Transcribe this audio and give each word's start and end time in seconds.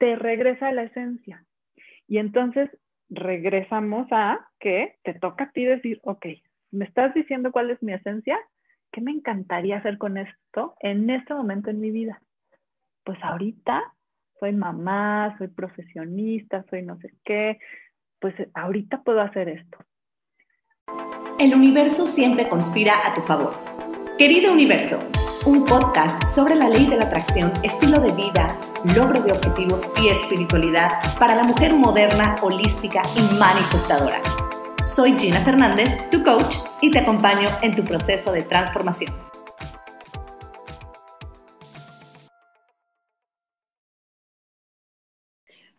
te 0.00 0.16
regresa 0.16 0.68
a 0.68 0.72
la 0.72 0.84
esencia. 0.84 1.44
Y 2.08 2.18
entonces 2.18 2.70
regresamos 3.10 4.08
a 4.10 4.40
que 4.58 4.96
te 5.04 5.14
toca 5.14 5.44
a 5.44 5.50
ti 5.52 5.64
decir, 5.64 6.00
ok, 6.02 6.26
me 6.72 6.86
estás 6.86 7.12
diciendo 7.12 7.52
cuál 7.52 7.70
es 7.70 7.82
mi 7.82 7.92
esencia, 7.92 8.38
¿qué 8.90 9.02
me 9.02 9.12
encantaría 9.12 9.76
hacer 9.76 9.98
con 9.98 10.16
esto 10.16 10.74
en 10.80 11.10
este 11.10 11.34
momento 11.34 11.68
en 11.68 11.80
mi 11.80 11.90
vida? 11.90 12.22
Pues 13.04 13.18
ahorita 13.22 13.92
soy 14.38 14.52
mamá, 14.52 15.36
soy 15.36 15.48
profesionista, 15.48 16.64
soy 16.70 16.82
no 16.82 16.98
sé 17.00 17.12
qué, 17.22 17.58
pues 18.20 18.34
ahorita 18.54 19.02
puedo 19.02 19.20
hacer 19.20 19.50
esto. 19.50 19.78
El 21.38 21.54
universo 21.54 22.06
siempre 22.06 22.48
conspira 22.48 23.06
a 23.06 23.14
tu 23.14 23.20
favor. 23.20 23.54
Querido 24.16 24.52
universo, 24.52 24.98
un 25.46 25.64
podcast 25.64 26.28
sobre 26.28 26.54
la 26.54 26.68
ley 26.68 26.86
de 26.86 26.96
la 26.96 27.04
atracción, 27.04 27.52
estilo 27.62 28.00
de 28.00 28.12
vida, 28.12 28.58
logro 28.96 29.22
de 29.22 29.32
objetivos 29.32 29.82
y 30.02 30.08
espiritualidad 30.08 30.90
para 31.18 31.34
la 31.34 31.44
mujer 31.44 31.74
moderna, 31.74 32.36
holística 32.42 33.02
y 33.16 33.22
manifestadora. 33.38 34.20
Soy 34.84 35.18
Gina 35.18 35.40
Fernández, 35.40 36.10
tu 36.10 36.22
coach, 36.22 36.56
y 36.80 36.90
te 36.90 36.98
acompaño 36.98 37.48
en 37.62 37.74
tu 37.74 37.84
proceso 37.84 38.32
de 38.32 38.42
transformación. 38.42 39.29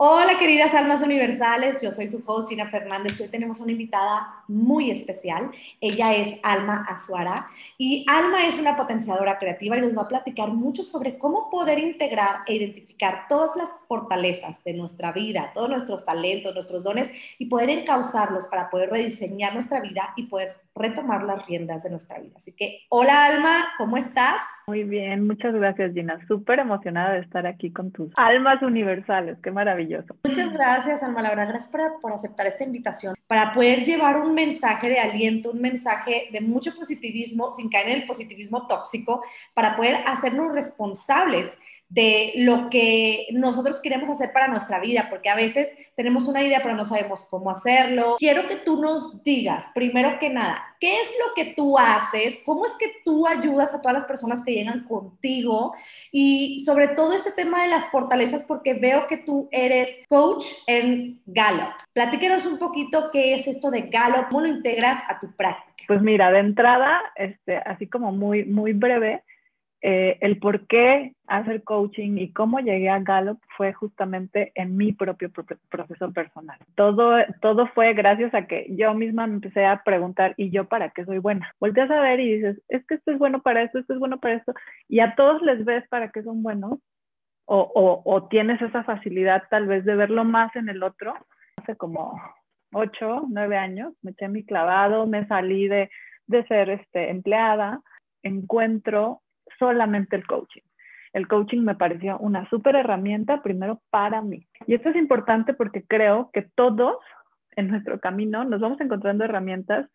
Hola 0.04 0.40
queridas 0.40 0.74
almas 0.74 1.04
universales, 1.04 1.80
yo 1.80 1.92
soy 1.92 2.08
su 2.08 2.24
host 2.26 2.50
Gina 2.50 2.72
Fernández. 2.72 3.22
Hoy 3.22 3.28
tenemos 3.28 3.60
una 3.60 3.72
invitada 3.72 4.44
muy 4.48 4.90
especial. 4.90 5.52
Ella 5.80 6.16
es 6.16 6.40
Alma 6.42 6.88
Azuara. 6.90 7.52
Y 7.78 8.04
Alma 8.10 8.48
es 8.48 8.58
una 8.58 8.76
potenciadora 8.76 9.38
creativa 9.38 9.78
y 9.78 9.82
nos 9.82 9.96
va 9.96 10.02
a 10.02 10.08
platicar 10.08 10.50
mucho 10.50 10.84
sobre 10.84 11.20
cómo 11.20 11.52
poder 11.52 11.78
integrar 11.78 12.38
e 12.48 12.56
identificar 12.56 13.28
todas 13.30 13.56
las 13.56 13.70
fortalezas 13.92 14.64
de 14.64 14.74
nuestra 14.74 15.12
vida, 15.12 15.52
todos 15.54 15.70
nuestros 15.70 16.06
talentos, 16.06 16.54
nuestros 16.54 16.86
dones 16.86 17.12
y 17.38 17.48
poder 17.48 17.70
encauzarlos 17.70 18.46
para 18.46 18.70
poder 18.70 18.90
rediseñar 18.90 19.54
nuestra 19.54 19.82
vida 19.82 20.14
y 20.16 20.28
poder 20.28 20.56
retomar 20.74 21.24
las 21.24 21.46
riendas 21.46 21.84
de 21.84 21.90
nuestra 21.90 22.18
vida. 22.20 22.32
Así 22.38 22.54
que, 22.54 22.84
hola 22.88 23.26
Alma, 23.26 23.68
¿cómo 23.78 23.98
estás? 23.98 24.40
Muy 24.66 24.86
bien, 24.86 25.28
muchas 25.28 25.54
gracias 25.54 25.92
Gina. 25.94 26.26
Súper 26.26 26.60
emocionada 26.60 27.16
de 27.16 27.20
estar 27.20 27.46
aquí 27.46 27.74
con 27.74 27.92
tus 27.92 28.14
almas 28.16 28.62
universales. 28.62 29.38
Qué 29.44 29.52
maravilloso. 29.52 30.16
Muchas 30.24 30.54
gracias 30.54 31.04
Alma, 31.04 31.22
la 31.22 31.32
verdad, 31.32 31.50
gracias 31.50 31.70
por, 31.70 32.00
por 32.00 32.14
aceptar 32.14 32.48
esta 32.48 32.64
invitación, 32.64 33.14
para 33.28 33.52
poder 33.52 33.84
llevar 33.84 34.22
un 34.22 34.34
mensaje 34.34 34.88
de 34.88 35.00
aliento, 35.02 35.52
un 35.52 35.60
mensaje 35.60 36.30
de 36.32 36.40
mucho 36.40 36.74
positivismo, 36.74 37.52
sin 37.52 37.68
caer 37.68 37.90
en 37.90 38.02
el 38.04 38.08
positivismo 38.08 38.68
tóxico, 38.68 39.22
para 39.54 39.76
poder 39.76 39.98
hacernos 40.06 40.54
responsables 40.54 41.58
de 41.92 42.32
lo 42.38 42.70
que 42.70 43.28
nosotros 43.34 43.82
queremos 43.82 44.10
hacer 44.10 44.32
para 44.32 44.48
nuestra 44.48 44.80
vida, 44.80 45.08
porque 45.10 45.30
a 45.30 45.36
veces 45.36 45.68
tenemos 45.94 46.26
una 46.28 46.42
idea 46.42 46.62
pero 46.64 46.76
no 46.76 46.86
sabemos 46.86 47.28
cómo 47.30 47.52
hacerlo. 47.52 48.16
Quiero 48.18 48.48
que 48.48 48.56
tú 48.56 48.82
nos 48.82 49.22
digas, 49.24 49.68
primero 49.76 50.18
que 50.18 50.30
nada, 50.30 50.64
¿qué 50.80 51.02
es 51.02 51.14
lo 51.20 51.34
que 51.36 51.54
tú 51.54 51.78
haces? 51.78 52.42
¿Cómo 52.46 52.66
es 52.66 52.72
que 52.80 52.94
tú 53.04 53.28
ayudas 53.28 53.74
a 53.74 53.82
todas 53.82 53.96
las 53.96 54.06
personas 54.06 54.42
que 54.46 54.54
llegan 54.54 54.86
contigo? 54.86 55.74
Y 56.14 56.64
sobre 56.66 56.88
todo 56.88 57.12
este 57.12 57.34
tema 57.34 57.64
de 57.64 57.70
las 57.70 57.90
fortalezas, 57.90 58.46
porque 58.46 58.74
veo 58.74 59.08
que 59.08 59.18
tú 59.18 59.50
eres 59.52 59.90
coach 60.08 60.46
en 60.68 61.22
Gallup. 61.26 61.74
Platíquenos 61.92 62.46
un 62.46 62.58
poquito 62.58 63.10
qué 63.12 63.36
es 63.36 63.48
esto 63.48 63.70
de 63.70 63.82
Gallup, 63.82 64.30
cómo 64.30 64.42
lo 64.42 64.48
integras 64.48 65.00
a 65.10 65.20
tu 65.20 65.36
práctica. 65.36 65.84
Pues 65.88 66.02
mira, 66.02 66.32
de 66.32 66.40
entrada, 66.40 67.02
este, 67.16 67.58
así 67.58 67.88
como 67.88 68.14
muy, 68.14 68.46
muy 68.46 68.72
breve, 68.72 69.24
eh, 69.84 70.20
el 70.22 70.38
por 70.38 70.68
qué 70.68 71.14
hacer 71.26 71.64
coaching 71.64 72.18
y 72.18 72.32
cómo 72.34 72.60
llegué 72.60 72.90
a 72.90 73.00
Gallup 73.00 73.40
fue 73.58 73.74
justamente 73.74 74.52
en 74.54 74.78
mi 74.78 74.94
propio 74.94 75.32
proceso 75.70 76.14
personal. 76.14 76.60
Todo, 76.76 77.18
todo 77.42 77.66
fue 77.68 77.94
gracias 77.94 78.32
a 78.36 78.46
que 78.46 78.68
yo 78.70 78.94
misma 78.94 79.26
me 79.26 79.36
empecé 79.36 79.66
a 79.66 79.82
preguntar, 79.84 80.36
¿y 80.38 80.52
yo 80.52 80.66
para 80.66 80.92
qué 80.92 81.04
soy 81.06 81.18
buena? 81.18 81.52
Volteas 81.60 81.90
a 81.90 82.00
ver 82.00 82.20
y 82.20 82.36
dices, 82.36 82.62
es 82.68 82.86
que 82.86 82.96
esto 82.96 83.12
es 83.12 83.18
bueno 83.18 83.42
para 83.42 83.64
esto, 83.64 83.80
esto 83.80 83.94
es 83.94 84.00
bueno 84.00 84.20
para 84.20 84.36
esto, 84.36 84.54
y 84.88 85.00
a 85.00 85.16
todos 85.16 85.42
les 85.42 85.66
ves 85.66 85.88
para 85.90 86.12
qué 86.12 86.22
son 86.22 86.44
buenos, 86.44 86.78
o, 87.46 88.02
o, 88.06 88.28
tienes 88.30 88.62
esa 88.62 88.84
facilidad 88.84 89.44
tal 89.50 89.68
vez 89.68 89.84
de 89.84 89.96
verlo 89.96 90.24
más 90.24 90.56
en 90.56 90.70
el 90.70 90.84
otro. 90.84 91.14
Hace 91.58 91.76
como 91.76 92.14
ocho, 92.72 93.26
nueve 93.30 93.58
años, 93.58 93.94
me 94.04 94.12
eché 94.12 94.30
mi 94.30 94.46
clavado, 94.46 95.06
me 95.06 95.28
salí 95.28 95.68
de, 95.68 95.90
de 96.28 96.46
ser 96.46 96.70
este, 96.70 97.10
empleada, 97.10 97.82
encuentro 98.24 99.22
solamente 99.62 100.16
el 100.16 100.26
coaching. 100.26 100.64
El 101.14 101.28
coaching 101.28 101.62
me 101.62 101.76
pareció 101.76 102.18
una 102.18 102.50
súper 102.50 102.76
herramienta 102.76 103.44
primero 103.44 103.80
para 103.92 104.22
mí. 104.22 104.48
Y 104.66 104.74
esto 104.74 104.90
es 104.90 104.96
importante 104.96 105.54
porque 105.54 105.84
creo 105.84 106.32
que 106.34 106.48
todos 106.56 106.98
en 107.56 107.68
nuestro 107.70 108.00
camino 108.00 108.44
nos 108.44 108.60
vamos 108.60 108.82
encontrando 108.82 109.24
herramientas 109.24 109.88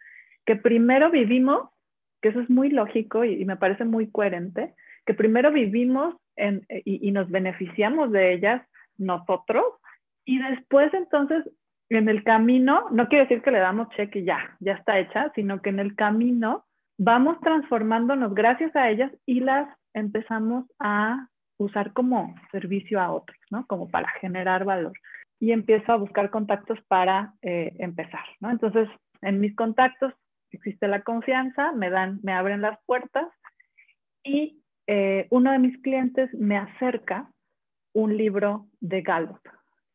que 0.45 0.55
primero 0.55 1.11
vivimos, 1.11 1.71
que 2.23 2.29
eso 2.29 2.41
es 2.41 2.49
muy 2.49 2.71
lógico 2.71 3.25
y, 3.25 3.45
me 3.45 3.57
parece 3.57 3.85
muy 3.85 4.09
coherente, 4.11 4.75
que 5.05 5.15
primero 5.15 5.51
vivimos 5.51 6.15
y, 6.85 7.09
y 7.09 7.11
nos 7.11 7.29
beneficiamos 7.29 8.13
de 8.13 8.35
ellas 8.35 8.63
nosotros 8.97 9.65
y 10.25 10.39
después 10.39 10.95
entonces 10.95 11.45
en 11.89 12.09
el 12.09 12.23
camino, 12.25 12.87
no 12.91 13.09
quiere 13.09 13.25
decir 13.25 13.43
que 13.43 13.51
le 13.51 13.59
damos 13.59 13.89
cheque 13.97 14.21
y 14.21 14.25
ya, 14.25 14.57
ya 14.61 14.75
está 14.75 14.99
hecha, 14.99 15.33
sino 15.35 15.63
que 15.63 15.71
en 15.71 15.79
el 15.81 15.95
camino 15.95 16.66
vamos 16.99 17.39
transformándonos 17.41 18.35
gracias 18.35 18.75
a 18.77 18.91
ellas 18.91 19.13
y 19.27 19.41
las 19.41 19.69
empezamos 19.95 20.67
a 20.79 21.29
usar 21.59 21.93
como 21.93 22.35
servicio 22.53 23.01
a 23.01 23.13
otros, 23.13 23.39
¿no? 23.51 23.67
Como 23.67 23.89
para 23.89 24.09
generar 24.21 24.65
valor. 24.65 24.93
Y 25.41 25.53
empiezo 25.53 25.93
a 25.93 25.97
buscar 25.97 26.31
contactos 26.31 26.79
para 26.89 27.35
eh, 27.43 27.75
empezar, 27.79 28.25
¿no? 28.41 28.51
Entonces, 28.51 28.89
en 29.23 29.41
mis 29.41 29.55
contactos 29.55 30.13
existe 30.51 30.89
la 30.89 31.03
confianza, 31.03 31.73
me 31.73 31.91
dan, 31.91 32.21
me 32.23 32.33
abren 32.33 32.63
las 32.63 32.79
puertas 32.87 33.27
y 34.23 34.63
eh, 34.87 35.27
uno 35.31 35.53
de 35.53 35.59
mis 35.59 35.81
clientes 35.83 36.33
me 36.35 36.57
acerca 36.57 37.31
un 37.93 38.17
libro 38.17 38.67
de 38.81 39.03
Gallup, 39.03 39.41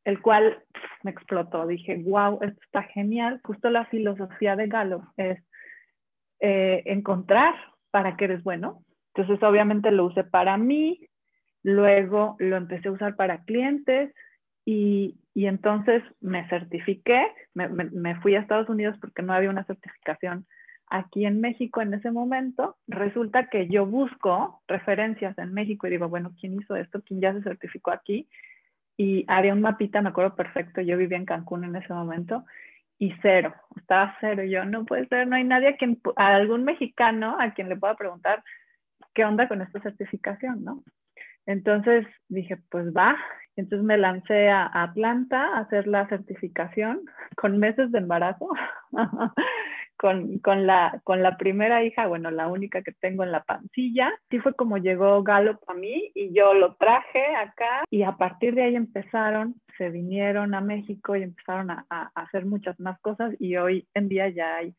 el 0.04 0.22
cual 0.22 0.64
me 1.04 1.12
explotó. 1.12 1.68
Dije, 1.68 2.02
wow, 2.04 2.40
esto 2.42 2.60
está 2.64 2.84
genial. 2.84 3.40
Justo 3.44 3.70
la 3.70 3.86
filosofía 3.86 4.56
de 4.56 4.68
Gallup 4.68 5.04
es 5.18 5.40
eh, 6.42 6.82
encontrar 6.86 7.54
para 7.92 8.18
qué 8.18 8.26
eres 8.26 8.44
bueno. 8.44 8.84
Entonces, 9.14 9.42
obviamente 9.44 9.92
lo 9.92 10.06
usé 10.06 10.24
para 10.24 10.58
mí, 10.58 11.08
luego 11.64 12.36
lo 12.40 12.58
empecé 12.58 12.88
a 12.88 12.94
usar 12.94 13.16
para 13.16 13.44
clientes 13.44 14.14
y, 14.66 15.20
y 15.34 15.46
entonces 15.46 16.04
me 16.20 16.48
certifiqué, 16.50 17.28
me, 17.54 17.68
me, 17.68 18.16
fui 18.22 18.36
a 18.36 18.40
Estados 18.40 18.70
Unidos 18.70 18.98
porque 19.00 19.22
no 19.22 19.34
había 19.34 19.50
una 19.50 19.66
certificación 19.66 20.48
aquí 20.88 21.26
en 21.26 21.42
México 21.42 21.82
en 21.82 21.94
ese 21.94 22.12
momento. 22.12 22.78
Resulta 22.88 23.48
que 23.48 23.68
yo 23.68 23.86
busco 23.86 24.62
referencias 24.68 25.38
en 25.38 25.54
México 25.54 25.88
y 25.88 25.92
digo, 25.92 26.10
bueno, 26.10 26.34
¿quién 26.40 26.60
hizo 26.60 26.76
esto? 26.76 27.02
¿Quién 27.06 27.22
ya 27.22 27.34
se 27.34 27.44
certificó 27.44 27.92
aquí? 27.92 28.28
Y 28.98 29.26
había 29.28 29.54
un 29.54 29.62
mapita, 29.62 30.02
me 30.02 30.10
acuerdo 30.10 30.36
perfecto, 30.36 30.82
yo 30.82 30.98
vivía 30.98 31.18
en 31.18 31.26
Cancún 31.26 31.64
en 31.64 31.76
ese 31.76 31.94
momento, 31.94 32.46
y 33.02 33.12
cero, 33.24 33.52
estaba 33.78 34.16
cero. 34.22 34.44
Yo 34.44 34.64
no 34.64 34.86
puede 34.86 35.08
ser, 35.08 35.28
no 35.28 35.36
hay 35.36 35.44
nadie 35.44 35.70
a 35.70 35.76
quien, 35.76 36.00
a 36.18 36.36
algún 36.36 36.64
mexicano 36.64 37.36
a 37.40 37.52
quien 37.52 37.68
le 37.68 37.76
pueda 37.76 37.96
preguntar 37.96 38.44
qué 39.16 39.26
onda 39.26 39.48
con 39.48 39.64
esta 39.64 39.82
certificación, 39.82 40.64
¿no? 40.64 40.84
Entonces 41.48 42.06
dije, 42.30 42.58
pues 42.70 42.94
va. 42.96 43.18
Entonces 43.56 43.84
me 43.84 43.98
lancé 43.98 44.50
a 44.50 44.70
Atlanta 44.72 45.48
a 45.48 45.62
hacer 45.62 45.88
la 45.88 46.08
certificación 46.10 47.02
con 47.36 47.58
meses 47.58 47.92
de 47.92 47.98
embarazo. 47.98 48.48
con, 50.02 50.66
la, 50.66 51.00
con 51.04 51.22
la 51.22 51.38
primera 51.38 51.84
hija, 51.84 52.08
bueno, 52.08 52.32
la 52.32 52.48
única 52.48 52.82
que 52.82 52.92
tengo 52.92 53.24
en 53.24 53.32
la 53.32 53.44
pancilla. 53.44 54.12
Sí 54.32 54.40
fue 54.40 54.56
como 54.56 54.78
llegó 54.78 55.22
Gallup 55.22 55.60
a 55.68 55.76
mí 55.76 56.12
y 56.16 56.34
yo 56.34 56.56
lo 56.56 56.76
traje 56.76 57.36
acá 57.36 57.84
y 57.92 58.02
a 58.02 58.14
partir 58.14 58.56
de 58.56 58.64
ahí 58.64 58.76
empezaron, 58.76 59.62
se 59.78 59.90
vinieron 59.90 60.56
a 60.56 60.62
México 60.62 61.16
y 61.16 61.22
empezaron 61.22 61.70
a, 61.70 61.86
hacer 62.16 62.46
muchas 62.46 62.80
más 62.80 63.00
cosas 63.02 63.36
y 63.40 63.58
hoy 63.58 63.88
en 63.94 64.10
día 64.10 64.30
ya 64.30 64.56
hay, 64.56 64.74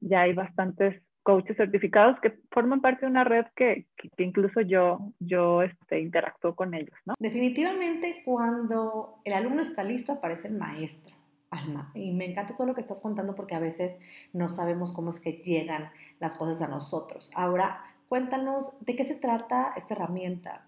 ya 0.00 0.22
hay 0.22 0.32
bastantes 0.32 1.00
coaches 1.22 1.56
certificados 1.56 2.18
que 2.20 2.34
forman 2.50 2.80
parte 2.80 3.06
de 3.06 3.12
una 3.12 3.22
red 3.22 3.46
que, 3.54 3.86
que, 3.96 4.24
incluso 4.24 4.60
yo, 4.60 5.12
yo 5.20 5.62
este, 5.62 6.00
interactúo 6.00 6.56
con 6.56 6.74
ellos, 6.74 6.96
¿no? 7.06 7.14
Definitivamente 7.18 8.22
cuando 8.24 9.20
el 9.24 9.34
alumno 9.34 9.62
está 9.62 9.84
listo 9.84 10.14
aparece 10.14 10.48
el 10.48 10.54
maestro 10.54 11.14
alma. 11.54 11.90
Y 11.94 12.12
me 12.12 12.26
encanta 12.26 12.54
todo 12.54 12.66
lo 12.66 12.74
que 12.74 12.80
estás 12.80 13.00
contando 13.00 13.34
porque 13.34 13.54
a 13.54 13.60
veces 13.60 13.98
no 14.32 14.48
sabemos 14.48 14.92
cómo 14.92 15.10
es 15.10 15.20
que 15.20 15.32
llegan 15.32 15.90
las 16.20 16.36
cosas 16.36 16.62
a 16.62 16.68
nosotros. 16.68 17.30
Ahora, 17.34 17.82
cuéntanos 18.08 18.78
de 18.84 18.96
qué 18.96 19.04
se 19.04 19.16
trata 19.16 19.72
esta 19.76 19.94
herramienta. 19.94 20.66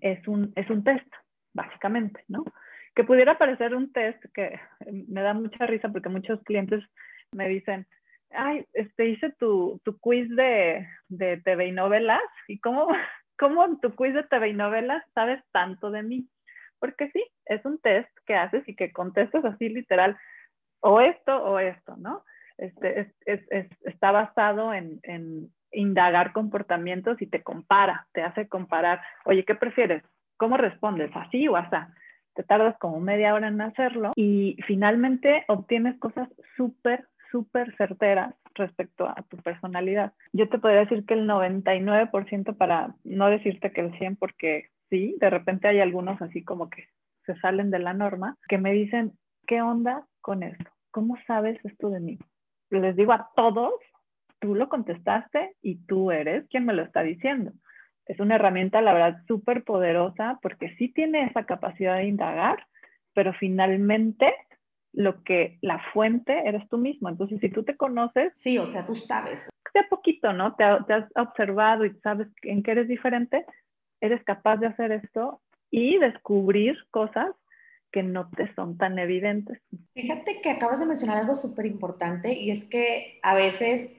Es 0.00 0.26
un, 0.28 0.52
es 0.56 0.68
un 0.70 0.84
test, 0.84 1.06
básicamente, 1.52 2.24
¿no? 2.28 2.44
Que 2.94 3.04
pudiera 3.04 3.38
parecer 3.38 3.74
un 3.74 3.92
test 3.92 4.22
que 4.34 4.58
me 5.08 5.22
da 5.22 5.34
mucha 5.34 5.66
risa 5.66 5.88
porque 5.90 6.08
muchos 6.08 6.42
clientes 6.44 6.82
me 7.32 7.48
dicen, 7.48 7.86
ay, 8.30 8.66
este, 8.72 9.08
hice 9.08 9.32
tu, 9.38 9.80
tu 9.84 9.98
quiz 9.98 10.28
de, 10.34 10.86
de 11.08 11.38
TV 11.38 11.68
y 11.68 11.72
novelas 11.72 12.22
y 12.48 12.58
cómo, 12.58 12.88
cómo 13.38 13.64
en 13.64 13.80
tu 13.80 13.94
quiz 13.94 14.14
de 14.14 14.24
TV 14.24 14.50
y 14.50 14.54
novelas 14.54 15.04
sabes 15.14 15.42
tanto 15.52 15.90
de 15.90 16.02
mí 16.02 16.28
porque 16.78 17.10
sí, 17.10 17.24
es 17.46 17.64
un 17.64 17.78
test 17.80 18.10
que 18.26 18.34
haces 18.34 18.68
y 18.68 18.74
que 18.74 18.92
contestas 18.92 19.44
así 19.44 19.68
literal, 19.68 20.16
o 20.80 21.00
esto 21.00 21.36
o 21.36 21.58
esto, 21.58 21.96
¿no? 21.96 22.24
Este, 22.58 23.12
está 23.26 24.12
basado 24.12 24.72
en, 24.72 25.50
indagar 25.72 26.32
comportamientos 26.32 27.20
y 27.20 27.26
te 27.26 27.42
compara, 27.42 28.06
te 28.12 28.22
hace 28.22 28.48
comparar, 28.48 29.02
oye, 29.24 29.44
¿qué 29.44 29.54
prefieres? 29.54 30.02
¿Cómo 30.38 30.56
respondes? 30.56 31.10
¿Así 31.14 31.48
o 31.48 31.56
así? 31.56 31.76
Te 32.34 32.44
tardas 32.44 32.78
como 32.78 33.00
media 33.00 33.34
hora 33.34 33.48
en 33.48 33.60
hacerlo 33.60 34.12
y 34.14 34.56
finalmente 34.66 35.44
obtienes 35.48 35.98
cosas 35.98 36.28
súper, 36.56 37.06
súper 37.30 37.76
certeras 37.76 38.34
respecto 38.54 39.06
a 39.06 39.22
tu 39.28 39.36
personalidad. 39.38 40.12
Yo 40.32 40.48
te 40.48 40.58
podría 40.58 40.80
decir 40.80 41.04
que 41.04 41.14
el 41.14 41.28
99% 41.28 42.56
para 42.56 42.94
no 43.04 43.28
decirte 43.28 43.72
que 43.72 43.82
el 43.82 43.98
100 43.98 44.16
porque 44.16 44.70
sí, 44.90 45.16
de 45.20 45.30
repente 45.30 45.68
hay 45.68 45.80
algunos 45.80 46.20
así 46.22 46.44
como 46.44 46.70
que 46.70 46.88
se 47.24 47.36
salen 47.40 47.70
de 47.70 47.78
la 47.78 47.92
norma, 47.92 48.36
que 48.48 48.58
me 48.58 48.72
dicen, 48.72 49.12
¿qué 49.46 49.60
onda 49.60 50.06
con 50.20 50.42
esto? 50.42 50.70
¿Cómo 50.90 51.16
sabes 51.26 51.58
esto 51.64 51.90
de 51.90 52.00
mí? 52.00 52.18
Les 52.70 52.96
digo 52.96 53.12
a 53.12 53.30
todos, 53.34 53.74
tú 54.38 54.54
lo 54.54 54.68
contestaste 54.68 55.56
y 55.62 55.84
tú 55.86 56.10
eres 56.10 56.46
quien 56.48 56.64
me 56.64 56.72
lo 56.72 56.82
está 56.82 57.02
diciendo. 57.02 57.52
Es 58.06 58.20
una 58.20 58.36
herramienta, 58.36 58.80
la 58.80 58.92
verdad, 58.92 59.22
súper 59.26 59.64
poderosa 59.64 60.38
porque 60.40 60.74
sí 60.76 60.88
tiene 60.92 61.24
esa 61.24 61.44
capacidad 61.44 61.96
de 61.96 62.06
indagar, 62.06 62.66
pero 63.14 63.32
finalmente 63.34 64.32
lo 64.92 65.22
que 65.24 65.58
la 65.60 65.80
fuente 65.92 66.48
eres 66.48 66.68
tú 66.68 66.78
mismo. 66.78 67.08
Entonces, 67.08 67.40
si 67.40 67.50
tú 67.50 67.64
te 67.64 67.76
conoces... 67.76 68.32
Sí, 68.34 68.58
o 68.58 68.66
sea, 68.66 68.86
tú 68.86 68.94
sabes. 68.94 69.48
De 69.74 69.80
a 69.80 69.88
poquito, 69.90 70.32
¿no? 70.32 70.54
Te, 70.54 70.64
te 70.86 70.94
has 70.94 71.04
observado 71.16 71.84
y 71.84 71.92
sabes 71.98 72.28
en 72.42 72.62
qué 72.62 72.70
eres 72.70 72.88
diferente, 72.88 73.44
eres 74.00 74.22
capaz 74.24 74.56
de 74.56 74.66
hacer 74.66 74.92
esto 74.92 75.40
y 75.70 75.98
descubrir 75.98 76.76
cosas 76.90 77.34
que 77.90 78.02
no 78.02 78.28
te 78.30 78.52
son 78.54 78.76
tan 78.76 78.98
evidentes. 78.98 79.60
Fíjate 79.94 80.42
que 80.42 80.50
acabas 80.50 80.80
de 80.80 80.86
mencionar 80.86 81.18
algo 81.18 81.34
súper 81.34 81.66
importante 81.66 82.32
y 82.34 82.50
es 82.50 82.64
que 82.64 83.18
a 83.22 83.34
veces 83.34 83.90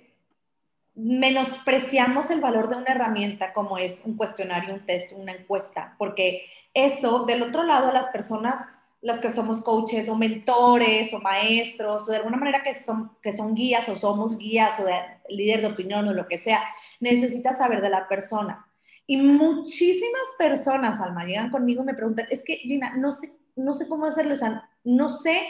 menospreciamos 0.94 2.30
el 2.32 2.42
valor 2.42 2.70
de 2.70 2.76
una 2.76 2.92
herramienta 2.92 3.54
como 3.54 3.78
es 3.78 4.02
un 4.04 4.18
cuestionario, 4.18 4.74
un 4.74 4.86
test, 4.86 5.14
una 5.14 5.32
encuesta, 5.32 5.96
porque 5.98 6.44
eso, 6.74 7.26
del 7.26 7.44
otro 7.44 7.64
lado, 7.64 7.92
las 7.92 8.10
personas, 8.10 8.68
las 9.02 9.20
que 9.20 9.32
somos 9.32 9.62
coaches 9.62 10.10
o 10.10 10.16
mentores 10.16 11.14
o 11.14 11.20
maestros 11.20 12.08
o 12.08 12.12
de 12.12 12.18
alguna 12.18 12.38
manera 12.38 12.62
que 12.64 12.76
son, 12.76 13.12
que 13.22 13.32
son 13.32 13.56
guías 13.56 13.90
o 13.90 13.96
somos 13.96 14.38
guías 14.38 14.80
o 14.80 14.86
de, 14.86 14.94
líder 15.30 15.62
de 15.62 15.68
opinión 15.68 16.08
o 16.08 16.14
lo 16.14 16.28
que 16.28 16.38
sea, 16.38 16.64
necesitas 17.00 17.58
saber 17.58 17.82
de 17.82 17.90
la 17.90 18.08
persona. 18.08 18.67
Y 19.08 19.18
muchísimas 19.18 20.28
personas, 20.38 21.00
Alma, 21.00 21.26
llegan 21.26 21.50
conmigo 21.50 21.82
y 21.82 21.86
me 21.86 21.94
preguntan, 21.94 22.28
es 22.30 22.44
que 22.44 22.58
Gina, 22.58 22.96
no 22.98 23.14
sé, 23.14 23.34
no 23.56 23.74
sé 23.74 23.88
cómo 23.88 24.06
hacerlo, 24.06 24.34
o 24.34 24.38
sea, 24.38 24.70
no 24.84 25.08
sé 25.08 25.48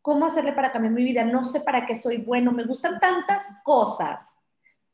cómo 0.00 0.26
hacerle 0.26 0.52
para 0.52 0.72
cambiar 0.72 0.94
mi 0.94 1.02
vida, 1.02 1.24
no 1.24 1.44
sé 1.44 1.60
para 1.60 1.86
qué 1.86 1.94
soy 1.94 2.18
bueno, 2.18 2.52
me 2.52 2.64
gustan 2.64 3.00
tantas 3.00 3.42
cosas 3.64 4.38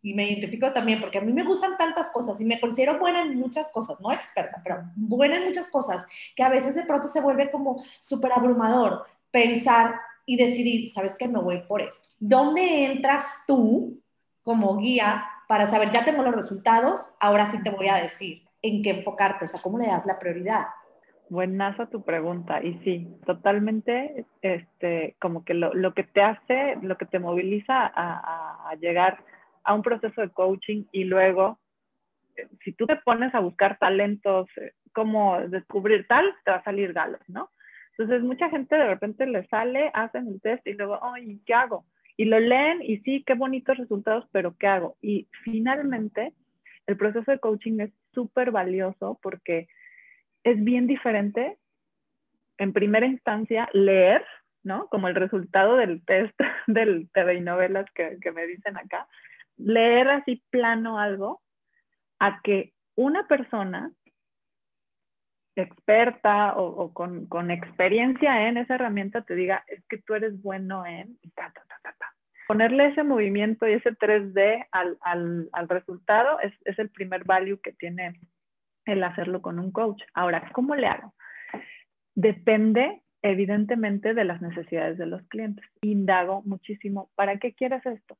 y 0.02 0.14
me 0.14 0.28
identifico 0.30 0.72
también 0.72 1.00
porque 1.00 1.18
a 1.18 1.20
mí 1.20 1.32
me 1.32 1.44
gustan 1.44 1.76
tantas 1.76 2.08
cosas 2.08 2.40
y 2.40 2.44
me 2.44 2.60
considero 2.60 2.98
buena 2.98 3.22
en 3.22 3.38
muchas 3.38 3.68
cosas, 3.68 4.00
no 4.00 4.12
experta, 4.12 4.60
pero 4.62 4.82
buena 4.94 5.36
en 5.36 5.44
muchas 5.44 5.68
cosas, 5.68 6.06
que 6.34 6.42
a 6.42 6.48
veces 6.48 6.74
de 6.74 6.84
pronto 6.84 7.08
se 7.08 7.20
vuelve 7.20 7.50
como 7.50 7.82
súper 8.00 8.32
abrumador 8.32 9.04
pensar 9.30 9.96
y 10.24 10.36
decidir, 10.36 10.92
¿sabes 10.92 11.16
qué? 11.18 11.28
Me 11.28 11.40
voy 11.40 11.62
por 11.68 11.82
esto. 11.82 12.08
¿Dónde 12.18 12.86
entras 12.86 13.44
tú 13.46 14.00
como 14.42 14.78
guía 14.78 15.24
para 15.48 15.70
saber, 15.70 15.90
ya 15.90 16.04
tengo 16.04 16.22
los 16.22 16.34
resultados, 16.34 17.14
ahora 17.20 17.46
sí 17.46 17.62
te 17.62 17.70
voy 17.70 17.88
a 17.88 17.96
decir 17.96 18.42
en 18.62 18.82
qué 18.82 18.90
enfocarte, 18.90 19.44
o 19.44 19.48
sea, 19.48 19.60
cómo 19.62 19.78
le 19.78 19.86
das 19.86 20.06
la 20.06 20.18
prioridad? 20.18 20.66
Buenaza 21.28 21.86
tu 21.86 22.04
pregunta 22.04 22.62
y 22.62 22.78
sí, 22.84 23.08
totalmente, 23.26 24.26
este, 24.42 25.16
como 25.20 25.44
que 25.44 25.54
lo, 25.54 25.74
lo 25.74 25.94
que 25.94 26.04
te 26.04 26.22
hace, 26.22 26.76
lo 26.82 26.96
que 26.96 27.06
te 27.06 27.18
moviliza 27.18 27.86
a, 27.86 28.70
a 28.70 28.74
llegar 28.76 29.24
a 29.66 29.74
un 29.74 29.82
proceso 29.82 30.20
de 30.20 30.30
coaching 30.30 30.84
y 30.92 31.04
luego, 31.04 31.58
eh, 32.36 32.48
si 32.64 32.72
tú 32.72 32.86
te 32.86 32.96
pones 32.96 33.34
a 33.34 33.40
buscar 33.40 33.78
talentos, 33.78 34.48
eh, 34.56 34.72
cómo 34.94 35.40
descubrir 35.48 36.06
tal, 36.06 36.24
te 36.44 36.52
va 36.52 36.58
a 36.58 36.64
salir 36.64 36.92
galos, 36.92 37.20
¿no? 37.26 37.50
Entonces, 37.98 38.22
mucha 38.22 38.48
gente 38.48 38.76
de 38.76 38.86
repente 38.86 39.26
le 39.26 39.46
sale, 39.48 39.90
hacen 39.92 40.28
el 40.28 40.40
test 40.40 40.66
y 40.66 40.74
luego, 40.74 40.98
ay, 41.02 41.40
¿qué 41.44 41.54
hago? 41.54 41.84
Y 42.16 42.24
lo 42.24 42.40
leen 42.40 42.82
y 42.82 42.98
sí, 42.98 43.22
qué 43.26 43.34
bonitos 43.34 43.76
resultados, 43.76 44.26
pero 44.32 44.56
¿qué 44.56 44.66
hago? 44.66 44.96
Y 45.02 45.28
finalmente, 45.44 46.32
el 46.86 46.96
proceso 46.96 47.30
de 47.30 47.38
coaching 47.38 47.80
es 47.80 47.92
súper 48.12 48.50
valioso 48.50 49.18
porque 49.22 49.68
es 50.44 50.62
bien 50.62 50.86
diferente, 50.86 51.58
en 52.58 52.72
primera 52.72 53.06
instancia, 53.06 53.68
leer, 53.72 54.24
¿no? 54.62 54.88
Como 54.88 55.08
el 55.08 55.14
resultado 55.14 55.76
del 55.76 56.04
test 56.04 56.38
del 56.66 57.10
TV 57.12 57.34
y 57.34 57.40
novelas 57.40 57.86
que, 57.94 58.18
que 58.20 58.32
me 58.32 58.46
dicen 58.46 58.76
acá, 58.76 59.08
leer 59.56 60.08
así 60.08 60.42
plano 60.50 60.98
algo 60.98 61.42
a 62.18 62.40
que 62.42 62.72
una 62.94 63.26
persona 63.26 63.92
experta 65.56 66.54
o, 66.56 66.92
con, 66.92 67.50
experiencia 67.50 68.48
en 68.48 68.58
esa 68.58 68.74
herramienta 68.74 69.22
te 69.22 69.34
diga, 69.34 69.64
es 69.66 69.82
que 69.88 69.98
tú 69.98 70.14
eres 70.14 70.40
bueno 70.42 70.84
en 70.86 71.18
ta, 71.34 71.50
ta, 71.52 71.62
ta, 71.82 71.94
ta, 71.98 72.12
Ponerle 72.46 72.88
ese 72.88 73.02
movimiento 73.02 73.66
y 73.66 73.72
ese 73.72 73.90
3D 73.90 74.66
al, 74.70 75.68
resultado 75.68 76.38
es, 76.40 76.52
es, 76.64 76.78
el 76.78 76.90
primer 76.90 77.24
value 77.24 77.60
que 77.60 77.72
tiene 77.72 78.20
el 78.84 79.02
hacerlo 79.02 79.42
con 79.42 79.58
un 79.58 79.72
coach. 79.72 80.00
Ahora, 80.14 80.48
¿cómo 80.52 80.76
le 80.76 80.86
hago? 80.86 81.12
Depende 82.14 83.02
evidentemente 83.22 84.14
de 84.14 84.24
las 84.24 84.40
necesidades 84.40 84.96
de 84.98 85.06
los 85.06 85.26
clientes. 85.26 85.64
Indago 85.80 86.42
muchísimo, 86.44 87.10
¿para 87.16 87.38
qué 87.38 87.54
quieres 87.54 87.84
esto? 87.84 88.16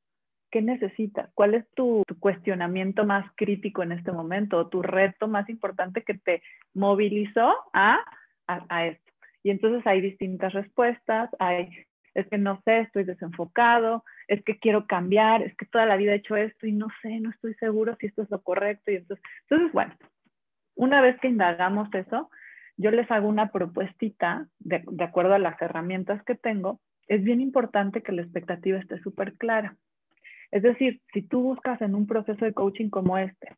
¿Qué 0.51 0.63
necesitas? 0.63 1.31
¿Cuál 1.35 1.55
es 1.55 1.69
tu, 1.75 2.03
cuestionamiento 2.21 3.05
más 3.05 3.31
crítico 3.37 3.83
en 3.83 3.93
este 3.93 4.13
momento 4.13 4.59
o 4.59 4.69
tu 4.69 4.83
reto 4.83 5.29
más 5.29 5.49
importante 5.49 6.03
que 6.03 6.15
te 6.15 6.43
movilizó 6.75 7.55
a, 7.73 7.99
a, 8.47 8.87
esto? 8.87 9.13
Y 9.43 9.51
entonces 9.51 9.87
hay 9.87 10.01
distintas 10.01 10.53
respuestas, 10.53 11.31
hay, 11.39 11.71
es 12.15 12.27
que 12.29 12.39
no 12.39 12.61
sé, 12.65 12.81
estoy 12.81 13.05
desenfocado, 13.05 14.05
es 14.29 14.43
que 14.45 14.59
quiero 14.59 14.87
cambiar, 14.87 15.43
es 15.43 15.57
que 15.57 15.67
toda 15.67 15.87
la 15.87 15.97
vida 15.97 16.13
he 16.13 16.17
hecho 16.17 16.37
esto 16.37 16.67
y 16.67 16.73
no 16.73 16.89
sé, 17.03 17.21
no 17.21 17.31
estoy 17.31 17.55
seguro 17.55 17.97
si 17.99 18.07
esto 18.07 18.23
es 18.23 18.31
lo 18.31 18.41
correcto. 18.43 18.91
Y 18.91 18.97
entonces, 18.97 19.25
entonces 19.43 19.73
bueno, 19.73 19.95
una 20.77 21.01
vez 21.01 21.19
que 21.21 21.29
indagamos 21.29 21.93
eso, 21.93 22.31
yo 22.77 22.91
les 22.91 23.11
hago 23.11 23.29
una 23.29 23.51
propuestita 23.51 24.47
de, 24.59 24.85
de 24.87 25.05
acuerdo 25.05 25.35
a 25.35 25.39
las 25.39 25.61
herramientas 25.61 26.23
que 26.25 26.35
tengo. 26.35 26.81
Es 27.09 27.23
bien 27.23 27.41
importante 27.41 28.03
que 28.03 28.13
la 28.13 28.23
expectativa 28.23 28.79
esté 28.79 29.01
súper 29.01 29.35
clara. 29.35 29.77
Es 30.51 30.63
decir, 30.63 31.01
si 31.13 31.23
tú 31.23 31.43
buscas 31.43 31.81
en 31.83 31.95
un 31.95 32.07
proceso 32.07 32.45
de 32.45 32.53
coaching 32.53 32.89
como 32.89 33.19
este, 33.19 33.57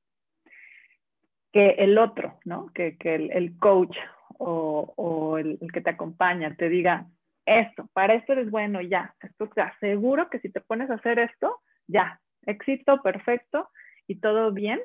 que 1.52 1.70
el 1.78 1.98
otro, 1.98 2.38
¿no? 2.44 2.70
Que, 2.74 2.96
el, 3.00 3.58
coach 3.58 3.96
o, 4.38 5.38
el, 5.38 5.58
que 5.72 5.80
te 5.80 5.90
acompaña 5.90 6.54
te 6.56 6.68
diga, 6.68 7.06
esto, 7.46 7.88
para 7.94 8.14
esto 8.14 8.32
eres 8.32 8.50
bueno, 8.50 8.80
ya, 8.82 9.14
esto 9.22 9.48
te 9.48 9.62
aseguro 9.62 10.28
que 10.28 10.38
si 10.40 10.50
te 10.50 10.60
pones 10.60 10.90
a 10.90 10.94
hacer 10.94 11.18
esto, 11.18 11.60
ya, 11.86 12.20
éxito, 12.44 13.00
perfecto 13.02 13.68
y 14.06 14.20
todo 14.20 14.52
bien, 14.52 14.80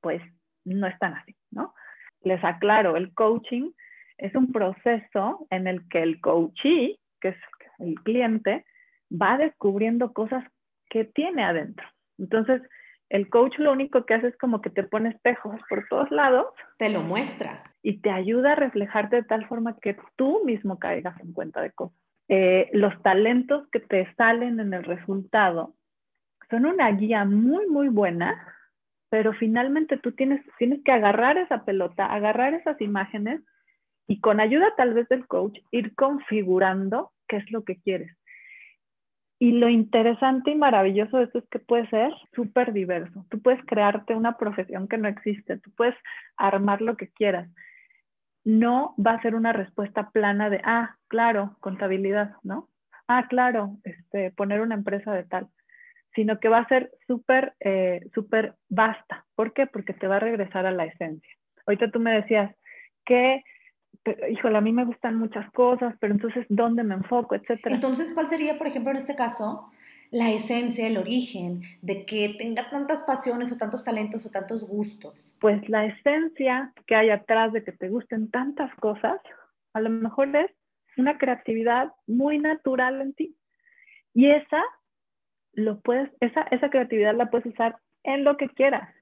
pues 0.00 0.22
no 0.64 0.86
es 0.86 0.98
tan 0.98 1.14
así, 1.14 1.34
¿no? 1.50 1.74
Les 2.20 2.42
aclaro, 2.44 2.96
el 2.96 3.14
coaching 3.14 3.70
es 4.18 4.34
un 4.34 4.52
proceso 4.52 5.46
en 5.50 5.66
el 5.66 5.88
que 5.88 6.02
el 6.02 6.20
coachee, 6.20 6.98
que 7.20 7.28
es 7.28 7.36
el 7.78 7.94
cliente, 8.02 8.64
va 9.10 9.38
descubriendo 9.38 10.12
cosas 10.12 10.44
que 10.92 11.06
tiene 11.06 11.42
adentro. 11.42 11.86
Entonces, 12.18 12.60
el 13.08 13.30
coach 13.30 13.58
lo 13.58 13.72
único 13.72 14.04
que 14.04 14.12
hace 14.12 14.28
es 14.28 14.36
como 14.36 14.60
que 14.60 14.68
te 14.68 14.82
pone 14.82 15.08
espejos 15.08 15.58
por 15.68 15.86
todos 15.88 16.10
lados. 16.10 16.48
Te 16.76 16.90
lo 16.90 17.00
muestra. 17.00 17.64
Y 17.82 18.02
te 18.02 18.10
ayuda 18.10 18.52
a 18.52 18.56
reflejarte 18.56 19.16
de 19.16 19.22
tal 19.22 19.48
forma 19.48 19.78
que 19.80 19.96
tú 20.16 20.44
mismo 20.44 20.78
caigas 20.78 21.18
en 21.20 21.32
cuenta 21.32 21.62
de 21.62 21.72
cosas. 21.72 21.96
Eh, 22.28 22.68
los 22.74 22.92
talentos 23.02 23.66
que 23.70 23.80
te 23.80 24.14
salen 24.16 24.60
en 24.60 24.74
el 24.74 24.84
resultado 24.84 25.74
son 26.50 26.66
una 26.66 26.90
guía 26.90 27.24
muy, 27.24 27.66
muy 27.68 27.88
buena, 27.88 28.46
pero 29.08 29.32
finalmente 29.32 29.96
tú 29.96 30.12
tienes, 30.12 30.42
tienes 30.58 30.82
que 30.84 30.92
agarrar 30.92 31.38
esa 31.38 31.64
pelota, 31.64 32.04
agarrar 32.04 32.52
esas 32.52 32.78
imágenes 32.82 33.40
y 34.06 34.20
con 34.20 34.40
ayuda 34.40 34.74
tal 34.76 34.92
vez 34.92 35.08
del 35.08 35.26
coach 35.26 35.58
ir 35.70 35.94
configurando 35.94 37.12
qué 37.28 37.38
es 37.38 37.50
lo 37.50 37.64
que 37.64 37.80
quieres. 37.80 38.14
Y 39.42 39.50
lo 39.50 39.68
interesante 39.68 40.52
y 40.52 40.54
maravilloso 40.54 41.16
de 41.16 41.24
esto 41.24 41.40
es 41.40 41.48
que 41.48 41.58
puede 41.58 41.88
ser 41.88 42.12
súper 42.32 42.72
diverso. 42.72 43.26
Tú 43.28 43.42
puedes 43.42 43.60
crearte 43.64 44.14
una 44.14 44.38
profesión 44.38 44.86
que 44.86 44.98
no 44.98 45.08
existe, 45.08 45.58
tú 45.58 45.72
puedes 45.74 45.96
armar 46.36 46.80
lo 46.80 46.96
que 46.96 47.08
quieras. 47.08 47.50
No 48.44 48.94
va 49.04 49.14
a 49.14 49.20
ser 49.20 49.34
una 49.34 49.52
respuesta 49.52 50.10
plana 50.10 50.48
de, 50.48 50.60
ah, 50.62 50.94
claro, 51.08 51.56
contabilidad, 51.58 52.36
¿no? 52.44 52.68
Ah, 53.08 53.26
claro, 53.28 53.78
este, 53.82 54.30
poner 54.30 54.60
una 54.60 54.76
empresa 54.76 55.12
de 55.12 55.24
tal, 55.24 55.48
sino 56.14 56.38
que 56.38 56.48
va 56.48 56.58
a 56.58 56.68
ser 56.68 56.92
súper, 57.08 57.54
eh, 57.58 58.00
súper 58.14 58.54
vasta. 58.68 59.24
¿Por 59.34 59.54
qué? 59.54 59.66
Porque 59.66 59.92
te 59.92 60.06
va 60.06 60.18
a 60.18 60.20
regresar 60.20 60.66
a 60.66 60.70
la 60.70 60.84
esencia. 60.84 61.34
Ahorita 61.66 61.90
tú 61.90 61.98
me 61.98 62.12
decías, 62.12 62.54
¿qué, 63.04 63.42
pero, 64.02 64.28
híjole, 64.28 64.58
a 64.58 64.60
mí 64.60 64.72
me 64.72 64.84
gustan 64.84 65.16
muchas 65.16 65.50
cosas, 65.52 65.94
pero 66.00 66.12
entonces, 66.12 66.44
¿dónde 66.48 66.82
me 66.82 66.94
enfoco, 66.94 67.34
etcétera? 67.34 67.74
Entonces, 67.74 68.12
¿cuál 68.12 68.26
sería, 68.28 68.58
por 68.58 68.66
ejemplo, 68.66 68.90
en 68.90 68.96
este 68.96 69.14
caso, 69.14 69.70
la 70.10 70.30
esencia, 70.30 70.86
el 70.86 70.98
origen 70.98 71.62
de 71.80 72.04
que 72.04 72.34
tenga 72.38 72.68
tantas 72.68 73.02
pasiones 73.02 73.52
o 73.52 73.58
tantos 73.58 73.84
talentos 73.84 74.26
o 74.26 74.30
tantos 74.30 74.66
gustos? 74.66 75.36
Pues 75.40 75.68
la 75.68 75.86
esencia 75.86 76.72
que 76.86 76.96
hay 76.96 77.10
atrás 77.10 77.52
de 77.52 77.62
que 77.62 77.72
te 77.72 77.88
gusten 77.88 78.30
tantas 78.30 78.74
cosas, 78.76 79.20
a 79.72 79.80
lo 79.80 79.90
mejor 79.90 80.34
es 80.36 80.50
una 80.96 81.16
creatividad 81.16 81.92
muy 82.06 82.38
natural 82.38 83.00
en 83.00 83.14
ti. 83.14 83.36
Y 84.14 84.30
esa, 84.30 84.62
lo 85.52 85.80
puedes, 85.80 86.10
esa, 86.20 86.42
esa 86.50 86.70
creatividad 86.70 87.14
la 87.14 87.30
puedes 87.30 87.46
usar 87.46 87.76
en 88.02 88.24
lo 88.24 88.36
que 88.36 88.48
quieras, 88.48 88.92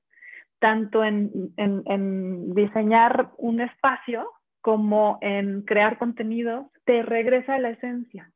tanto 0.59 1.03
en, 1.03 1.53
en, 1.57 1.83
en 1.87 2.55
diseñar 2.55 3.31
un 3.39 3.63
espacio 3.63 4.31
como 4.61 5.19
en 5.21 5.63
crear 5.63 5.99
contenidos, 5.99 6.67
te 6.85 7.03
regresa 7.03 7.55
a 7.55 7.59
la 7.59 7.71
esencia. 7.71 8.31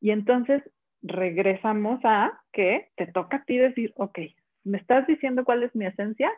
Y 0.00 0.10
entonces 0.10 0.62
regresamos 1.02 2.00
a 2.04 2.40
que 2.52 2.90
te 2.96 3.06
toca 3.06 3.38
a 3.38 3.44
ti 3.44 3.58
decir, 3.58 3.92
ok, 3.96 4.18
me 4.64 4.78
estás 4.78 5.06
diciendo 5.06 5.44
cuál 5.44 5.62
es 5.62 5.74
mi 5.74 5.86
esencia, 5.86 6.30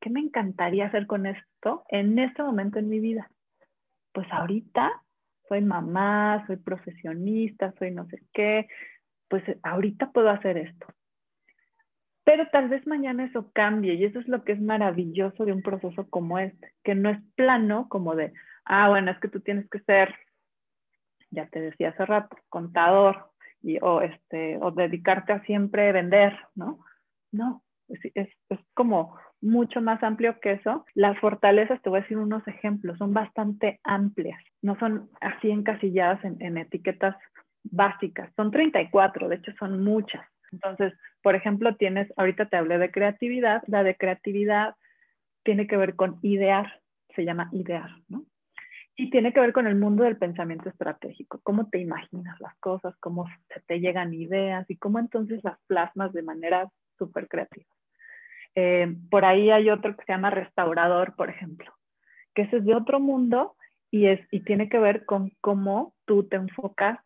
¿qué 0.00 0.10
me 0.10 0.20
encantaría 0.20 0.86
hacer 0.86 1.06
con 1.06 1.26
esto 1.26 1.84
en 1.88 2.18
este 2.18 2.42
momento 2.42 2.78
en 2.78 2.88
mi 2.88 3.00
vida? 3.00 3.30
Pues 4.12 4.26
ahorita 4.30 4.90
soy 5.48 5.60
mamá, 5.60 6.44
soy 6.46 6.56
profesionista, 6.56 7.74
soy 7.78 7.90
no 7.90 8.06
sé 8.06 8.22
qué, 8.32 8.68
pues 9.28 9.42
ahorita 9.62 10.12
puedo 10.12 10.30
hacer 10.30 10.58
esto. 10.58 10.86
Pero 12.24 12.48
tal 12.52 12.68
vez 12.68 12.86
mañana 12.86 13.24
eso 13.24 13.50
cambie 13.52 13.94
y 13.94 14.04
eso 14.04 14.20
es 14.20 14.28
lo 14.28 14.44
que 14.44 14.52
es 14.52 14.60
maravilloso 14.60 15.44
de 15.44 15.52
un 15.52 15.62
proceso 15.62 16.08
como 16.08 16.38
este, 16.38 16.72
que 16.84 16.94
no 16.94 17.10
es 17.10 17.18
plano 17.34 17.88
como 17.88 18.14
de, 18.14 18.32
ah, 18.64 18.88
bueno, 18.88 19.10
es 19.10 19.18
que 19.18 19.28
tú 19.28 19.40
tienes 19.40 19.68
que 19.70 19.80
ser, 19.80 20.14
ya 21.30 21.46
te 21.46 21.60
decía 21.60 21.90
hace 21.90 22.04
rato, 22.04 22.36
contador 22.48 23.30
y, 23.62 23.78
o, 23.80 24.00
este, 24.02 24.58
o 24.60 24.70
dedicarte 24.70 25.32
a 25.32 25.42
siempre 25.44 25.92
vender, 25.92 26.36
¿no? 26.54 26.78
No, 27.30 27.62
es, 27.88 28.28
como 28.74 29.16
mucho 29.40 29.80
más 29.80 30.02
amplio 30.02 30.38
que 30.40 30.52
eso. 30.52 30.84
Las 30.94 31.18
fortalezas, 31.18 31.80
te 31.82 31.90
voy 31.90 31.98
a 31.98 32.02
decir 32.02 32.18
unos 32.18 32.46
ejemplos, 32.46 32.98
son 32.98 33.12
bastante 33.12 33.80
amplias, 33.84 34.40
no 34.60 34.78
son 34.78 35.10
así 35.20 35.50
encasilladas 35.50 36.24
en, 36.24 36.36
en 36.40 36.58
etiquetas 36.58 37.16
básicas, 37.64 38.32
son 38.36 38.50
34, 38.50 39.28
de 39.28 39.36
hecho 39.36 39.52
son 39.58 39.82
muchas. 39.82 40.24
Entonces, 40.52 40.92
por 41.22 41.34
ejemplo, 41.34 41.76
tienes, 41.76 42.12
ahorita 42.16 42.46
te 42.46 42.56
hablé 42.56 42.78
de 42.78 42.90
creatividad, 42.90 43.62
la 43.66 43.82
de 43.82 43.96
creatividad 43.96 44.74
tiene 45.44 45.66
que 45.66 45.76
ver 45.76 45.96
con 45.96 46.18
idear, 46.22 46.80
se 47.14 47.24
llama 47.24 47.48
idear, 47.52 47.90
¿no? 48.08 48.24
Y 48.96 49.10
tiene 49.10 49.32
que 49.32 49.40
ver 49.40 49.52
con 49.52 49.66
el 49.66 49.74
mundo 49.74 50.04
del 50.04 50.18
pensamiento 50.18 50.68
estratégico, 50.68 51.40
cómo 51.42 51.68
te 51.70 51.78
imaginas 51.78 52.38
las 52.40 52.54
cosas, 52.56 52.94
cómo 53.00 53.26
te 53.66 53.80
llegan 53.80 54.12
ideas 54.12 54.68
y 54.68 54.76
cómo 54.76 54.98
entonces 54.98 55.42
las 55.42 55.58
plasmas 55.66 56.12
de 56.12 56.22
manera 56.22 56.70
súper 56.98 57.26
creativa. 57.28 57.70
Eh, 58.54 58.94
por 59.10 59.24
ahí 59.24 59.50
hay 59.50 59.70
otro 59.70 59.96
que 59.96 60.04
se 60.04 60.12
llama 60.12 60.30
restaurador, 60.30 61.14
por 61.16 61.30
ejemplo, 61.30 61.72
que 62.34 62.42
es 62.42 62.64
de 62.64 62.74
otro 62.74 63.00
mundo 63.00 63.56
y, 63.90 64.06
es, 64.06 64.20
y 64.30 64.40
tiene 64.40 64.68
que 64.68 64.78
ver 64.78 65.04
con 65.06 65.32
cómo 65.40 65.94
tú 66.04 66.28
te 66.28 66.36
enfocas 66.36 66.98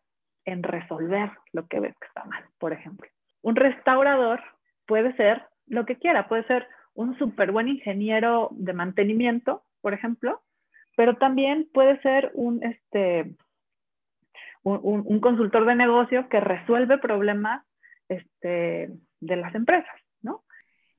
en 0.45 0.63
resolver 0.63 1.31
lo 1.51 1.67
que 1.67 1.79
ves 1.79 1.95
que 1.99 2.07
está 2.07 2.25
mal, 2.25 2.43
por 2.57 2.73
ejemplo. 2.73 3.07
Un 3.41 3.55
restaurador 3.55 4.41
puede 4.85 5.15
ser 5.15 5.43
lo 5.67 5.85
que 5.85 5.97
quiera, 5.97 6.27
puede 6.27 6.43
ser 6.45 6.67
un 6.93 7.17
súper 7.17 7.51
buen 7.51 7.67
ingeniero 7.67 8.49
de 8.51 8.73
mantenimiento, 8.73 9.63
por 9.81 9.93
ejemplo, 9.93 10.41
pero 10.97 11.15
también 11.17 11.69
puede 11.71 12.01
ser 12.01 12.31
un, 12.33 12.63
este, 12.63 13.35
un, 14.63 15.19
consultor 15.19 15.67
de 15.67 15.75
negocio 15.75 16.27
que 16.27 16.39
resuelve 16.39 16.97
problemas 16.97 17.63
este, 18.09 18.89
de 19.19 19.35
las 19.35 19.53
empresas, 19.53 19.93
¿no? 20.23 20.43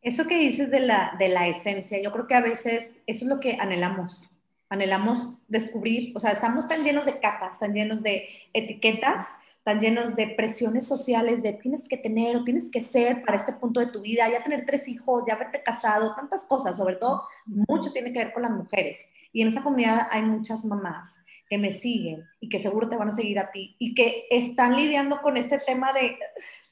Eso 0.00 0.28
que 0.28 0.38
dices 0.38 0.70
de 0.70 0.78
la, 0.78 1.16
de 1.18 1.28
la 1.28 1.48
esencia, 1.48 2.00
yo 2.00 2.12
creo 2.12 2.28
que 2.28 2.36
a 2.36 2.40
veces 2.40 2.96
eso 3.08 3.24
es 3.24 3.28
lo 3.28 3.40
que 3.40 3.56
anhelamos. 3.58 4.22
Anhelamos 4.68 5.36
descubrir, 5.48 6.16
o 6.16 6.20
sea, 6.20 6.30
estamos 6.30 6.68
tan 6.68 6.84
llenos 6.84 7.04
de 7.04 7.18
capas, 7.18 7.58
tan 7.58 7.74
llenos 7.74 8.00
de 8.00 8.28
etiquetas, 8.52 9.26
están 9.68 9.80
llenos 9.80 10.16
de 10.16 10.28
presiones 10.28 10.87
sociales 10.87 11.42
de 11.42 11.52
tienes 11.52 11.87
que 11.87 11.98
tener 11.98 12.37
o 12.37 12.44
tienes 12.44 12.70
que 12.70 12.80
ser 12.80 13.22
para 13.22 13.37
este 13.37 13.52
punto 13.52 13.80
de 13.80 13.88
tu 13.88 14.00
vida, 14.00 14.26
ya 14.26 14.42
tener 14.42 14.64
tres 14.64 14.88
hijos, 14.88 15.25
ya 15.26 15.34
haberte 15.34 15.62
casado, 15.62 16.14
tantas 16.14 16.46
cosas, 16.46 16.78
sobre 16.78 16.96
todo 16.96 17.25
mucho 17.44 17.92
tiene 17.92 18.10
que 18.10 18.18
ver 18.18 18.32
con 18.32 18.44
las 18.44 18.50
mujeres. 18.50 19.06
Y 19.30 19.42
en 19.42 19.48
esa 19.48 19.62
comunidad 19.62 20.08
hay 20.10 20.22
muchas 20.22 20.64
mamás 20.64 21.22
que 21.50 21.58
me 21.58 21.72
siguen 21.72 22.25
y 22.40 22.48
que 22.48 22.60
seguro 22.60 22.88
te 22.88 22.96
van 22.96 23.10
a 23.10 23.14
seguir 23.14 23.38
a 23.38 23.50
ti 23.50 23.76
y 23.78 23.94
que 23.94 24.25
están 24.30 24.75
lidiando 24.75 25.20
con 25.20 25.37
este 25.37 25.58
tema 25.58 25.92
de 25.92 26.16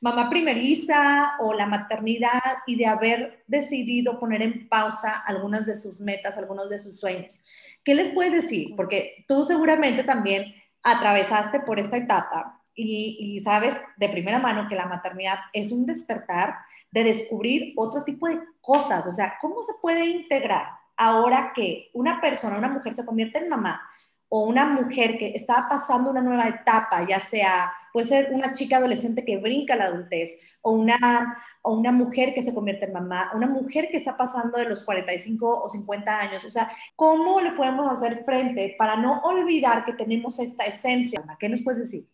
mamá 0.01 0.31
primeriza 0.31 1.37
o 1.41 1.53
la 1.53 1.67
maternidad 1.67 2.41
y 2.67 2.77
de 2.77 2.87
haber 2.87 3.45
decidido 3.47 4.19
poner 4.19 4.41
en 4.41 4.71
pausa 4.71 5.13
algunas 5.13 5.67
de 5.67 5.75
sus 5.75 6.01
metas, 6.01 6.39
algunos 6.39 6.71
de 6.71 6.79
sus 6.79 6.99
sueños. 6.99 7.41
¿Qué 7.85 7.95
les 7.95 8.09
puedes 8.09 8.33
decir? 8.33 8.75
Porque 8.75 9.27
tú 9.29 9.45
seguramente 9.45 10.03
también 10.03 10.55
atravesaste 10.83 11.61
por 11.61 11.79
esta 11.79 11.99
etapa 11.99 12.63
y, 12.77 13.41
sabes 13.41 13.75
de 13.97 14.09
primera 14.09 14.39
mano 14.39 14.69
que 14.69 14.77
la 14.77 14.87
maternidad 14.87 15.39
es 15.53 15.73
un 15.73 15.87
despertar 15.87 16.57
de 16.91 17.05
descubrir 17.05 17.73
otro 17.77 18.05
tipo 18.05 18.29
de 18.29 18.39
cosas. 18.61 19.07
O 19.07 19.13
sea, 19.13 19.35
¿cómo 19.41 19.63
se 19.63 19.73
puede 19.81 20.05
integrar 20.07 20.69
ahora 20.97 21.53
que 21.55 21.91
una 21.95 22.21
persona, 22.21 22.59
una 22.59 22.69
mujer 22.69 22.95
se 22.95 23.05
convierte 23.05 23.39
en 23.39 23.49
mamá 23.49 23.81
o 24.29 24.45
una 24.45 24.67
mujer 24.67 25.19
que 25.19 25.35
está 25.37 25.69
pasando 25.69 26.11
una 26.11 26.21
nueva 26.21 26.49
etapa, 26.49 27.07
ya 27.07 27.21
sea, 27.21 27.73
puede 27.93 28.09
ser 28.09 28.33
una 28.33 28.55
chica 28.55 28.79
adolescente 28.79 29.25
que 29.25 29.39
brinca 29.39 29.77
la 29.77 29.85
adultez 29.87 30.39
o 30.63 30.73
una, 30.73 31.37
o 31.63 31.75
una 31.75 31.93
mujer 31.93 32.35
que 32.35 32.43
se 32.43 32.53
convierte 32.53 32.87
en 32.87 32.93
mamá, 32.93 33.31
una 33.35 33.47
mujer 33.47 33.89
que 33.89 33.99
está 33.99 34.17
pasando 34.17 34.59
de 34.59 34.65
los 34.65 34.83
45 34.83 35.63
o 35.63 35.69
50 35.69 36.19
años. 36.19 36.45
O 36.45 36.51
sea, 36.51 36.73
¿cómo 36.97 37.41
le 37.41 37.53
podemos 37.53 37.89
hacer 37.89 38.25
frente 38.25 38.75
para 38.77 38.97
no 38.97 39.21
olvidar 39.21 39.85
que 39.85 39.93
tenemos 39.93 40.41
esta 40.41 40.65
esencia? 40.65 41.23
¿Qué 41.39 41.49
nos 41.49 41.63
puedes 41.63 41.81
decir? 41.81 42.09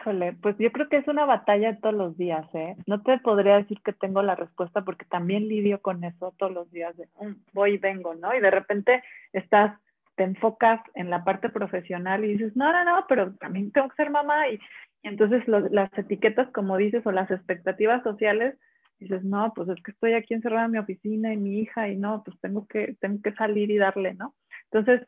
Híjole, 0.00 0.32
pues 0.40 0.56
yo 0.58 0.72
creo 0.72 0.88
que 0.88 0.96
es 0.96 1.08
una 1.08 1.26
batalla 1.26 1.78
todos 1.78 1.94
los 1.94 2.16
días, 2.16 2.46
¿eh? 2.54 2.74
No 2.86 3.02
te 3.02 3.18
podría 3.18 3.56
decir 3.56 3.82
que 3.84 3.92
tengo 3.92 4.22
la 4.22 4.34
respuesta 4.34 4.82
porque 4.82 5.04
también 5.04 5.46
lidio 5.46 5.82
con 5.82 6.02
eso 6.04 6.34
todos 6.38 6.52
los 6.52 6.70
días 6.70 6.96
de 6.96 7.06
mm, 7.20 7.34
voy 7.52 7.74
y 7.74 7.78
vengo, 7.78 8.14
¿no? 8.14 8.34
Y 8.34 8.40
de 8.40 8.50
repente 8.50 9.02
estás, 9.34 9.78
te 10.16 10.24
enfocas 10.24 10.80
en 10.94 11.10
la 11.10 11.22
parte 11.22 11.50
profesional 11.50 12.24
y 12.24 12.32
dices, 12.32 12.56
no, 12.56 12.72
no, 12.72 12.82
no, 12.82 13.04
pero 13.08 13.34
también 13.34 13.72
tengo 13.72 13.90
que 13.90 13.96
ser 13.96 14.10
mamá 14.10 14.48
y, 14.48 14.58
entonces 15.02 15.46
las 15.46 15.90
etiquetas, 15.98 16.50
como 16.52 16.78
dices, 16.78 17.06
o 17.06 17.12
las 17.12 17.30
expectativas 17.30 18.02
sociales, 18.02 18.56
dices, 18.98 19.22
no, 19.22 19.52
pues 19.54 19.68
es 19.68 19.82
que 19.82 19.90
estoy 19.90 20.14
aquí 20.14 20.32
encerrada 20.32 20.64
en 20.64 20.72
mi 20.72 20.78
oficina 20.78 21.32
y 21.32 21.36
mi 21.36 21.58
hija 21.60 21.88
y 21.88 21.96
no, 21.96 22.22
pues 22.24 22.38
tengo 22.40 22.66
que, 22.66 22.96
tengo 23.00 23.20
que 23.22 23.32
salir 23.34 23.70
y 23.70 23.76
darle, 23.76 24.14
¿no? 24.14 24.34
Entonces, 24.70 25.06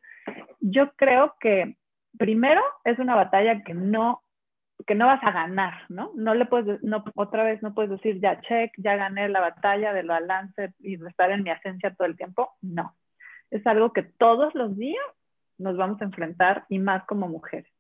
yo 0.61 0.93
creo 0.97 1.35
que 1.41 1.77
primero 2.19 2.61
es 2.85 2.99
una 2.99 3.15
batalla 3.15 3.63
que 3.63 3.75
no 3.75 4.23
que 4.87 4.95
no 4.95 5.07
vas 5.07 5.23
a 5.23 5.33
ganar, 5.33 5.75
¿no? 5.89 6.13
No 6.15 6.35
le 6.35 6.47
puedes, 6.47 6.83
no, 6.83 7.05
otra 7.15 7.45
vez 7.45 7.63
no 7.63 7.75
puedes 7.75 7.91
decir, 7.91 8.21
ya 8.21 8.41
check, 8.41 8.73
ya 8.77 8.97
gané 8.97 9.29
la 9.29 9.41
batalla 9.41 9.93
del 9.93 10.07
balance 10.07 10.73
y 10.81 10.95
estar 11.07 11.31
en 11.31 11.43
mi 11.43 11.51
esencia 11.51 11.95
todo 11.95 12.07
el 12.07 12.17
tiempo. 12.17 12.51
No. 12.61 12.95
Es 13.51 13.67
algo 13.67 13.93
que 13.93 14.03
todos 14.03 14.55
los 14.55 14.77
días 14.77 15.05
nos 15.59 15.77
vamos 15.77 16.01
a 16.01 16.05
enfrentar 16.05 16.65
y 16.69 16.79
más 16.79 17.05
como 17.05 17.29
mujeres. 17.29 17.71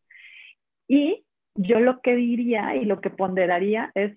Y 0.87 1.25
yo 1.55 1.81
lo 1.81 2.01
que 2.01 2.15
diría 2.15 2.77
y 2.77 2.85
lo 2.85 3.01
que 3.01 3.11
ponderaría 3.11 3.91
es 3.95 4.17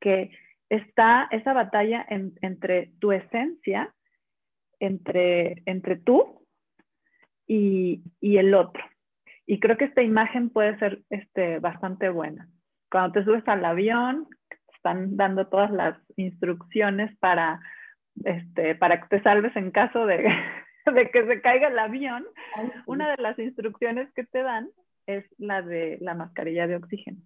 que 0.00 0.30
está 0.68 1.28
esa 1.30 1.52
batalla 1.52 2.04
entre 2.08 2.92
tu 2.98 3.12
esencia, 3.12 3.94
entre, 4.80 5.62
entre 5.66 5.96
tú 5.96 6.46
y, 7.46 8.02
y 8.20 8.38
el 8.38 8.54
otro. 8.54 8.84
Y 9.50 9.60
creo 9.60 9.78
que 9.78 9.86
esta 9.86 10.02
imagen 10.02 10.50
puede 10.50 10.78
ser 10.78 11.00
este, 11.08 11.58
bastante 11.58 12.10
buena. 12.10 12.48
Cuando 12.90 13.12
te 13.12 13.24
subes 13.24 13.48
al 13.48 13.64
avión, 13.64 14.28
están 14.74 15.16
dando 15.16 15.46
todas 15.46 15.70
las 15.70 15.96
instrucciones 16.16 17.16
para, 17.16 17.58
este, 18.24 18.74
para 18.74 19.00
que 19.00 19.08
te 19.08 19.22
salves 19.22 19.56
en 19.56 19.70
caso 19.70 20.04
de, 20.04 20.22
de 20.94 21.10
que 21.10 21.26
se 21.26 21.40
caiga 21.40 21.68
el 21.68 21.78
avión. 21.78 22.26
Una 22.84 23.10
de 23.10 23.22
las 23.22 23.38
instrucciones 23.38 24.12
que 24.12 24.24
te 24.24 24.42
dan 24.42 24.68
es 25.06 25.24
la 25.38 25.62
de 25.62 25.96
la 26.02 26.12
mascarilla 26.12 26.66
de 26.66 26.76
oxígeno. 26.76 27.22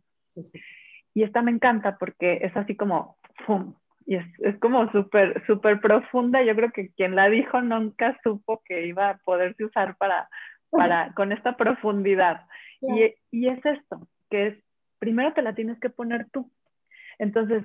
Y 1.14 1.24
esta 1.24 1.42
me 1.42 1.50
encanta 1.50 1.98
porque 1.98 2.38
es 2.42 2.56
así 2.56 2.76
como, 2.76 3.16
¡pum! 3.44 3.74
Y 4.06 4.14
es, 4.14 4.26
es 4.38 4.56
como 4.60 4.88
súper, 4.92 5.44
súper 5.48 5.80
profunda. 5.80 6.40
Yo 6.44 6.54
creo 6.54 6.70
que 6.70 6.92
quien 6.92 7.16
la 7.16 7.28
dijo 7.28 7.60
nunca 7.62 8.16
supo 8.22 8.62
que 8.64 8.86
iba 8.86 9.10
a 9.10 9.18
poderse 9.18 9.64
usar 9.64 9.96
para, 9.96 10.28
para, 10.72 11.12
con 11.14 11.32
esta 11.32 11.56
profundidad. 11.56 12.46
Y, 12.80 13.14
y, 13.30 13.48
es 13.48 13.64
esto, 13.64 14.08
que 14.30 14.48
es, 14.48 14.64
primero 14.98 15.32
te 15.34 15.42
la 15.42 15.54
tienes 15.54 15.78
que 15.78 15.90
poner 15.90 16.28
tú. 16.30 16.50
Entonces, 17.18 17.62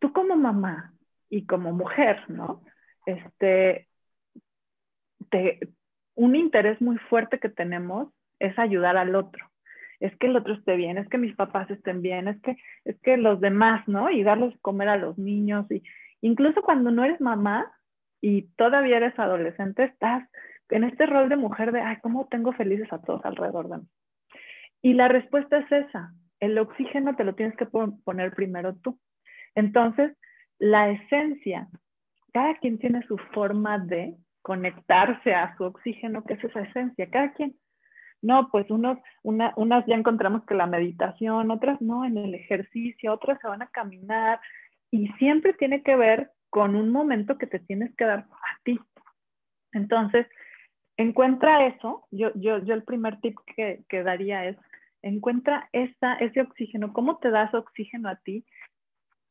tú 0.00 0.12
como 0.12 0.36
mamá 0.36 0.92
y 1.30 1.46
como 1.46 1.72
mujer, 1.72 2.18
¿no? 2.28 2.62
Este, 3.06 3.88
te, 5.30 5.60
un 6.14 6.36
interés 6.36 6.80
muy 6.80 6.98
fuerte 6.98 7.38
que 7.38 7.48
tenemos 7.48 8.08
es 8.38 8.58
ayudar 8.58 8.96
al 8.96 9.14
otro. 9.14 9.50
Es 10.00 10.14
que 10.18 10.26
el 10.26 10.36
otro 10.36 10.54
esté 10.54 10.76
bien, 10.76 10.98
es 10.98 11.08
que 11.08 11.18
mis 11.18 11.34
papás 11.34 11.70
estén 11.70 12.02
bien, 12.02 12.28
es 12.28 12.40
que, 12.42 12.56
es 12.84 13.00
que 13.00 13.16
los 13.16 13.40
demás, 13.40 13.86
¿no? 13.88 14.10
Y 14.10 14.22
darles 14.22 14.58
comer 14.60 14.88
a 14.88 14.96
los 14.96 15.16
niños. 15.16 15.70
Y 15.70 15.82
incluso 16.20 16.62
cuando 16.62 16.90
no 16.90 17.04
eres 17.04 17.20
mamá 17.20 17.72
y 18.20 18.42
todavía 18.56 18.96
eres 18.98 19.18
adolescente, 19.18 19.84
estás 19.84 20.28
en 20.70 20.84
este 20.84 21.06
rol 21.06 21.28
de 21.28 21.36
mujer 21.36 21.72
de, 21.72 21.80
ay, 21.80 21.98
¿cómo 22.02 22.26
tengo 22.28 22.52
felices 22.52 22.92
a 22.92 23.00
todos 23.00 23.24
alrededor 23.24 23.68
de 23.68 23.78
mí? 23.78 23.84
Y 24.82 24.94
la 24.94 25.08
respuesta 25.08 25.58
es 25.58 25.72
esa, 25.72 26.12
el 26.40 26.58
oxígeno 26.58 27.16
te 27.16 27.24
lo 27.24 27.34
tienes 27.34 27.56
que 27.56 27.66
poner 27.66 28.34
primero 28.34 28.74
tú. 28.76 28.98
Entonces, 29.54 30.16
la 30.58 30.90
esencia, 30.90 31.68
cada 32.32 32.56
quien 32.58 32.78
tiene 32.78 33.02
su 33.06 33.16
forma 33.32 33.78
de 33.78 34.16
conectarse 34.42 35.34
a 35.34 35.56
su 35.56 35.64
oxígeno, 35.64 36.24
que 36.24 36.34
es 36.34 36.44
esa 36.44 36.60
esencia, 36.60 37.08
cada 37.10 37.32
quien. 37.32 37.56
No, 38.20 38.48
pues 38.50 38.70
unos, 38.70 38.98
unas 39.22 39.86
ya 39.86 39.94
encontramos 39.94 40.44
que 40.46 40.54
la 40.54 40.66
meditación, 40.66 41.50
otras 41.50 41.80
no, 41.80 42.04
en 42.04 42.16
el 42.16 42.34
ejercicio, 42.34 43.12
otras 43.12 43.38
se 43.40 43.48
van 43.48 43.62
a 43.62 43.68
caminar 43.68 44.40
y 44.90 45.08
siempre 45.18 45.52
tiene 45.54 45.82
que 45.82 45.96
ver 45.96 46.30
con 46.50 46.76
un 46.76 46.90
momento 46.90 47.36
que 47.36 47.46
te 47.46 47.58
tienes 47.58 47.94
que 47.96 48.04
dar 48.04 48.20
a 48.20 48.58
ti. 48.64 48.78
Entonces, 49.72 50.26
encuentra 50.96 51.66
eso, 51.66 52.06
yo, 52.10 52.30
yo, 52.34 52.58
yo 52.58 52.74
el 52.74 52.84
primer 52.84 53.20
tip 53.20 53.36
que, 53.56 54.02
daría 54.02 54.46
es, 54.46 54.56
encuentra 55.02 55.68
ese 55.72 56.40
oxígeno, 56.40 56.92
¿cómo 56.92 57.18
te 57.18 57.30
das 57.30 57.52
oxígeno 57.54 58.08
a 58.08 58.16
ti? 58.16 58.44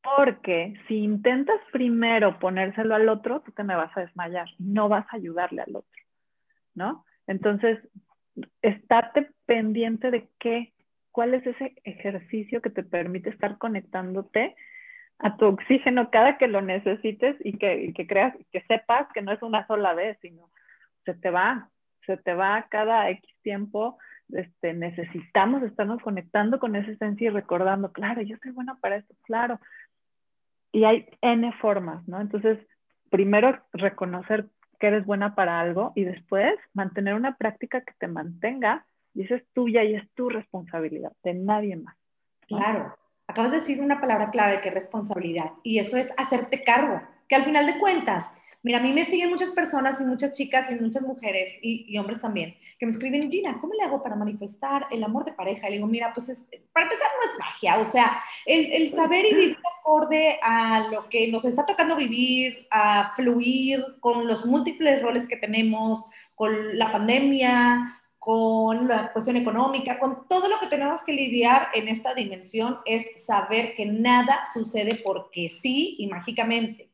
Porque 0.02 0.74
si 0.88 0.98
intentas 0.98 1.60
primero 1.72 2.38
ponérselo 2.40 2.96
al 2.96 3.08
otro, 3.10 3.42
tú 3.42 3.52
te 3.52 3.64
me 3.64 3.76
vas 3.76 3.96
a 3.98 4.02
desmayar, 4.02 4.48
no 4.60 4.90
vas 4.90 5.06
a 5.10 5.16
ayudarle 5.16 5.62
al 5.62 5.76
otro, 5.76 6.02
¿no? 6.76 7.06
Entonces, 7.26 7.80
estate 8.62 9.30
pendiente 9.46 10.12
de 10.12 10.30
qué, 10.40 10.74
cuál 11.12 11.34
es 11.34 11.48
ese 11.48 11.76
ejercicio 11.86 12.62
que 12.62 12.70
te 12.70 12.84
permite 12.84 13.30
estar 13.30 13.58
conectándote 13.58 14.56
a 15.20 15.38
tu 15.38 15.46
oxígeno 15.46 16.10
cada 16.12 16.38
que 16.38 16.48
lo 16.48 16.62
necesites 16.62 17.38
y 17.46 17.58
que, 17.58 17.94
que 17.96 18.08
creas, 18.08 18.36
que 18.52 18.62
sepas 18.64 19.08
que 19.14 19.22
no 19.22 19.32
es 19.32 19.42
una 19.42 19.66
sola 19.68 19.94
vez, 19.94 20.18
sino 20.22 20.50
se 21.06 21.14
te 21.14 21.30
va, 21.30 21.70
se 22.06 22.18
te 22.18 22.34
va 22.34 22.68
cada 22.70 23.10
X 23.10 23.30
tiempo. 23.42 23.98
Este, 24.30 24.74
necesitamos 24.74 25.64
estarnos 25.64 26.02
conectando 26.02 26.60
con 26.60 26.76
esa 26.76 26.92
esencia 26.92 27.28
y 27.28 27.30
recordando, 27.30 27.92
claro, 27.92 28.22
yo 28.22 28.38
soy 28.42 28.52
buena 28.52 28.76
para 28.76 28.98
esto, 28.98 29.14
claro. 29.24 29.60
Y 30.72 30.86
hay 30.86 31.08
N 31.22 31.52
formas, 31.62 32.08
¿no? 32.08 32.20
Entonces, 32.20 32.58
primero 33.10 33.60
reconocer 33.74 34.48
que 34.80 34.88
eres 34.88 35.06
buena 35.06 35.36
para 35.36 35.60
algo 35.60 35.94
y 35.96 36.04
después 36.04 36.56
mantener 36.74 37.14
una 37.14 37.38
práctica 37.38 37.82
que 37.82 37.94
te 38.00 38.08
mantenga 38.08 38.86
y 39.14 39.24
esa 39.24 39.36
es 39.36 39.44
tuya 39.54 39.84
y 39.84 39.96
es 39.96 40.12
tu 40.14 40.30
responsabilidad, 40.30 41.12
de 41.24 41.36
nadie 41.36 41.76
más. 41.76 41.96
Claro, 42.48 42.96
acabas 43.28 43.52
de 43.52 43.60
decir 43.60 43.82
una 43.82 44.02
palabra 44.02 44.32
clave 44.32 44.62
que 44.62 44.70
es 44.70 44.74
responsabilidad 44.74 45.52
y 45.64 45.80
eso 45.80 45.98
es 45.98 46.14
hacerte 46.18 46.64
cargo, 46.64 47.02
que 47.28 47.36
al 47.36 47.44
final 47.44 47.68
de 47.68 47.80
cuentas 47.80 48.34
Mira, 48.64 48.78
a 48.78 48.82
mí 48.82 48.94
me 48.94 49.04
siguen 49.04 49.30
muchas 49.30 49.52
personas 49.52 50.00
y 50.00 50.06
muchas 50.06 50.32
chicas 50.32 50.72
y 50.72 50.76
muchas 50.76 51.04
mujeres 51.04 51.60
y, 51.62 51.98
hombres 51.98 52.22
también 52.22 52.56
que 52.80 52.86
me 52.86 52.94
escriben, 52.94 53.30
Gina, 53.30 53.58
¿cómo 53.60 53.74
le 53.74 53.84
hago 53.84 54.02
para 54.02 54.16
manifestar 54.16 54.88
el 54.90 55.04
amor 55.04 55.26
de 55.26 55.34
pareja? 55.34 55.68
Y 55.68 55.72
le 55.72 55.76
digo, 55.78 55.88
mira, 55.88 56.14
pues 56.14 56.46
para 56.72 56.86
empezar 56.86 57.08
no 57.18 57.30
es 57.30 57.40
magia, 57.40 57.78
o 57.78 57.84
sea, 57.84 58.24
el, 58.46 58.90
saber 58.92 59.26
y 59.26 59.36
vivir 59.36 59.58
acorde 59.82 60.40
a 60.42 60.88
lo 60.90 61.10
que 61.10 61.28
nos 61.30 61.44
está 61.44 61.66
tocando 61.66 61.98
vivir, 61.98 62.66
a 62.72 63.14
fluir 63.18 63.84
con 64.00 64.28
los 64.28 64.46
múltiples 64.46 65.02
roles 65.02 65.28
que 65.28 65.36
tenemos, 65.36 66.06
con 66.34 66.78
la 66.78 66.90
pandemia, 66.90 68.00
con 68.18 68.88
la 68.88 69.12
cuestión 69.12 69.36
económica, 69.36 70.00
con 70.00 70.26
todo 70.30 70.48
lo 70.48 70.58
que 70.62 70.68
tenemos 70.68 71.04
que 71.04 71.12
lidiar 71.12 71.68
en 71.74 71.90
esta 71.90 72.14
dimensión, 72.14 72.78
es 72.86 73.26
saber 73.26 73.76
que 73.76 73.86
nada 73.86 74.46
sucede 74.54 75.02
porque 75.04 75.50
sí 75.50 75.98
y 76.00 76.08
mágicamente 76.08 76.93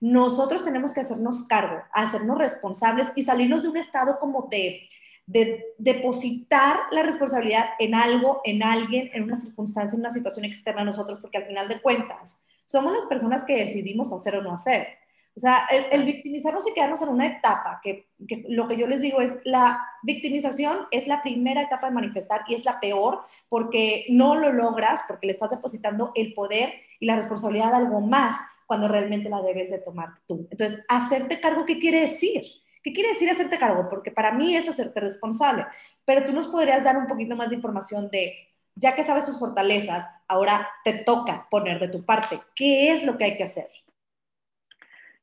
nosotros 0.00 0.64
tenemos 0.64 0.94
que 0.94 1.00
hacernos 1.00 1.46
cargo, 1.46 1.82
hacernos 1.92 2.38
responsables 2.38 3.12
y 3.14 3.22
salirnos 3.22 3.62
de 3.62 3.68
un 3.68 3.76
estado 3.76 4.18
como 4.18 4.48
de, 4.50 4.88
de 5.26 5.64
depositar 5.78 6.78
la 6.90 7.02
responsabilidad 7.02 7.66
en 7.78 7.94
algo, 7.94 8.40
en 8.44 8.62
alguien, 8.62 9.10
en 9.12 9.24
una 9.24 9.38
circunstancia, 9.38 9.94
en 9.94 10.00
una 10.00 10.10
situación 10.10 10.46
externa 10.46 10.82
a 10.82 10.86
nosotros, 10.86 11.20
porque 11.20 11.38
al 11.38 11.46
final 11.46 11.68
de 11.68 11.82
cuentas 11.82 12.40
somos 12.64 12.92
las 12.92 13.04
personas 13.06 13.44
que 13.44 13.56
decidimos 13.56 14.12
hacer 14.12 14.36
o 14.36 14.42
no 14.42 14.54
hacer. 14.54 14.88
O 15.36 15.40
sea, 15.40 15.66
el, 15.66 16.04
victimizarnos 16.04 16.66
y 16.66 16.74
quedarnos 16.74 17.02
en 17.02 17.08
una 17.08 17.26
etapa, 17.26 17.80
que, 17.82 18.08
que, 18.26 18.44
lo 18.48 18.66
que 18.66 18.76
yo 18.76 18.86
les 18.86 19.00
digo 19.00 19.20
es, 19.20 19.32
la 19.44 19.78
victimización 20.02 20.78
es 20.90 21.06
la 21.06 21.22
primera 21.22 21.62
etapa 21.62 21.88
de 21.88 21.94
manifestar 21.94 22.42
y 22.48 22.54
es 22.54 22.64
la 22.64 22.80
peor 22.80 23.20
porque 23.48 24.06
no 24.08 24.34
lo 24.34 24.52
logras, 24.52 25.02
porque 25.06 25.28
le 25.28 25.34
estás 25.34 25.50
depositando 25.50 26.12
el 26.14 26.34
poder 26.34 26.74
y 26.98 27.06
la 27.06 27.16
responsabilidad 27.16 27.70
de 27.70 27.76
algo 27.76 28.00
más 28.00 28.34
cuando 28.70 28.86
realmente 28.86 29.28
la 29.28 29.42
debes 29.42 29.68
de 29.68 29.80
tomar 29.80 30.10
tú. 30.28 30.46
Entonces, 30.48 30.84
hacerte 30.86 31.40
cargo, 31.40 31.66
¿qué 31.66 31.80
quiere 31.80 32.02
decir? 32.02 32.44
¿Qué 32.84 32.92
quiere 32.92 33.08
decir 33.08 33.28
hacerte 33.28 33.58
cargo? 33.58 33.88
Porque 33.90 34.12
para 34.12 34.30
mí 34.30 34.54
es 34.54 34.68
hacerte 34.68 35.00
responsable, 35.00 35.66
pero 36.04 36.24
tú 36.24 36.32
nos 36.32 36.46
podrías 36.46 36.84
dar 36.84 36.96
un 36.96 37.08
poquito 37.08 37.34
más 37.34 37.50
de 37.50 37.56
información 37.56 38.10
de, 38.12 38.32
ya 38.76 38.94
que 38.94 39.02
sabes 39.02 39.26
tus 39.26 39.40
fortalezas, 39.40 40.08
ahora 40.28 40.68
te 40.84 41.02
toca 41.02 41.48
poner 41.50 41.80
de 41.80 41.88
tu 41.88 42.04
parte. 42.04 42.40
¿Qué 42.54 42.92
es 42.92 43.02
lo 43.02 43.18
que 43.18 43.24
hay 43.24 43.36
que 43.36 43.42
hacer? 43.42 43.66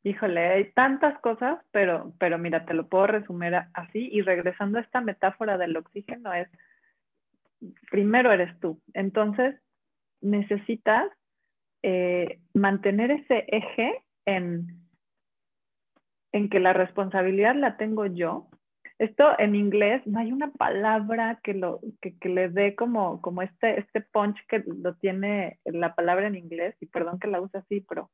Híjole, 0.03 0.45
hay 0.45 0.71
tantas 0.73 1.17
cosas, 1.19 1.59
pero, 1.71 2.11
pero 2.19 2.37
mira, 2.37 2.65
te 2.65 2.73
lo 2.73 2.89
puedo 2.89 3.07
resumir 3.07 3.55
así 3.73 4.09
y 4.11 4.23
regresando 4.23 4.77
a 4.77 4.81
esta 4.81 4.99
metáfora 4.99 5.57
del 5.57 5.77
oxígeno 5.77 6.33
es, 6.33 6.49
primero 7.89 8.29
eres 8.33 8.59
tú, 8.59 8.81
entonces 8.93 9.55
necesitas 10.19 11.09
eh, 11.83 12.39
mantener 12.53 13.11
ese 13.11 13.45
eje 13.47 14.03
en, 14.25 14.67
en 16.31 16.49
que 16.49 16.59
la 16.59 16.73
responsabilidad 16.73 17.55
la 17.55 17.77
tengo 17.77 18.05
yo. 18.05 18.49
Esto 18.99 19.37
en 19.37 19.55
inglés 19.55 20.01
no 20.07 20.19
hay 20.19 20.31
una 20.31 20.51
palabra 20.51 21.39
que, 21.43 21.53
lo, 21.53 21.79
que, 22.01 22.29
le 22.29 22.49
dé 22.49 22.75
como, 22.75 23.21
como 23.21 23.43
este, 23.43 23.79
este 23.79 24.01
punch 24.01 24.37
que 24.47 24.63
lo 24.65 24.95
tiene 24.95 25.59
la 25.65 25.93
palabra 25.93 26.27
en 26.27 26.35
inglés, 26.35 26.75
y 26.79 26.87
perdón 26.87 27.19
que 27.19 27.27
la 27.27 27.39
use 27.39 27.59
así, 27.59 27.85
pero 27.87 28.09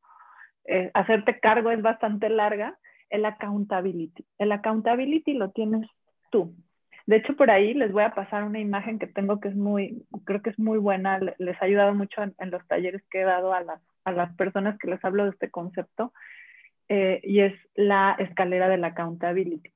eh, 0.65 0.91
hacerte 0.93 1.39
cargo 1.39 1.71
es 1.71 1.81
bastante 1.81 2.29
larga, 2.29 2.77
el 3.09 3.25
accountability. 3.25 4.25
El 4.37 4.51
accountability 4.51 5.33
lo 5.33 5.51
tienes 5.51 5.87
tú. 6.31 6.53
De 7.05 7.17
hecho, 7.17 7.35
por 7.35 7.51
ahí 7.51 7.73
les 7.73 7.91
voy 7.91 8.03
a 8.03 8.13
pasar 8.13 8.43
una 8.43 8.59
imagen 8.59 8.97
que 8.97 9.07
tengo 9.07 9.39
que 9.41 9.49
es 9.49 9.55
muy, 9.55 10.05
creo 10.25 10.41
que 10.41 10.51
es 10.51 10.59
muy 10.59 10.77
buena, 10.77 11.19
les 11.19 11.61
ha 11.61 11.65
ayudado 11.65 11.93
mucho 11.93 12.23
en, 12.23 12.51
los 12.51 12.65
talleres 12.67 13.03
que 13.09 13.21
he 13.21 13.25
dado 13.25 13.53
a 13.53 13.61
las, 13.61 13.81
a 14.05 14.11
las, 14.13 14.33
personas 14.35 14.77
que 14.79 14.89
les 14.89 15.03
hablo 15.03 15.25
de 15.25 15.31
este 15.31 15.51
concepto, 15.51 16.13
eh, 16.87 17.19
y 17.23 17.41
es 17.41 17.53
la 17.75 18.15
escalera 18.19 18.69
de 18.69 18.77
la 18.77 18.87
accountability. 18.87 19.73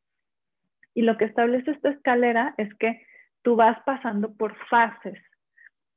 Y 0.93 1.01
lo 1.01 1.17
que 1.17 1.25
establece 1.25 1.71
esta 1.71 1.89
escalera 1.89 2.55
es 2.57 2.73
que 2.75 3.01
tú 3.41 3.55
vas 3.55 3.77
pasando 3.85 4.33
por 4.33 4.55
fases, 4.67 5.19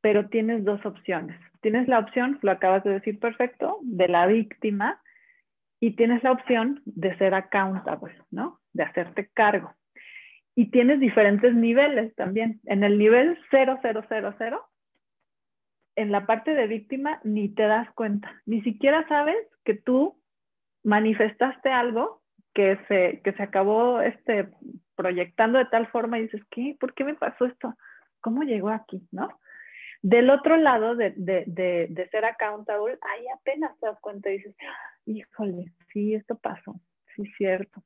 pero 0.01 0.29
tienes 0.29 0.65
dos 0.65 0.85
opciones. 0.85 1.41
Tienes 1.61 1.89
la 1.89 2.01
opción, 2.01 2.39
lo 2.43 2.51
acabas 2.51 2.83
de 2.85 2.91
decir 2.91 3.19
perfecto, 3.21 3.79
de 3.83 4.09
la 4.09 4.27
víctima, 4.27 5.01
y 5.81 5.97
tienes 5.97 6.23
la 6.23 6.33
opción 6.33 6.83
de 6.85 7.17
ser 7.17 7.35
accountable, 7.35 8.15
¿no? 8.31 8.61
De 8.73 8.83
hacerte 8.83 9.31
cargo. 9.33 9.75
Y 10.55 10.71
tienes 10.71 11.01
diferentes 11.01 11.55
niveles 11.55 12.15
también. 12.17 12.61
En 12.65 12.85
el 12.85 12.99
nivel 12.99 13.39
0000, 13.51 14.59
en 15.97 16.13
la 16.13 16.27
parte 16.27 16.55
de 16.55 16.67
víctima, 16.67 17.21
ni 17.25 17.49
te 17.49 17.63
das 17.63 17.91
cuenta. 17.95 18.41
Ni 18.47 18.63
siquiera 18.63 19.07
sabes 19.09 19.37
que 19.65 19.75
tú 19.75 20.21
manifestaste 20.83 21.71
algo 21.71 22.23
que 22.55 22.79
se, 22.89 23.21
que 23.23 23.33
se 23.33 23.43
acabó 23.43 24.01
este, 24.01 24.49
proyectando 24.97 25.59
de 25.59 25.67
tal 25.67 25.87
forma 25.89 26.19
y 26.19 26.23
dices, 26.23 26.43
¿qué? 26.51 26.77
¿Por 26.79 26.95
qué 26.95 27.05
me 27.05 27.15
pasó 27.15 27.45
esto? 27.45 27.75
¿Cómo 28.21 28.43
llegó 28.43 28.71
aquí? 28.71 29.07
¿No? 29.13 29.29
Del 30.03 30.31
otro 30.31 30.57
lado 30.57 30.97
de, 30.97 31.13
de, 31.17 31.45
de, 31.47 31.87
de 31.91 32.09
ser 32.09 32.25
accountable, 32.25 32.99
ahí 33.03 33.27
apenas 33.35 33.79
te 33.79 33.87
das 33.87 34.01
cuenta 34.01 34.31
y 34.31 34.39
dices, 34.39 34.57
híjole, 35.05 35.73
sí, 35.93 36.15
esto 36.15 36.39
pasó, 36.39 36.81
sí, 37.15 37.25
cierto 37.37 37.83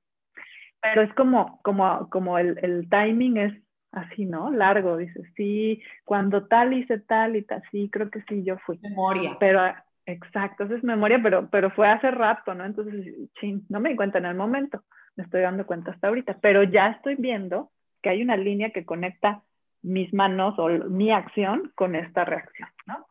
pero 0.84 1.00
es 1.00 1.12
como, 1.14 1.60
como, 1.62 2.10
como 2.10 2.38
el, 2.38 2.58
el, 2.60 2.88
timing 2.90 3.38
es 3.38 3.54
así, 3.90 4.26
¿no? 4.26 4.50
Largo, 4.50 4.98
dices, 4.98 5.26
sí, 5.34 5.82
cuando 6.04 6.46
tal 6.46 6.74
hice 6.74 6.98
tal 7.00 7.36
y 7.36 7.42
tal, 7.42 7.62
sí, 7.70 7.88
creo 7.90 8.10
que 8.10 8.20
sí, 8.28 8.44
yo 8.44 8.58
fui. 8.58 8.78
Memoria. 8.82 9.34
Pero, 9.40 9.62
exacto, 10.04 10.64
eso 10.64 10.74
es 10.74 10.84
memoria, 10.84 11.18
pero, 11.22 11.48
pero 11.48 11.70
fue 11.70 11.88
hace 11.88 12.10
rato, 12.10 12.54
¿no? 12.54 12.66
Entonces, 12.66 13.16
ching, 13.40 13.64
no 13.70 13.80
me 13.80 13.88
di 13.88 13.96
cuenta 13.96 14.18
en 14.18 14.26
el 14.26 14.34
momento, 14.34 14.82
me 15.16 15.24
estoy 15.24 15.40
dando 15.40 15.64
cuenta 15.64 15.92
hasta 15.92 16.08
ahorita, 16.08 16.36
pero 16.42 16.62
ya 16.64 16.88
estoy 16.88 17.14
viendo 17.14 17.70
que 18.02 18.10
hay 18.10 18.22
una 18.22 18.36
línea 18.36 18.70
que 18.70 18.84
conecta 18.84 19.42
mis 19.80 20.12
manos 20.12 20.58
o 20.58 20.68
mi 20.68 21.12
acción 21.12 21.72
con 21.74 21.94
esta 21.94 22.26
reacción, 22.26 22.68
¿no? 22.86 23.06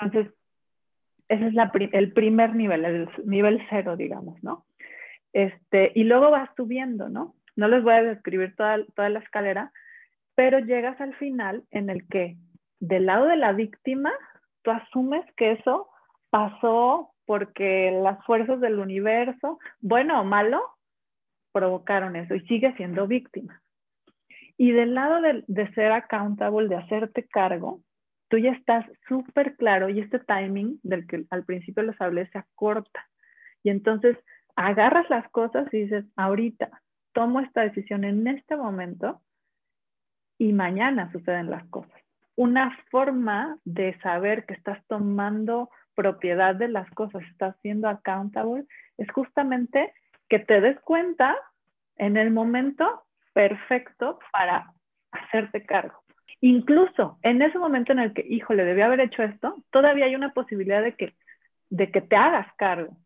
Entonces, 0.00 0.32
ese 1.28 1.48
es 1.48 1.52
la, 1.52 1.70
el 1.92 2.12
primer 2.14 2.54
nivel, 2.54 2.86
el 2.86 3.10
nivel 3.26 3.62
cero, 3.68 3.96
digamos, 3.98 4.42
¿no? 4.42 4.64
Este, 5.32 5.92
y 5.94 6.04
luego 6.04 6.30
vas 6.30 6.50
subiendo, 6.56 7.08
¿no? 7.08 7.34
No 7.56 7.68
les 7.68 7.82
voy 7.82 7.94
a 7.94 8.02
describir 8.02 8.54
toda, 8.56 8.78
toda 8.94 9.08
la 9.08 9.18
escalera, 9.18 9.72
pero 10.34 10.58
llegas 10.60 11.00
al 11.00 11.14
final 11.16 11.64
en 11.70 11.90
el 11.90 12.06
que 12.08 12.36
del 12.80 13.06
lado 13.06 13.26
de 13.26 13.36
la 13.36 13.52
víctima, 13.52 14.12
tú 14.62 14.70
asumes 14.70 15.24
que 15.36 15.52
eso 15.52 15.88
pasó 16.30 17.12
porque 17.26 17.90
las 18.02 18.24
fuerzas 18.24 18.60
del 18.60 18.78
universo, 18.78 19.58
bueno 19.80 20.20
o 20.20 20.24
malo, 20.24 20.62
provocaron 21.52 22.16
eso 22.16 22.34
y 22.34 22.40
sigue 22.46 22.72
siendo 22.76 23.06
víctima. 23.06 23.60
Y 24.56 24.72
del 24.72 24.94
lado 24.94 25.20
de, 25.20 25.44
de 25.46 25.72
ser 25.74 25.92
accountable, 25.92 26.68
de 26.68 26.76
hacerte 26.76 27.26
cargo, 27.26 27.80
tú 28.28 28.38
ya 28.38 28.52
estás 28.52 28.86
súper 29.08 29.56
claro 29.56 29.88
y 29.88 30.00
este 30.00 30.18
timing 30.20 30.78
del 30.82 31.06
que 31.06 31.24
al 31.30 31.44
principio 31.44 31.82
les 31.82 32.00
hablé 32.00 32.28
se 32.30 32.38
acorta. 32.38 33.08
Y 33.62 33.70
entonces 33.70 34.16
agarras 34.58 35.08
las 35.08 35.28
cosas 35.30 35.72
y 35.72 35.82
dices, 35.82 36.04
ahorita 36.16 36.82
tomo 37.12 37.38
esta 37.38 37.62
decisión 37.62 38.02
en 38.02 38.26
este 38.26 38.56
momento 38.56 39.20
y 40.36 40.52
mañana 40.52 41.12
suceden 41.12 41.48
las 41.48 41.64
cosas. 41.68 41.92
Una 42.34 42.76
forma 42.90 43.56
de 43.64 43.96
saber 44.00 44.46
que 44.46 44.54
estás 44.54 44.84
tomando 44.88 45.70
propiedad 45.94 46.56
de 46.56 46.66
las 46.66 46.90
cosas, 46.90 47.22
estás 47.30 47.54
siendo 47.62 47.88
accountable, 47.88 48.64
es 48.96 49.08
justamente 49.12 49.92
que 50.28 50.40
te 50.40 50.60
des 50.60 50.78
cuenta 50.80 51.36
en 51.96 52.16
el 52.16 52.32
momento 52.32 53.04
perfecto 53.34 54.18
para 54.32 54.72
hacerte 55.12 55.64
cargo. 55.64 56.02
Incluso 56.40 57.18
en 57.22 57.42
ese 57.42 57.60
momento 57.60 57.92
en 57.92 58.00
el 58.00 58.12
que, 58.12 58.26
híjole, 58.28 58.64
debía 58.64 58.86
haber 58.86 59.00
hecho 59.00 59.22
esto, 59.22 59.62
todavía 59.70 60.06
hay 60.06 60.16
una 60.16 60.32
posibilidad 60.32 60.82
de 60.82 60.94
que, 60.94 61.14
de 61.70 61.92
que 61.92 62.00
te 62.00 62.16
hagas 62.16 62.48
cargo. 62.56 62.96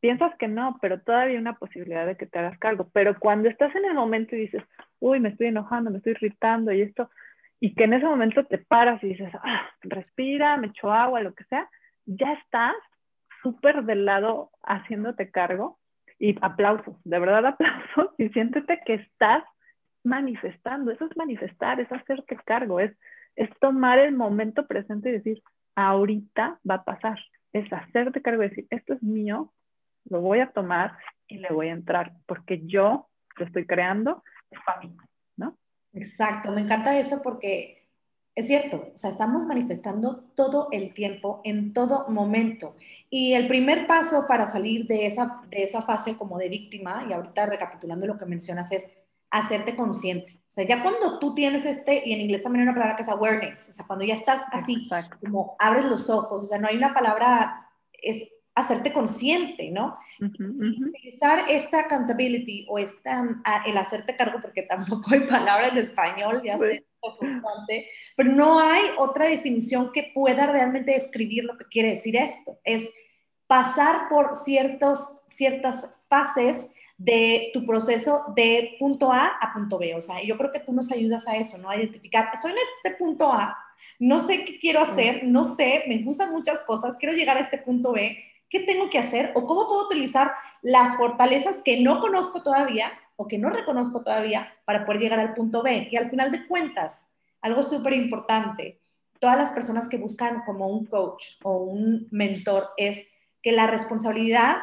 Piensas 0.00 0.34
que 0.38 0.48
no, 0.48 0.78
pero 0.80 1.00
todavía 1.00 1.34
hay 1.34 1.40
una 1.40 1.58
posibilidad 1.58 2.06
de 2.06 2.16
que 2.16 2.26
te 2.26 2.38
hagas 2.38 2.58
cargo. 2.58 2.88
Pero 2.92 3.18
cuando 3.18 3.48
estás 3.48 3.74
en 3.74 3.84
el 3.84 3.94
momento 3.94 4.34
y 4.34 4.40
dices, 4.40 4.62
uy, 4.98 5.20
me 5.20 5.30
estoy 5.30 5.48
enojando, 5.48 5.90
me 5.90 5.98
estoy 5.98 6.12
irritando 6.12 6.72
y 6.72 6.82
esto, 6.82 7.10
y 7.60 7.74
que 7.74 7.84
en 7.84 7.92
ese 7.92 8.06
momento 8.06 8.44
te 8.46 8.58
paras 8.58 9.02
y 9.04 9.08
dices, 9.08 9.30
ah, 9.42 9.68
respira, 9.82 10.56
me 10.56 10.68
echo 10.68 10.90
agua, 10.90 11.20
lo 11.20 11.34
que 11.34 11.44
sea, 11.44 11.68
ya 12.06 12.32
estás 12.32 12.74
súper 13.42 13.84
del 13.84 14.06
lado 14.06 14.50
haciéndote 14.62 15.30
cargo 15.30 15.78
y 16.18 16.36
aplausos, 16.40 16.96
de 17.04 17.18
verdad 17.18 17.46
aplausos 17.46 18.14
y 18.18 18.28
siéntete 18.30 18.80
que 18.84 18.94
estás 18.94 19.44
manifestando, 20.02 20.90
eso 20.90 21.06
es 21.06 21.16
manifestar, 21.16 21.80
es 21.80 21.92
hacerte 21.92 22.36
cargo, 22.44 22.80
es, 22.80 22.96
es 23.36 23.50
tomar 23.60 23.98
el 23.98 24.12
momento 24.14 24.66
presente 24.66 25.10
y 25.10 25.12
decir, 25.12 25.42
ahorita 25.74 26.58
va 26.68 26.76
a 26.76 26.84
pasar, 26.84 27.18
es 27.52 27.70
hacerte 27.72 28.22
cargo 28.22 28.42
y 28.42 28.48
decir, 28.48 28.66
esto 28.70 28.94
es 28.94 29.02
mío, 29.02 29.52
lo 30.04 30.20
voy 30.20 30.40
a 30.40 30.50
tomar 30.50 30.96
y 31.26 31.38
le 31.38 31.48
voy 31.50 31.68
a 31.68 31.72
entrar, 31.72 32.12
porque 32.26 32.62
yo 32.66 33.08
lo 33.36 33.44
estoy 33.46 33.66
creando, 33.66 34.22
es 34.50 34.58
para 34.64 34.80
mí, 34.80 34.96
¿no? 35.36 35.56
Exacto, 35.92 36.52
me 36.52 36.62
encanta 36.62 36.98
eso 36.98 37.20
porque 37.22 37.88
es 38.34 38.46
cierto, 38.46 38.92
o 38.94 38.98
sea, 38.98 39.10
estamos 39.10 39.44
manifestando 39.44 40.24
todo 40.34 40.68
el 40.70 40.94
tiempo, 40.94 41.40
en 41.44 41.72
todo 41.72 42.08
momento. 42.08 42.76
Y 43.10 43.34
el 43.34 43.48
primer 43.48 43.86
paso 43.86 44.26
para 44.28 44.46
salir 44.46 44.86
de 44.86 45.06
esa, 45.06 45.42
de 45.50 45.64
esa 45.64 45.82
fase 45.82 46.16
como 46.16 46.38
de 46.38 46.48
víctima, 46.48 47.06
y 47.08 47.12
ahorita 47.12 47.46
recapitulando 47.46 48.06
lo 48.06 48.16
que 48.16 48.26
mencionas, 48.26 48.70
es 48.72 48.88
hacerte 49.30 49.76
consciente. 49.76 50.40
O 50.48 50.50
sea, 50.50 50.64
ya 50.64 50.82
cuando 50.82 51.18
tú 51.18 51.34
tienes 51.34 51.64
este, 51.64 52.08
y 52.08 52.12
en 52.12 52.20
inglés 52.20 52.42
también 52.42 52.62
hay 52.62 52.68
una 52.68 52.74
palabra 52.74 52.96
que 52.96 53.02
es 53.02 53.08
awareness, 53.08 53.68
o 53.68 53.72
sea, 53.72 53.86
cuando 53.86 54.04
ya 54.04 54.14
estás 54.14 54.42
así, 54.52 54.88
como 55.20 55.56
abres 55.58 55.84
los 55.84 56.08
ojos, 56.10 56.44
o 56.44 56.46
sea, 56.46 56.58
no 56.58 56.68
hay 56.68 56.76
una 56.76 56.94
palabra, 56.94 57.68
es 57.92 58.28
hacerte 58.60 58.92
consciente, 58.92 59.70
¿no? 59.70 59.98
Utilizar 60.20 61.44
esta 61.48 61.80
accountability 61.80 62.66
o 62.68 62.78
esta, 62.78 63.24
ah, 63.44 63.62
el 63.66 63.76
hacerte 63.76 64.16
cargo, 64.16 64.40
porque 64.40 64.62
tampoco 64.62 65.12
hay 65.12 65.20
palabra 65.20 65.68
en 65.68 65.78
español, 65.78 66.42
ya 66.44 66.58
sé, 66.58 66.84
constante, 67.00 67.88
pero 68.16 68.30
no 68.32 68.60
hay 68.60 68.82
otra 68.98 69.26
definición 69.26 69.92
que 69.92 70.10
pueda 70.14 70.46
realmente 70.46 70.92
describir 70.92 71.44
lo 71.44 71.56
que 71.56 71.64
quiere 71.66 71.90
decir 71.90 72.16
esto. 72.16 72.58
Es 72.64 72.88
pasar 73.46 74.08
por 74.08 74.36
ciertos, 74.36 75.18
ciertas 75.28 75.92
fases 76.08 76.68
de 76.96 77.50
tu 77.54 77.64
proceso 77.64 78.24
de 78.36 78.76
punto 78.78 79.10
A 79.10 79.26
a 79.40 79.52
punto 79.54 79.78
B. 79.78 79.94
O 79.94 80.00
sea, 80.00 80.22
yo 80.22 80.36
creo 80.36 80.52
que 80.52 80.60
tú 80.60 80.72
nos 80.72 80.92
ayudas 80.92 81.26
a 81.26 81.36
eso, 81.36 81.56
¿no? 81.56 81.70
A 81.70 81.76
identificar, 81.76 82.28
estoy 82.34 82.52
en 82.52 82.58
este 82.84 82.98
punto 82.98 83.32
A, 83.32 83.56
no 83.98 84.26
sé 84.26 84.44
qué 84.44 84.58
quiero 84.58 84.80
hacer, 84.80 85.24
no 85.24 85.44
sé, 85.44 85.84
me 85.86 85.98
gustan 85.98 86.30
muchas 86.30 86.60
cosas, 86.62 86.96
quiero 86.96 87.14
llegar 87.14 87.36
a 87.36 87.40
este 87.40 87.58
punto 87.58 87.92
B, 87.92 88.18
¿qué 88.50 88.60
tengo 88.60 88.90
que 88.90 88.98
hacer? 88.98 89.32
¿O 89.34 89.46
cómo 89.46 89.66
puedo 89.66 89.86
utilizar 89.86 90.32
las 90.60 90.96
fortalezas 90.96 91.56
que 91.64 91.80
no 91.80 92.00
conozco 92.00 92.42
todavía 92.42 92.92
o 93.16 93.26
que 93.26 93.38
no 93.38 93.48
reconozco 93.50 94.02
todavía 94.02 94.52
para 94.64 94.84
poder 94.84 95.00
llegar 95.00 95.20
al 95.20 95.34
punto 95.34 95.62
B? 95.62 95.88
Y 95.90 95.96
al 95.96 96.10
final 96.10 96.30
de 96.32 96.46
cuentas, 96.46 97.00
algo 97.40 97.62
súper 97.62 97.94
importante, 97.94 98.80
todas 99.20 99.38
las 99.38 99.52
personas 99.52 99.88
que 99.88 99.98
buscan 99.98 100.42
como 100.44 100.68
un 100.68 100.86
coach 100.86 101.36
o 101.42 101.58
un 101.58 102.08
mentor 102.10 102.68
es 102.76 103.06
que 103.42 103.52
la 103.52 103.66
responsabilidad 103.66 104.56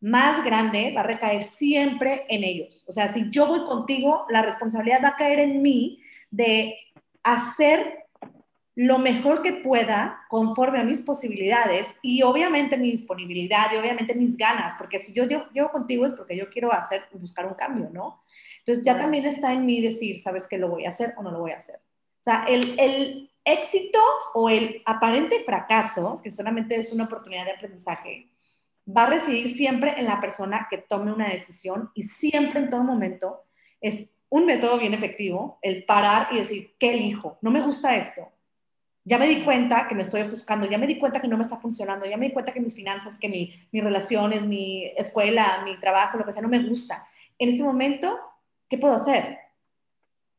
más 0.00 0.44
grande 0.44 0.92
va 0.94 1.00
a 1.00 1.04
recaer 1.04 1.44
siempre 1.44 2.26
en 2.28 2.44
ellos. 2.44 2.84
O 2.86 2.92
sea, 2.92 3.12
si 3.12 3.30
yo 3.30 3.46
voy 3.46 3.64
contigo, 3.64 4.26
la 4.28 4.42
responsabilidad 4.42 5.02
va 5.02 5.08
a 5.08 5.16
caer 5.16 5.38
en 5.38 5.62
mí 5.62 6.00
de 6.30 6.76
hacer 7.22 8.03
lo 8.76 8.98
mejor 8.98 9.42
que 9.42 9.52
pueda 9.52 10.24
conforme 10.28 10.80
a 10.80 10.84
mis 10.84 11.02
posibilidades 11.02 11.86
y 12.02 12.22
obviamente 12.22 12.76
mi 12.76 12.90
disponibilidad 12.90 13.72
y 13.72 13.76
obviamente 13.76 14.14
mis 14.14 14.36
ganas, 14.36 14.74
porque 14.76 14.98
si 14.98 15.12
yo 15.12 15.24
llego, 15.24 15.70
contigo 15.70 16.06
es 16.06 16.12
porque 16.14 16.36
yo 16.36 16.50
quiero 16.50 16.72
hacer, 16.72 17.04
buscar 17.12 17.46
un 17.46 17.54
cambio, 17.54 17.88
¿no? 17.92 18.22
Entonces 18.58 18.84
ya 18.84 18.98
también 18.98 19.26
está 19.26 19.52
en 19.52 19.64
mí 19.64 19.80
decir, 19.80 20.20
¿sabes 20.20 20.48
qué 20.48 20.58
lo 20.58 20.68
voy 20.68 20.86
a 20.86 20.88
hacer 20.88 21.14
o 21.16 21.22
no 21.22 21.30
lo 21.30 21.40
voy 21.40 21.52
a 21.52 21.58
hacer? 21.58 21.76
O 21.76 22.24
sea, 22.24 22.44
el, 22.48 22.78
el 22.80 23.30
éxito 23.44 24.00
o 24.34 24.48
el 24.48 24.82
aparente 24.86 25.44
fracaso, 25.44 26.20
que 26.22 26.32
solamente 26.32 26.74
es 26.74 26.92
una 26.92 27.04
oportunidad 27.04 27.44
de 27.44 27.52
aprendizaje, 27.52 28.28
va 28.84 29.04
a 29.04 29.10
residir 29.10 29.54
siempre 29.54 29.94
en 29.98 30.06
la 30.06 30.20
persona 30.20 30.66
que 30.68 30.78
tome 30.78 31.12
una 31.12 31.28
decisión 31.28 31.90
y 31.94 32.02
siempre 32.04 32.58
en 32.58 32.70
todo 32.70 32.82
momento 32.82 33.44
es 33.80 34.10
un 34.30 34.46
método 34.46 34.78
bien 34.78 34.94
efectivo 34.94 35.58
el 35.62 35.84
parar 35.84 36.28
y 36.32 36.38
decir, 36.38 36.74
¿qué 36.80 36.94
elijo? 36.94 37.38
No 37.40 37.52
me 37.52 37.62
gusta 37.62 37.94
esto. 37.94 38.33
Ya 39.04 39.18
me 39.18 39.28
di 39.28 39.42
cuenta 39.42 39.86
que 39.86 39.94
me 39.94 40.02
estoy 40.02 40.22
ofuscando, 40.22 40.66
ya 40.66 40.78
me 40.78 40.86
di 40.86 40.98
cuenta 40.98 41.20
que 41.20 41.28
no 41.28 41.36
me 41.36 41.42
está 41.42 41.58
funcionando, 41.58 42.06
ya 42.06 42.16
me 42.16 42.26
di 42.26 42.32
cuenta 42.32 42.52
que 42.52 42.60
mis 42.60 42.74
finanzas, 42.74 43.18
que 43.18 43.28
mi, 43.28 43.52
mis 43.70 43.84
relaciones, 43.84 44.46
mi 44.46 44.86
escuela, 44.96 45.62
mi 45.64 45.78
trabajo, 45.78 46.16
lo 46.16 46.24
que 46.24 46.32
sea, 46.32 46.42
no 46.42 46.48
me 46.48 46.62
gusta. 46.62 47.06
En 47.38 47.50
este 47.50 47.62
momento, 47.62 48.18
¿qué 48.68 48.78
puedo 48.78 48.94
hacer? 48.94 49.38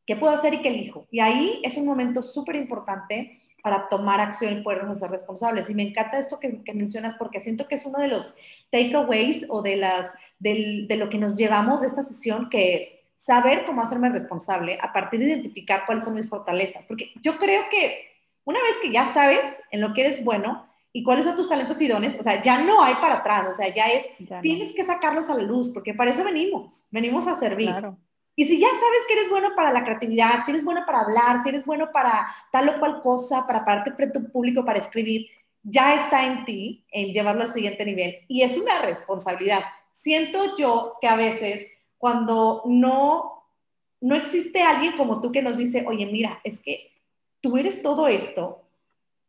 ¿Qué 0.04 0.16
puedo 0.16 0.32
hacer 0.32 0.54
y 0.54 0.62
qué 0.62 0.68
elijo? 0.68 1.06
Y 1.10 1.20
ahí 1.20 1.60
es 1.62 1.76
un 1.76 1.86
momento 1.86 2.22
súper 2.22 2.56
importante 2.56 3.40
para 3.62 3.88
tomar 3.88 4.20
acción 4.20 4.52
y 4.52 4.62
podernos 4.62 4.96
hacer 4.96 5.10
responsables. 5.10 5.68
Y 5.68 5.74
me 5.74 5.82
encanta 5.82 6.18
esto 6.18 6.38
que, 6.38 6.62
mencionas 6.72 7.16
porque 7.16 7.40
siento 7.40 7.66
que 7.66 7.74
es 7.74 7.84
uno 7.84 7.98
de 7.98 8.06
los 8.06 8.32
takeaways 8.70 9.46
o 9.48 9.60
de, 9.60 9.76
las, 9.76 10.12
de 10.38 10.96
lo 10.96 11.08
que 11.08 11.18
nos 11.18 11.34
llevamos 11.34 11.80
de 11.80 11.88
esta 11.88 12.04
sesión, 12.04 12.48
que 12.48 12.76
es 12.76 12.98
saber 13.16 13.64
cómo 13.64 13.82
hacerme 13.82 14.08
responsable 14.10 14.78
a 14.80 14.92
partir 14.92 15.18
de 15.18 15.26
identificar 15.26 15.84
cuáles 15.84 16.04
son 16.04 16.14
mis 16.14 16.28
fortalezas. 16.28 16.86
Porque 16.86 17.12
yo 17.20 17.38
creo 17.38 17.64
que 17.68 18.15
una 18.46 18.62
vez 18.62 18.76
que 18.80 18.90
ya 18.90 19.12
sabes 19.12 19.44
en 19.70 19.80
lo 19.80 19.92
que 19.92 20.02
eres 20.02 20.24
bueno 20.24 20.66
y 20.92 21.02
cuáles 21.02 21.26
son 21.26 21.36
tus 21.36 21.48
talentos 21.48 21.80
y 21.82 21.88
dones, 21.88 22.16
o 22.18 22.22
sea, 22.22 22.40
ya 22.40 22.62
no 22.62 22.82
hay 22.82 22.94
para 22.94 23.16
atrás, 23.16 23.52
o 23.52 23.56
sea, 23.56 23.74
ya 23.74 23.86
es, 23.88 24.06
tienes 24.40 24.72
que 24.74 24.84
sacarlos 24.84 25.28
a 25.28 25.34
la 25.34 25.42
luz, 25.42 25.70
porque 25.74 25.92
para 25.92 26.12
eso 26.12 26.24
venimos, 26.24 26.86
venimos 26.90 27.26
a 27.26 27.34
servir. 27.34 27.68
Claro. 27.68 27.98
Y 28.36 28.44
si 28.44 28.58
ya 28.58 28.68
sabes 28.68 29.06
que 29.08 29.14
eres 29.14 29.28
bueno 29.30 29.50
para 29.56 29.72
la 29.72 29.82
creatividad, 29.82 30.44
si 30.44 30.52
eres 30.52 30.64
bueno 30.64 30.84
para 30.86 31.00
hablar, 31.00 31.42
si 31.42 31.48
eres 31.48 31.66
bueno 31.66 31.90
para 31.92 32.26
tal 32.52 32.68
o 32.68 32.78
cual 32.78 33.00
cosa, 33.00 33.46
para 33.46 33.64
pararte 33.64 33.92
frente 33.92 34.18
a 34.18 34.22
un 34.22 34.30
público, 34.30 34.64
para 34.64 34.78
escribir, 34.78 35.26
ya 35.62 35.94
está 35.94 36.24
en 36.24 36.44
ti 36.44 36.86
en 36.92 37.12
llevarlo 37.12 37.42
al 37.42 37.50
siguiente 37.50 37.84
nivel. 37.84 38.18
Y 38.28 38.42
es 38.42 38.56
una 38.56 38.80
responsabilidad. 38.80 39.62
Siento 39.92 40.56
yo 40.56 40.94
que 41.00 41.08
a 41.08 41.16
veces 41.16 41.66
cuando 41.98 42.62
no, 42.66 43.44
no 44.00 44.14
existe 44.14 44.62
alguien 44.62 44.96
como 44.96 45.20
tú 45.20 45.32
que 45.32 45.42
nos 45.42 45.56
dice, 45.56 45.84
oye, 45.86 46.06
mira, 46.06 46.40
es 46.44 46.60
que 46.60 46.95
tú 47.40 47.56
eres 47.56 47.82
todo 47.82 48.08
esto, 48.08 48.66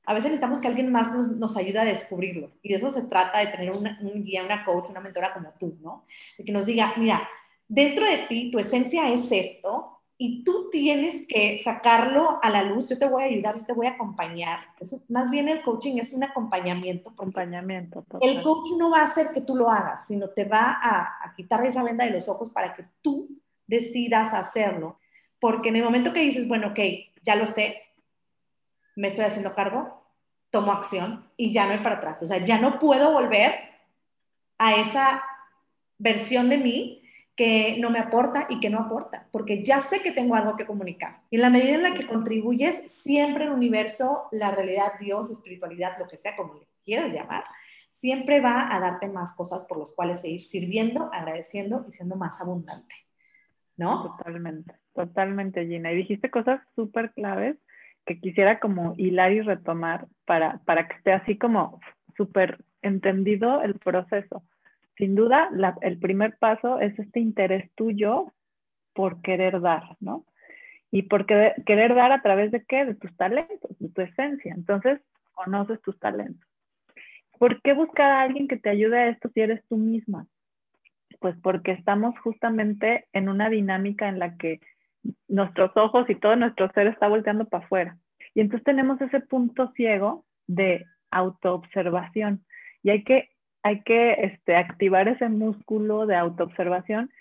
a 0.08 0.14
veces 0.14 0.32
necesitamos 0.32 0.62
que 0.62 0.68
alguien 0.68 0.92
más 0.92 1.14
nos, 1.14 1.58
ayude 1.58 1.80
a 1.80 1.86
descubrirlo. 1.86 2.50
Y 2.64 2.70
de 2.70 2.76
eso 2.76 2.90
se 2.90 3.04
trata 3.08 3.40
de 3.40 3.48
tener 3.48 3.72
un 3.72 4.24
guía, 4.24 4.46
una 4.46 4.64
coach, 4.64 4.90
una 4.90 5.02
mentora 5.02 5.34
como 5.34 5.50
tú, 5.60 5.78
¿no? 5.82 6.06
De 6.38 6.46
que 6.46 6.52
nos 6.54 6.66
diga, 6.66 6.94
mira, 6.96 7.28
dentro 7.68 8.06
de 8.06 8.20
ti 8.30 8.50
tu 8.50 8.58
esencia 8.58 9.12
es 9.12 9.30
esto 9.32 10.00
y 10.18 10.46
tú 10.46 10.70
tienes 10.72 11.28
que 11.28 11.60
sacarlo 11.60 12.40
a 12.42 12.50
la 12.50 12.64
luz. 12.64 12.88
Yo 12.88 12.98
te 12.98 13.08
voy 13.08 13.24
a 13.24 13.26
ayudar, 13.26 13.60
yo 13.60 13.66
te 13.66 13.74
voy 13.74 13.88
a 13.88 13.92
acompañar. 13.92 14.60
Eso, 14.80 15.02
más 15.10 15.30
bien 15.30 15.50
el 15.50 15.62
coaching 15.62 15.98
es 15.98 16.14
un 16.14 16.24
acompañamiento. 16.24 17.10
Acompañamiento. 17.10 18.06
El 18.22 18.42
coach 18.42 18.72
no 18.78 18.90
va 18.90 19.02
a 19.02 19.06
hacer 19.06 19.32
que 19.34 19.42
tú 19.42 19.58
lo 19.58 19.70
hagas, 19.70 20.08
sino 20.08 20.30
te 20.30 20.46
va 20.46 20.80
a, 20.82 21.18
a 21.22 21.34
quitar 21.36 21.66
esa 21.66 21.84
venda 21.84 22.06
de 22.06 22.12
los 22.12 22.30
ojos 22.30 22.50
para 22.50 22.74
que 22.74 22.86
tú 23.02 23.28
decidas 23.68 24.34
hacerlo. 24.34 25.00
Porque 25.38 25.68
en 25.68 25.76
el 25.76 25.84
momento 25.84 26.14
que 26.14 26.22
dices, 26.22 26.48
bueno, 26.48 26.70
ok, 26.70 26.80
ya 27.22 27.36
lo 27.36 27.46
sé, 27.46 27.76
me 28.98 29.08
estoy 29.08 29.26
haciendo 29.26 29.54
cargo, 29.54 30.04
tomo 30.50 30.72
acción 30.72 31.30
y 31.38 31.54
ya 31.54 31.66
no 31.66 31.74
hay 31.74 31.80
para 31.80 31.98
atrás. 31.98 32.22
O 32.22 32.26
sea, 32.26 32.44
ya 32.44 32.58
no 32.58 32.80
puedo 32.80 33.14
volver 33.14 33.54
a 34.58 34.76
esa 34.76 35.24
versión 36.00 36.50
de 36.50 36.58
mí 36.58 37.04
que 37.36 37.78
no 37.80 37.92
me 37.92 38.00
aporta 38.00 38.48
y 38.50 38.60
que 38.60 38.72
no 38.72 38.80
aporta, 38.80 39.28
porque 39.32 39.64
ya 39.64 39.80
sé 39.82 40.02
que 40.02 40.12
tengo 40.12 40.34
algo 40.34 40.58
que 40.58 40.66
comunicar. 40.66 41.22
Y 41.30 41.36
en 41.36 41.44
la 41.44 41.52
medida 41.52 41.76
en 41.76 41.84
la 41.84 41.94
que 41.94 42.08
contribuyes, 42.08 42.92
siempre 42.92 43.44
el 43.44 43.52
universo, 43.52 44.28
la 44.32 44.50
realidad, 44.50 44.94
Dios, 45.00 45.30
espiritualidad, 45.30 46.00
lo 46.00 46.08
que 46.08 46.18
sea 46.18 46.36
como 46.36 46.56
le 46.56 46.68
quieras 46.84 47.14
llamar, 47.14 47.44
siempre 47.92 48.42
va 48.42 48.76
a 48.76 48.80
darte 48.80 49.08
más 49.10 49.34
cosas 49.34 49.64
por 49.66 49.78
las 49.78 49.92
cuales 49.92 50.22
seguir 50.22 50.44
sirviendo, 50.44 51.12
agradeciendo 51.14 51.86
y 51.88 51.92
siendo 51.92 52.16
más 52.16 52.42
abundante. 52.42 52.96
¿No? 53.76 54.18
Totalmente, 54.18 54.74
totalmente, 54.96 55.68
Gina. 55.68 55.92
Y 55.92 55.98
dijiste 55.98 56.32
cosas 56.32 56.62
súper 56.76 57.14
claves 57.14 57.58
que 58.08 58.20
quisiera 58.20 58.60
como 58.60 58.96
hilar 58.98 59.32
y 59.34 59.42
retomar 59.42 60.08
para, 60.26 60.60
para 60.66 60.88
que 60.88 60.96
esté 60.96 61.12
así 61.14 61.38
como 61.38 61.80
súper 62.16 62.58
entendido 62.82 63.62
el 63.62 63.76
proceso 63.76 64.44
sin 64.98 65.14
duda, 65.14 65.50
el 65.82 66.00
primer 66.00 66.38
paso 66.38 66.80
es 66.80 66.98
este 66.98 67.20
interés 67.20 67.72
tuyo 67.76 68.34
por 68.94 69.22
querer 69.22 69.62
dar, 69.62 69.96
¿no? 70.00 70.26
Y 70.90 71.04
por 71.04 71.28
querer, 71.28 71.96
dar 71.96 72.12
a 72.12 72.22
través 72.22 72.52
de 72.52 72.64
qué? 72.66 72.86
De 72.86 72.96
tus 72.96 73.16
talentos, 73.16 73.78
de 73.78 73.90
tu 73.90 74.02
esencia. 74.02 74.54
Entonces, 74.56 75.00
conoces 75.34 75.80
tus 75.82 76.00
talentos. 76.00 76.48
¿Por 77.38 77.62
qué 77.62 77.74
buscar 77.74 78.10
a 78.10 78.22
alguien 78.22 78.48
que 78.48 78.58
te 78.58 78.70
ayude 78.70 78.98
a 78.98 79.10
esto 79.10 79.30
si 79.30 79.42
eres 79.42 79.64
tú 79.70 79.78
misma? 79.78 80.26
Pues 81.20 81.36
porque 81.44 81.74
estamos 81.74 82.18
justamente 82.20 83.06
en 83.14 83.30
una 83.30 83.50
dinámica 83.50 84.10
en 84.10 84.18
la 84.18 84.36
que 84.38 84.60
nuestros 85.28 85.72
ojos 85.76 86.10
y 86.10 86.16
todo 86.16 86.36
nuestro 86.36 86.72
ser 86.72 86.88
está 86.88 87.08
volteando 87.08 87.46
para 87.46 87.64
afuera. 87.64 87.98
Y 88.34 88.42
entonces 88.42 88.64
tenemos 88.66 89.00
ese 89.02 89.20
punto 89.20 89.72
ciego 89.76 90.26
de 90.48 90.86
autoobservación. 91.12 92.46
Y 92.84 92.92
hay 92.92 93.04
que 93.04 93.30
hay 93.64 93.82
que 93.82 94.14
este, 94.14 94.56
activar 94.56 95.08
ese 95.08 95.28
músculo 95.28 96.06
de 96.06 96.16
autoobservación. 96.16 97.12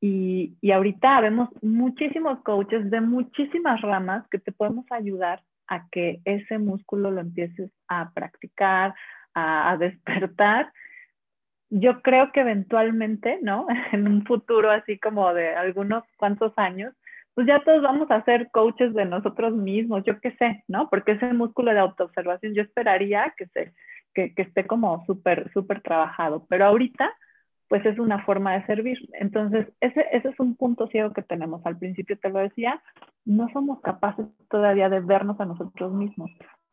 Y, 0.00 0.56
y 0.60 0.72
ahorita 0.72 1.20
vemos 1.22 1.48
muchísimos 1.62 2.40
coaches 2.42 2.90
de 2.90 3.00
muchísimas 3.00 3.80
ramas 3.80 4.28
que 4.28 4.38
te 4.38 4.52
podemos 4.52 4.84
ayudar 4.90 5.42
a 5.68 5.88
que 5.88 6.20
ese 6.24 6.58
músculo 6.58 7.10
lo 7.10 7.22
empieces 7.22 7.70
a 7.88 8.10
practicar, 8.12 8.94
a, 9.32 9.70
a 9.70 9.76
despertar. 9.78 10.70
Yo 11.70 12.02
creo 12.02 12.30
que 12.30 12.40
eventualmente, 12.40 13.38
¿no? 13.42 13.66
En 13.92 14.06
un 14.06 14.24
futuro 14.26 14.70
así 14.70 14.98
como 14.98 15.32
de 15.32 15.54
algunos 15.54 16.04
cuantos 16.18 16.52
años, 16.56 16.94
pues 17.36 17.46
ya 17.46 17.62
todos 17.62 17.82
vamos 17.82 18.10
a 18.10 18.24
ser 18.24 18.50
coaches 18.50 18.94
de 18.94 19.04
nosotros 19.04 19.54
mismos, 19.54 20.02
yo 20.06 20.18
qué 20.20 20.34
sé, 20.38 20.64
¿no? 20.68 20.88
Porque 20.88 21.12
ese 21.12 21.34
músculo 21.34 21.70
de 21.70 21.80
autoobservación 21.80 22.54
yo 22.54 22.62
esperaría 22.62 23.34
que 23.36 23.46
se, 23.48 23.74
que, 24.14 24.32
esté 24.36 24.66
como 24.66 25.04
súper, 25.04 25.52
súper 25.52 25.82
trabajado. 25.82 26.46
Pero 26.48 26.64
ahorita, 26.64 27.12
pues 27.68 27.84
es 27.84 27.98
una 27.98 28.24
forma 28.24 28.54
de 28.54 28.64
servir. 28.64 28.96
Entonces, 29.20 29.68
ese, 29.82 30.06
ese 30.12 30.30
es 30.30 30.40
un 30.40 30.56
punto 30.56 30.86
ciego 30.86 31.12
que 31.12 31.20
tenemos. 31.20 31.60
Al 31.66 31.76
principio 31.76 32.18
te 32.18 32.30
lo 32.30 32.38
decía, 32.38 32.82
no 33.26 33.50
somos 33.52 33.82
capaces 33.82 34.24
todavía 34.48 34.88
de 34.88 35.00
vernos 35.00 35.38
a 35.38 35.44
nosotros 35.44 35.92
mismos. 35.92 36.30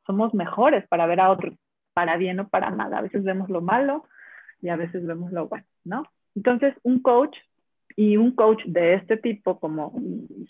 Somos 0.07 0.33
mejores 0.33 0.87
para 0.87 1.07
ver 1.07 1.19
a 1.19 1.29
otros, 1.29 1.55
para 1.93 2.15
bien 2.15 2.39
o 2.39 2.47
para 2.47 2.69
mal. 2.69 2.93
A 2.93 3.01
veces 3.01 3.25
vemos 3.25 3.49
lo 3.49 3.59
malo 3.59 4.05
y 4.61 4.69
a 4.69 4.77
veces 4.77 5.05
vemos 5.05 5.29
lo 5.33 5.49
bueno, 5.49 5.65
¿no? 5.83 6.03
Entonces, 6.35 6.73
un 6.83 7.01
coach 7.01 7.35
y 7.95 8.17
un 8.17 8.35
coach 8.35 8.63
de 8.65 8.95
este 8.95 9.17
tipo, 9.17 9.59
como 9.59 9.93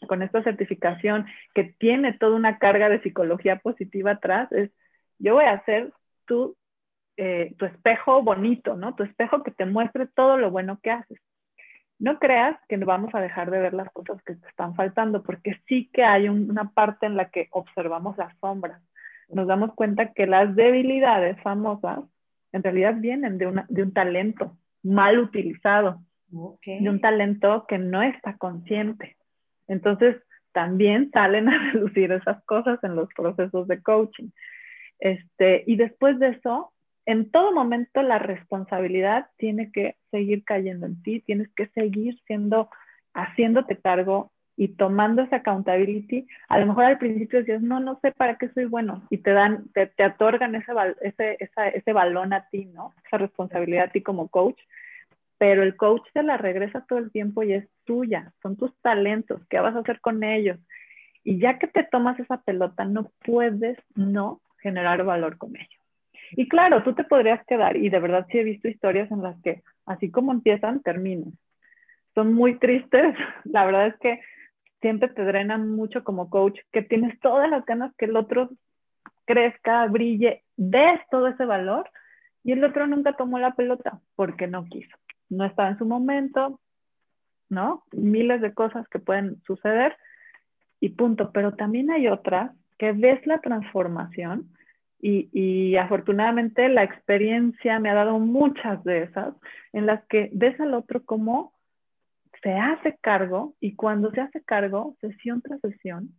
con 0.07 0.21
esta 0.21 0.43
certificación 0.43 1.25
que 1.53 1.63
tiene 1.79 2.13
toda 2.13 2.35
una 2.35 2.57
carga 2.57 2.89
de 2.89 3.01
psicología 3.01 3.57
positiva 3.59 4.11
atrás, 4.11 4.51
es 4.51 4.71
yo 5.19 5.35
voy 5.35 5.45
a 5.45 5.53
hacer 5.53 5.91
tú 6.25 6.55
eh, 7.17 7.53
tu 7.57 7.65
espejo 7.65 8.23
bonito, 8.23 8.75
¿no? 8.75 8.95
Tu 8.95 9.03
espejo 9.03 9.43
que 9.43 9.51
te 9.51 9.65
muestre 9.65 10.07
todo 10.07 10.37
lo 10.37 10.49
bueno 10.49 10.79
que 10.81 10.91
haces. 10.91 11.19
No 11.99 12.19
creas 12.19 12.57
que 12.67 12.77
vamos 12.77 13.13
a 13.13 13.21
dejar 13.21 13.51
de 13.51 13.59
ver 13.59 13.73
las 13.73 13.91
cosas 13.91 14.21
que 14.23 14.35
te 14.35 14.47
están 14.47 14.75
faltando, 14.75 15.21
porque 15.23 15.61
sí 15.67 15.89
que 15.93 16.03
hay 16.03 16.27
una 16.27 16.71
parte 16.71 17.05
en 17.05 17.15
la 17.15 17.29
que 17.29 17.49
observamos 17.51 18.17
las 18.17 18.35
sombras. 18.39 18.81
Nos 19.29 19.47
damos 19.47 19.73
cuenta 19.75 20.11
que 20.13 20.25
las 20.25 20.55
debilidades 20.55 21.39
famosas 21.41 21.99
en 22.51 22.63
realidad 22.63 22.95
vienen 22.97 23.37
de, 23.37 23.47
una, 23.47 23.65
de 23.69 23.83
un 23.83 23.93
talento 23.93 24.57
mal 24.81 25.19
utilizado, 25.19 26.01
de 26.65 26.89
un 26.89 26.99
talento 26.99 27.65
que 27.67 27.77
no 27.77 28.01
está 28.01 28.37
consciente. 28.37 29.17
Entonces, 29.67 30.17
también 30.51 31.11
salen 31.11 31.49
a 31.49 31.71
reducir 31.71 32.11
esas 32.11 32.43
cosas 32.45 32.83
en 32.83 32.95
los 32.95 33.09
procesos 33.13 33.67
de 33.67 33.81
coaching. 33.81 34.29
Este, 34.99 35.63
y 35.67 35.75
después 35.75 36.19
de 36.19 36.29
eso, 36.29 36.71
en 37.05 37.29
todo 37.31 37.51
momento 37.51 38.01
la 38.01 38.19
responsabilidad 38.19 39.27
tiene 39.37 39.71
que 39.71 39.97
seguir 40.11 40.45
cayendo 40.45 40.85
en 40.85 41.01
ti, 41.03 41.19
tienes 41.19 41.49
que 41.55 41.67
seguir 41.67 42.17
siendo, 42.25 42.69
haciéndote 43.13 43.77
cargo 43.77 44.31
y 44.55 44.69
tomando 44.69 45.23
esa 45.23 45.37
accountability. 45.37 46.27
A 46.47 46.59
lo 46.59 46.67
mejor 46.67 46.85
al 46.85 46.99
principio 46.99 47.39
decías, 47.39 47.61
no, 47.61 47.79
no 47.79 47.99
sé 48.01 48.11
para 48.11 48.37
qué 48.37 48.49
soy 48.49 48.65
bueno, 48.65 49.03
y 49.09 49.17
te 49.17 49.31
dan, 49.31 49.67
te, 49.73 49.87
te 49.87 50.05
otorgan 50.05 50.55
ese, 50.55 50.71
ese, 51.01 51.37
ese 51.73 51.93
balón 51.93 52.33
a 52.33 52.47
ti, 52.49 52.65
¿no? 52.65 52.93
Esa 53.05 53.17
responsabilidad 53.17 53.85
a 53.85 53.91
ti 53.91 54.01
como 54.01 54.29
coach, 54.29 54.59
pero 55.43 55.61
el 55.61 55.75
coach 55.75 56.07
te 56.13 56.23
la 56.23 56.37
regresa 56.37 56.85
todo 56.87 56.99
el 56.99 57.11
tiempo 57.11 57.43
y 57.43 57.51
es 57.51 57.67
tuya, 57.83 58.31
son 58.41 58.55
tus 58.55 58.73
talentos, 58.79 59.45
¿qué 59.49 59.59
vas 59.59 59.75
a 59.75 59.79
hacer 59.79 59.99
con 59.99 60.23
ellos? 60.23 60.57
Y 61.21 61.37
ya 61.37 61.59
que 61.59 61.67
te 61.67 61.83
tomas 61.83 62.17
esa 62.17 62.41
pelota, 62.41 62.85
no 62.85 63.11
puedes 63.25 63.77
no 63.93 64.39
generar 64.61 65.03
valor 65.03 65.37
con 65.37 65.57
ellos. 65.57 65.81
Y 66.31 66.47
claro, 66.47 66.81
tú 66.83 66.95
te 66.95 67.03
podrías 67.03 67.45
quedar, 67.45 67.75
y 67.75 67.89
de 67.89 67.99
verdad 67.99 68.25
sí 68.31 68.37
he 68.37 68.45
visto 68.45 68.69
historias 68.69 69.11
en 69.11 69.21
las 69.21 69.35
que 69.41 69.63
así 69.85 70.09
como 70.09 70.31
empiezan, 70.31 70.81
terminan. 70.81 71.33
Son 72.15 72.33
muy 72.33 72.57
tristes, 72.57 73.13
la 73.43 73.65
verdad 73.65 73.87
es 73.87 73.97
que 73.97 74.21
siempre 74.79 75.09
te 75.09 75.25
drenan 75.25 75.71
mucho 75.71 76.05
como 76.05 76.29
coach, 76.29 76.57
que 76.71 76.83
tienes 76.83 77.19
todas 77.19 77.49
las 77.49 77.65
ganas 77.65 77.93
que 77.97 78.05
el 78.05 78.15
otro 78.15 78.49
crezca, 79.25 79.85
brille, 79.87 80.41
des 80.55 81.01
todo 81.11 81.27
ese 81.27 81.43
valor, 81.43 81.89
y 82.45 82.51
el 82.51 82.63
otro 82.63 82.87
nunca 82.87 83.13
tomó 83.13 83.39
la 83.39 83.55
pelota 83.55 83.99
porque 84.15 84.47
no 84.47 84.65
quiso, 84.65 84.95
no 85.29 85.45
estaba 85.45 85.69
en 85.69 85.77
su 85.77 85.85
momento, 85.85 86.59
¿no? 87.49 87.83
Miles 87.91 88.41
de 88.41 88.53
cosas 88.53 88.87
que 88.89 88.99
pueden 88.99 89.41
suceder 89.43 89.95
y 90.79 90.89
punto, 90.89 91.31
pero 91.31 91.53
también 91.53 91.91
hay 91.91 92.07
otras 92.07 92.51
que 92.77 92.91
ves 92.91 93.25
la 93.25 93.39
transformación 93.39 94.49
y, 95.05 95.75
afortunadamente 95.75 96.69
la 96.69 96.83
experiencia 96.83 97.77
me 97.79 97.89
ha 97.89 97.93
dado 97.93 98.19
muchas 98.19 98.81
de 98.85 99.03
esas 99.03 99.35
en 99.73 99.85
las 99.85 100.03
que 100.05 100.29
ves 100.33 100.57
al 100.61 100.73
otro 100.73 101.03
como 101.03 101.53
se 102.41 102.53
hace 102.53 102.97
cargo 103.01 103.53
y 103.59 103.75
cuando 103.75 104.11
se 104.11 104.21
hace 104.21 104.41
cargo, 104.43 104.95
sesión 105.01 105.41
tras 105.41 105.59
sesión, 105.59 106.09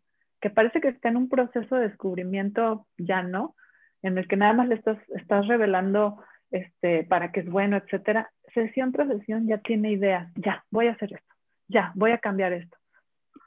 que 0.41 0.51
parece 0.51 0.83
que 0.83 0.89
está 0.89 1.09
en 1.09 1.17
un 1.17 1.29
proceso 1.31 1.77
de 1.77 1.89
descubrimiento 1.89 2.87
ya 2.99 3.23
no, 3.23 3.55
en 4.03 4.19
el 4.19 4.29
que 4.29 4.37
nada 4.37 4.53
más 4.53 4.69
le 4.69 4.75
estás, 4.75 4.99
estás 5.17 5.47
revelando 5.47 6.23
este, 6.55 7.03
para 7.03 7.33
que 7.33 7.41
es 7.41 7.51
bueno, 7.51 7.77
etcétera, 7.77 8.31
sesión 8.55 8.93
tras 8.93 9.09
sesión 9.09 9.49
ya 9.49 9.59
tiene 9.59 9.91
ideas, 9.91 10.33
ya, 10.37 10.65
voy 10.71 10.87
a 10.87 10.93
hacer 10.93 11.13
esto, 11.13 11.35
ya, 11.67 11.91
voy 11.97 12.13
a 12.13 12.19
cambiar 12.19 12.53
esto. 12.53 12.77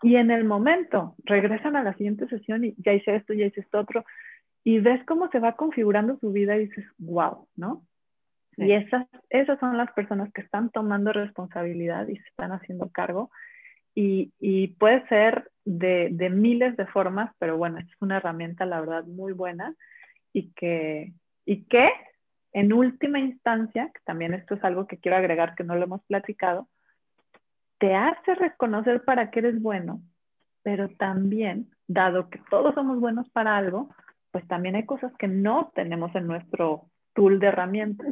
Y 0.01 0.17
en 0.17 0.29
el 0.29 0.43
momento 0.43 1.15
regresan 1.23 1.77
a 1.77 1.83
la 1.83 1.93
siguiente 1.93 2.27
sesión 2.27 2.65
y 2.65 2.75
ya 2.77 2.91
hice 2.91 3.15
esto, 3.15 3.33
ya 3.33 3.45
hice 3.45 3.61
esto 3.61 3.79
otro, 3.79 4.03
y 4.65 4.79
ves 4.79 5.01
cómo 5.05 5.29
se 5.29 5.39
va 5.39 5.55
configurando 5.55 6.17
su 6.19 6.33
vida 6.33 6.57
y 6.57 6.67
dices, 6.67 6.85
wow, 6.97 7.47
¿no? 7.55 7.83
Y 8.57 8.73
esas, 8.73 9.07
esas 9.29 9.57
son 9.59 9.77
las 9.77 9.89
personas 9.93 10.33
que 10.33 10.41
están 10.41 10.69
tomando 10.71 11.13
responsabilidad 11.13 12.09
y 12.09 12.17
se 12.17 12.27
están 12.27 12.51
haciendo 12.51 12.89
cargo. 12.89 13.29
Y, 13.95 14.33
y 14.39 14.69
puede 14.79 15.07
ser 15.07 15.49
de, 15.63 16.09
de, 16.11 16.29
miles 16.29 16.75
de 16.75 16.87
formas, 16.87 17.31
pero 17.39 17.55
bueno, 17.55 17.77
es 17.77 17.87
una 18.01 18.17
herramienta, 18.17 18.65
la 18.65 18.81
verdad, 18.81 19.05
muy 19.05 19.31
buena 19.31 19.75
y 20.33 20.51
que, 20.53 21.13
y 21.45 21.63
que 21.65 21.89
en 22.53 22.73
última 22.73 23.19
instancia, 23.19 23.91
que 23.93 23.99
también 24.05 24.33
esto 24.33 24.55
es 24.55 24.63
algo 24.63 24.87
que 24.87 24.97
quiero 24.97 25.17
agregar 25.17 25.55
que 25.55 25.63
no 25.63 25.75
lo 25.75 25.83
hemos 25.83 26.03
platicado, 26.05 26.67
te 27.77 27.95
hace 27.95 28.35
reconocer 28.35 29.03
para 29.03 29.29
qué 29.29 29.39
eres 29.39 29.61
bueno, 29.61 30.01
pero 30.63 30.89
también, 30.89 31.69
dado 31.87 32.29
que 32.29 32.41
todos 32.49 32.73
somos 32.75 32.99
buenos 32.99 33.29
para 33.29 33.57
algo, 33.57 33.89
pues 34.31 34.47
también 34.47 34.75
hay 34.75 34.85
cosas 34.85 35.13
que 35.17 35.27
no 35.27 35.71
tenemos 35.75 36.13
en 36.15 36.27
nuestro 36.27 36.89
tool 37.13 37.39
de 37.39 37.47
herramientas. 37.47 38.07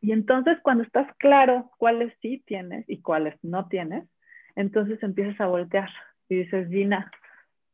Y 0.00 0.12
entonces 0.12 0.58
cuando 0.62 0.84
estás 0.84 1.06
claro 1.18 1.70
cuáles 1.78 2.12
sí 2.20 2.42
tienes 2.46 2.88
y 2.88 3.00
cuáles 3.00 3.34
no 3.42 3.68
tienes, 3.68 4.04
entonces 4.56 5.02
empiezas 5.02 5.40
a 5.40 5.46
voltear 5.46 5.88
y 6.28 6.36
dices, 6.36 6.68
Gina, 6.68 7.10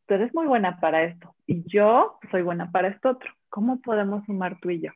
tú 0.07 0.15
eres 0.15 0.35
muy 0.35 0.47
buena 0.47 0.81
para 0.81 1.05
esto 1.05 1.35
y 1.47 1.63
yo 1.69 2.19
soy 2.31 2.43
buena 2.43 2.71
para 2.71 2.89
esto 2.89 3.11
otro. 3.11 3.31
¿Cómo 3.49 3.81
podemos 3.81 4.25
sumar 4.27 4.59
tú 4.61 4.71
y 4.71 4.81
yo? 4.81 4.91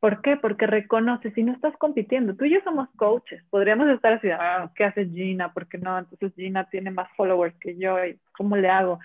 ¿Por 0.00 0.22
qué? 0.22 0.38
Porque 0.38 0.66
reconoces, 0.66 1.34
si 1.34 1.42
no 1.42 1.52
estás 1.52 1.76
compitiendo, 1.76 2.34
tú 2.34 2.46
y 2.46 2.54
yo 2.54 2.60
somos 2.64 2.88
coaches, 2.96 3.44
podríamos 3.50 3.86
estar 3.90 4.14
así, 4.14 4.30
ah, 4.30 4.70
¿qué 4.74 4.84
hace 4.84 5.06
Gina? 5.06 5.52
¿Por 5.52 5.68
qué 5.68 5.76
no? 5.76 5.98
Entonces 5.98 6.34
Gina 6.34 6.64
tiene 6.70 6.90
más 6.90 7.08
followers 7.16 7.54
que 7.58 7.76
yo, 7.76 8.02
¿y 8.04 8.18
¿cómo 8.32 8.56
le 8.56 8.70
hago? 8.70 8.98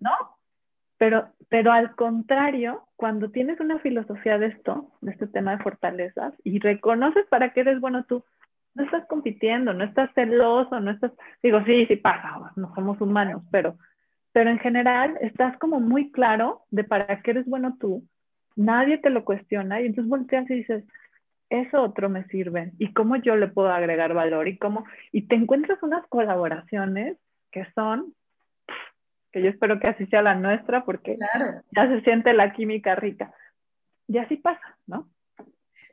No, 0.00 0.10
pero, 0.96 1.28
pero 1.50 1.70
al 1.70 1.94
contrario, 1.94 2.82
cuando 2.96 3.30
tienes 3.30 3.60
una 3.60 3.78
filosofía 3.80 4.38
de 4.38 4.46
esto, 4.46 4.90
de 5.02 5.12
este 5.12 5.26
tema 5.26 5.52
de 5.52 5.62
fortalezas, 5.62 6.32
y 6.44 6.58
reconoces 6.60 7.26
para 7.26 7.52
qué 7.52 7.60
eres 7.60 7.80
bueno 7.80 8.04
tú, 8.04 8.24
no 8.74 8.84
estás 8.84 9.06
compitiendo, 9.06 9.74
no 9.74 9.84
estás 9.84 10.10
celoso, 10.14 10.80
no 10.80 10.90
estás, 10.90 11.12
digo, 11.42 11.62
sí, 11.64 11.84
sí 11.86 11.96
pasa, 11.96 12.52
no 12.56 12.74
somos 12.74 13.00
humanos, 13.00 13.42
pero, 13.50 13.76
pero 14.32 14.50
en 14.50 14.58
general 14.60 15.18
estás 15.20 15.58
como 15.58 15.78
muy 15.78 16.10
claro 16.10 16.62
de 16.70 16.84
para 16.84 17.20
qué 17.22 17.32
eres 17.32 17.46
bueno 17.46 17.76
tú, 17.78 18.02
nadie 18.58 18.98
te 18.98 19.10
lo 19.10 19.24
cuestiona 19.24 19.80
y 19.80 19.86
entonces 19.86 20.10
volteas 20.10 20.50
y 20.50 20.54
dices, 20.54 20.84
eso 21.48 21.82
otro 21.82 22.10
me 22.10 22.24
sirve 22.24 22.72
y 22.78 22.92
cómo 22.92 23.16
yo 23.16 23.36
le 23.36 23.48
puedo 23.48 23.70
agregar 23.70 24.12
valor 24.12 24.48
y 24.48 24.58
cómo, 24.58 24.84
y 25.12 25.22
te 25.22 25.36
encuentras 25.36 25.82
unas 25.82 26.06
colaboraciones 26.08 27.16
que 27.50 27.66
son, 27.74 28.14
que 29.32 29.42
yo 29.42 29.48
espero 29.48 29.78
que 29.78 29.88
así 29.88 30.06
sea 30.06 30.22
la 30.22 30.34
nuestra 30.34 30.84
porque 30.84 31.16
ya 31.74 31.88
se 31.88 32.00
siente 32.02 32.34
la 32.34 32.52
química 32.52 32.94
rica. 32.94 33.32
Y 34.08 34.18
así 34.18 34.36
pasa, 34.36 34.76
¿no? 34.86 35.08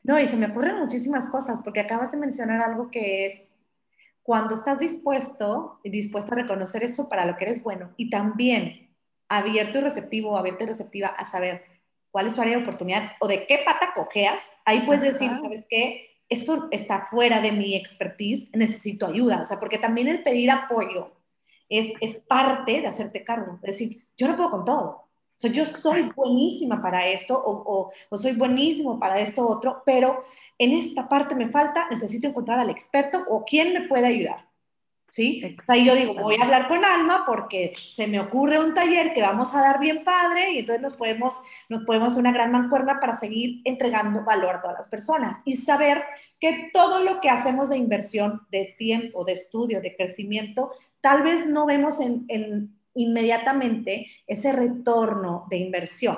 No, 0.04 0.20
y 0.20 0.26
se 0.26 0.38
me 0.38 0.48
ocurren 0.48 0.78
muchísimas 0.78 1.28
cosas, 1.30 1.62
porque 1.64 1.80
acabas 1.80 2.12
de 2.12 2.18
mencionar 2.18 2.62
algo 2.62 2.92
que 2.92 3.26
es 3.26 3.42
cuando 4.24 4.56
estás 4.56 4.80
dispuesto 4.80 5.80
y 5.84 5.90
dispuesta 5.90 6.34
a 6.34 6.38
reconocer 6.38 6.84
eso 6.84 7.10
para 7.10 7.26
lo 7.26 7.38
que 7.38 7.46
eres 7.46 7.64
bueno 7.64 7.94
y 7.98 8.10
también 8.10 8.90
abierto 9.30 9.80
y 9.80 9.82
receptivo 9.82 10.32
o 10.32 10.38
abierta 10.38 10.64
y 10.64 10.68
receptiva 10.68 11.08
a 11.08 11.26
saber 11.26 11.75
cuál 12.16 12.28
es 12.28 12.36
tu 12.36 12.40
área 12.40 12.56
de 12.56 12.64
oportunidad 12.64 13.12
o 13.20 13.28
de 13.28 13.46
qué 13.46 13.60
pata 13.66 13.92
cojeas, 13.94 14.50
ahí 14.64 14.84
puedes 14.86 15.02
decir, 15.02 15.30
¿sabes 15.42 15.66
qué? 15.70 16.12
Esto 16.30 16.70
está 16.72 17.08
fuera 17.10 17.42
de 17.42 17.52
mi 17.52 17.76
expertise, 17.76 18.50
necesito 18.54 19.08
ayuda. 19.08 19.42
O 19.42 19.46
sea, 19.46 19.60
porque 19.60 19.80
también 19.80 20.08
el 20.08 20.24
pedir 20.24 20.50
apoyo 20.50 21.12
es, 21.68 21.92
es 22.00 22.16
parte 22.16 22.80
de 22.80 22.88
hacerte 22.88 23.26
cargo. 23.26 23.60
Es 23.64 23.78
decir, 23.78 24.08
yo 24.16 24.30
no 24.30 24.38
puedo 24.38 24.50
con 24.50 24.64
todo. 24.64 24.86
O 24.86 25.10
sea, 25.36 25.52
yo 25.52 25.66
soy 25.66 26.04
buenísima 26.16 26.82
para 26.82 27.06
esto 27.06 27.38
o, 27.38 27.92
o, 28.10 28.18
soy 28.18 28.32
buenísimo 28.32 28.98
para 28.98 29.20
esto 29.20 29.46
otro, 29.46 29.84
pero 29.86 30.24
en 30.58 30.72
esta 30.72 31.10
parte 31.10 31.36
me 31.36 31.50
falta, 31.50 31.90
necesito 31.90 32.30
encontrar 32.30 32.62
al 32.62 32.70
experto 32.70 33.26
o 33.28 33.44
quién 33.44 33.74
me 33.74 33.90
puede 33.90 34.08
ayudar. 34.08 34.45
¿Sí? 35.16 35.58
O 35.62 35.64
sea, 35.66 35.78
yo 35.78 35.96
digo, 35.96 36.14
voy 36.16 36.36
a 36.36 36.44
hablar 36.44 36.68
con 36.68 36.84
Alma 36.84 37.24
porque 37.26 37.74
se 37.96 38.06
me 38.06 38.20
ocurre 38.20 38.60
un 38.60 38.74
taller 38.74 39.14
que 39.14 39.22
vamos 39.22 39.56
a 39.56 39.62
dar 39.62 39.80
bien 39.80 40.04
padre 40.04 40.52
y 40.52 40.60
entonces 40.60 40.82
nos 40.82 40.98
podemos, 40.98 41.36
nos 41.70 41.86
podemos 41.86 42.10
hacer 42.10 42.20
una 42.20 42.34
gran 42.34 42.52
mancuerna 42.52 43.00
para 43.00 43.18
seguir 43.18 43.62
entregando 43.64 44.26
valor 44.26 44.56
a 44.56 44.62
todas 44.62 44.76
las 44.76 44.90
personas 44.90 45.40
y 45.46 45.54
saber 45.54 46.04
que 46.38 46.70
todo 46.74 47.02
lo 47.02 47.22
que 47.22 47.30
hacemos 47.30 47.70
de 47.70 47.78
inversión, 47.78 48.42
de 48.52 48.76
tiempo, 48.78 49.24
de 49.24 49.32
estudio, 49.32 49.80
de 49.80 49.96
crecimiento, 49.96 50.74
tal 51.00 51.24
vez 51.24 51.48
no 51.48 51.66
vemos 51.66 52.02
en, 52.02 52.26
en 52.28 52.76
inmediatamente 52.94 54.08
ese 54.28 54.52
retorno 54.52 55.46
de 55.50 55.56
inversión, 55.58 56.18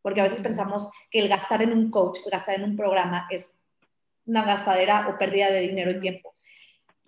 porque 0.00 0.20
a 0.20 0.24
veces 0.24 0.40
pensamos 0.40 0.88
que 1.10 1.18
el 1.18 1.28
gastar 1.28 1.62
en 1.62 1.72
un 1.72 1.90
coach, 1.90 2.20
el 2.24 2.30
gastar 2.30 2.54
en 2.54 2.70
un 2.70 2.76
programa 2.76 3.26
es 3.30 3.50
una 4.26 4.44
gastadera 4.44 5.08
o 5.08 5.18
pérdida 5.18 5.50
de 5.50 5.60
dinero 5.60 5.90
y 5.90 5.98
tiempo 5.98 6.37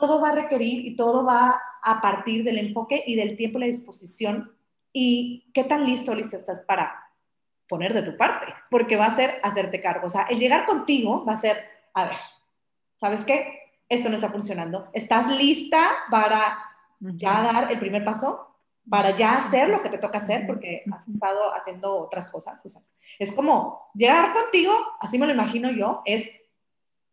todo 0.01 0.21
va 0.21 0.31
a 0.31 0.35
requerir 0.35 0.87
y 0.87 0.97
todo 0.97 1.25
va 1.25 1.61
a 1.83 2.01
partir 2.01 2.45
del 2.45 2.59
enfoque 2.59 3.03
y 3.07 3.15
del 3.15 3.37
tiempo 3.37 3.59
y 3.59 3.61
la 3.61 3.67
disposición 3.67 4.53
y 4.93 5.51
qué 5.55 5.65
tan 5.65 5.87
listo 5.87 6.15
listo 6.15 6.37
estás 6.37 6.61
para 6.63 7.11
poner 7.69 7.95
de 7.95 8.03
tu 8.03 8.17
parte, 8.17 8.53
porque 8.69 8.97
va 8.97 9.07
a 9.07 9.17
ser 9.17 9.35
hacerte 9.45 9.81
cargo. 9.81 10.09
O 10.09 10.11
sea, 10.11 10.23
el 10.23 10.41
llegar 10.41 10.67
contigo 10.67 11.25
va 11.25 11.35
a 11.35 11.39
ser, 11.39 11.57
a 11.95 12.05
ver, 12.05 12.17
¿sabes 12.97 13.25
qué? 13.25 13.61
Esto 13.89 14.09
no 14.09 14.17
está 14.17 14.29
funcionando. 14.29 14.91
¿Estás 14.93 15.29
lista 15.37 15.91
para 16.11 16.59
ya 16.99 17.43
dar 17.43 17.71
el 17.71 17.79
primer 17.79 18.05
paso? 18.05 18.49
Para 18.89 19.17
ya 19.17 19.37
hacer 19.37 19.69
lo 19.69 19.83
que 19.83 19.89
te 19.89 19.99
toca 19.99 20.19
hacer, 20.19 20.47
porque 20.49 20.83
has 20.93 21.07
estado 21.07 21.55
haciendo 21.55 21.97
otras 21.97 22.29
cosas. 22.29 22.61
O 22.65 22.69
sea, 22.69 22.83
es 23.21 23.33
como 23.33 23.91
llegar 23.95 24.33
contigo, 24.33 24.75
así 24.99 25.17
me 25.17 25.27
lo 25.27 25.33
imagino 25.33 25.71
yo, 25.71 26.03
es 26.05 26.29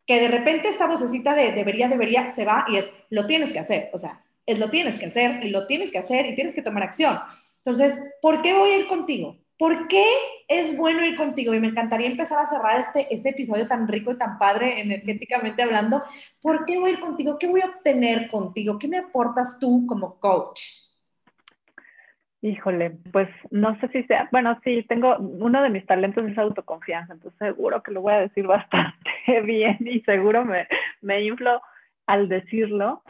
que 0.08 0.18
de 0.18 0.28
repente 0.28 0.68
esta 0.68 0.86
vocecita 0.86 1.34
de 1.34 1.52
debería, 1.52 1.86
debería, 1.86 2.32
se 2.32 2.46
va 2.46 2.64
y 2.66 2.76
es, 2.78 2.90
lo 3.10 3.26
tienes 3.26 3.52
que 3.52 3.58
hacer, 3.58 3.90
o 3.92 3.98
sea, 3.98 4.24
es 4.46 4.58
lo 4.58 4.70
tienes 4.70 4.98
que 4.98 5.04
hacer 5.04 5.44
y 5.44 5.50
lo 5.50 5.66
tienes 5.66 5.92
que 5.92 5.98
hacer 5.98 6.24
y 6.24 6.34
tienes 6.34 6.54
que 6.54 6.62
tomar 6.62 6.82
acción. 6.82 7.18
Entonces, 7.58 8.02
¿por 8.22 8.40
qué 8.40 8.54
voy 8.54 8.70
a 8.70 8.78
ir 8.78 8.86
contigo? 8.88 9.36
¿Por 9.58 9.86
qué 9.86 10.06
es 10.48 10.74
bueno 10.78 11.04
ir 11.04 11.14
contigo? 11.14 11.52
Y 11.52 11.60
me 11.60 11.68
encantaría 11.68 12.06
empezar 12.06 12.38
a 12.38 12.46
cerrar 12.46 12.80
este, 12.80 13.14
este 13.14 13.28
episodio 13.28 13.68
tan 13.68 13.86
rico 13.86 14.10
y 14.10 14.16
tan 14.16 14.38
padre 14.38 14.80
energéticamente 14.80 15.62
hablando. 15.62 16.02
¿Por 16.40 16.64
qué 16.64 16.78
voy 16.78 16.90
a 16.90 16.92
ir 16.94 17.00
contigo? 17.00 17.38
¿Qué 17.38 17.46
voy 17.46 17.60
a 17.60 17.66
obtener 17.66 18.28
contigo? 18.28 18.78
¿Qué 18.78 18.88
me 18.88 18.96
aportas 18.96 19.58
tú 19.58 19.84
como 19.86 20.18
coach? 20.18 20.87
Híjole, 22.40 22.90
pues 23.12 23.28
no 23.50 23.78
sé 23.80 23.88
si 23.88 24.04
sea, 24.04 24.28
bueno, 24.30 24.56
sí, 24.62 24.84
tengo, 24.88 25.16
uno 25.18 25.60
de 25.60 25.70
mis 25.70 25.84
talentos 25.86 26.24
es 26.24 26.38
autoconfianza, 26.38 27.14
entonces 27.14 27.36
seguro 27.38 27.82
que 27.82 27.90
lo 27.90 28.00
voy 28.00 28.12
a 28.12 28.20
decir 28.20 28.46
bastante 28.46 29.40
bien 29.44 29.78
y 29.80 30.00
seguro 30.02 30.44
me, 30.44 30.68
me 31.00 31.24
inflo 31.24 31.60
al 32.06 32.28
decirlo. 32.28 33.02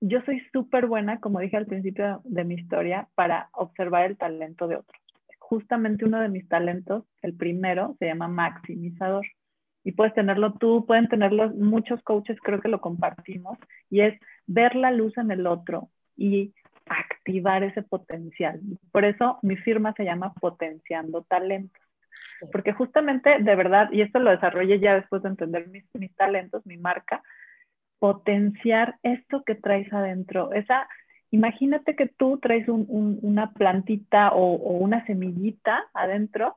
Yo 0.00 0.22
soy 0.22 0.40
súper 0.52 0.86
buena, 0.86 1.20
como 1.20 1.40
dije 1.40 1.58
al 1.58 1.66
principio 1.66 2.22
de 2.24 2.44
mi 2.44 2.54
historia, 2.54 3.08
para 3.14 3.50
observar 3.52 4.06
el 4.06 4.16
talento 4.16 4.66
de 4.66 4.76
otros. 4.76 5.00
Justamente 5.38 6.06
uno 6.06 6.18
de 6.20 6.30
mis 6.30 6.48
talentos, 6.48 7.04
el 7.20 7.34
primero, 7.34 7.96
se 7.98 8.06
llama 8.06 8.28
maximizador. 8.28 9.26
Y 9.84 9.92
puedes 9.92 10.14
tenerlo 10.14 10.54
tú, 10.54 10.86
pueden 10.86 11.08
tenerlo 11.08 11.50
muchos 11.50 12.02
coaches, 12.02 12.38
creo 12.42 12.60
que 12.60 12.68
lo 12.68 12.80
compartimos, 12.80 13.58
y 13.90 14.00
es 14.00 14.18
ver 14.46 14.74
la 14.74 14.90
luz 14.90 15.18
en 15.18 15.30
el 15.30 15.46
otro 15.46 15.90
y 16.16 16.54
activar 16.90 17.62
ese 17.62 17.82
potencial. 17.82 18.60
Por 18.92 19.04
eso 19.04 19.38
mi 19.42 19.56
firma 19.56 19.94
se 19.94 20.04
llama 20.04 20.34
Potenciando 20.34 21.22
Talentos. 21.22 21.80
Porque 22.52 22.72
justamente, 22.72 23.38
de 23.38 23.54
verdad, 23.54 23.90
y 23.92 24.00
esto 24.00 24.18
lo 24.18 24.30
desarrollé 24.30 24.80
ya 24.80 24.94
después 24.94 25.22
de 25.22 25.28
entender 25.28 25.68
mis, 25.68 25.84
mis 25.94 26.14
talentos, 26.16 26.66
mi 26.66 26.78
marca, 26.78 27.22
potenciar 27.98 28.96
esto 29.02 29.44
que 29.44 29.54
traes 29.54 29.92
adentro. 29.92 30.52
Esa, 30.52 30.88
imagínate 31.30 31.94
que 31.94 32.08
tú 32.08 32.38
traes 32.38 32.66
una 32.68 33.52
plantita 33.52 34.32
o, 34.32 34.54
o 34.54 34.72
una 34.78 35.04
semillita 35.04 35.84
adentro 35.92 36.56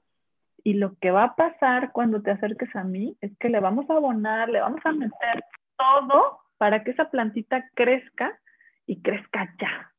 y 0.63 0.75
lo 0.75 0.95
que 0.99 1.11
va 1.11 1.25
a 1.25 1.35
pasar 1.35 1.91
cuando 1.91 2.21
te 2.21 2.31
acerques 2.31 2.73
a 2.75 2.85
mí 2.85 3.17
es 3.19 3.37
que 3.37 3.49
le 3.49 3.59
vamos 3.59 3.87
a 3.89 3.93
abonar, 3.93 4.49
le 4.49 4.61
vamos 4.61 4.81
a 4.85 4.93
meter 4.93 5.43
todo 5.77 6.39
para 6.57 6.83
que 6.83 6.91
esa 6.91 7.11
plantita 7.11 7.69
crezca 7.75 8.39
y 8.87 9.01
crezca 9.01 9.53
ya 9.59 9.92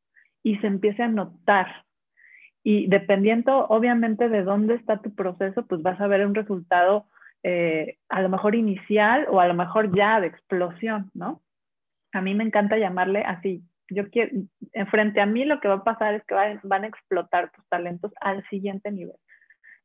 y 0.45 0.59
se 0.59 0.69
empiece 0.69 1.03
a 1.03 1.09
notar. 1.09 1.85
Y 2.63 2.87
dependiendo, 2.87 3.67
obviamente, 3.67 4.29
de 4.29 4.45
dónde 4.45 4.75
está 4.75 5.01
tu 5.01 5.13
proceso, 5.15 5.67
pues 5.67 5.83
vas 5.83 6.01
a 6.01 6.07
ver 6.07 6.25
un 6.25 6.35
resultado 6.35 7.07
eh, 7.43 7.99
a 8.09 8.23
lo 8.23 8.29
mejor 8.29 8.55
inicial 8.55 9.27
o 9.29 9.41
a 9.41 9.49
lo 9.49 9.55
mejor 9.55 9.95
ya 9.97 10.21
de 10.21 10.29
explosión, 10.29 11.11
¿no? 11.15 11.43
A 12.13 12.21
mí 12.21 12.35
me 12.35 12.45
encanta 12.45 12.79
llamarle 12.79 13.23
así. 13.23 13.65
Yo 13.91 14.09
quiero, 14.09 14.33
frente 14.91 15.21
a 15.21 15.27
mí 15.27 15.45
lo 15.45 15.61
que 15.61 15.69
va 15.69 15.75
a 15.75 15.85
pasar 15.85 16.15
es 16.15 16.25
que 16.25 16.35
van 16.63 16.85
a 16.85 16.87
explotar 16.87 17.51
tus 17.51 17.67
talentos 17.69 18.13
al 18.21 18.47
siguiente 18.49 18.93
nivel. 18.93 19.17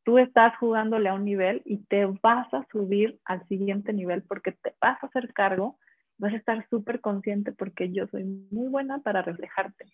Tú 0.04 0.17
estás 0.17 0.56
jugándole 0.58 1.10
a 1.10 1.13
un 1.13 1.26
nivel 1.26 1.62
y 1.65 1.86
te 1.86 2.06
vas 2.06 2.54
a 2.54 2.65
subir 2.72 3.19
al 3.26 3.45
siguiente 3.48 3.91
nivel 3.91 4.24
porque 4.24 4.54
te 4.54 4.74
vas 4.80 5.02
a 5.04 5.08
hacer 5.08 5.34
cargo, 5.34 5.78
vas 6.17 6.34
a 6.34 6.38
estar 6.38 6.65
súper 6.69 7.02
consciente 7.02 7.52
porque 7.52 7.91
yo 7.91 8.08
soy 8.08 8.24
muy 8.52 8.69
buena 8.69 9.00
para 9.00 9.22
reflejarte 9.22 9.86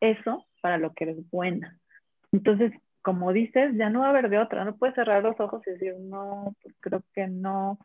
eso 0.00 0.46
para 0.60 0.78
lo 0.78 0.92
que 0.94 1.04
eres 1.04 1.30
buena. 1.30 1.78
Entonces, 2.32 2.72
como 3.02 3.32
dices, 3.32 3.72
ya 3.76 3.88
no 3.88 4.00
va 4.00 4.06
a 4.06 4.10
haber 4.10 4.28
de 4.28 4.38
otra, 4.38 4.64
no 4.64 4.76
puedes 4.76 4.96
cerrar 4.96 5.22
los 5.22 5.38
ojos 5.38 5.62
y 5.66 5.70
decir, 5.70 5.94
no, 5.98 6.54
pues 6.62 6.74
creo 6.80 7.04
que 7.14 7.28
no, 7.28 7.78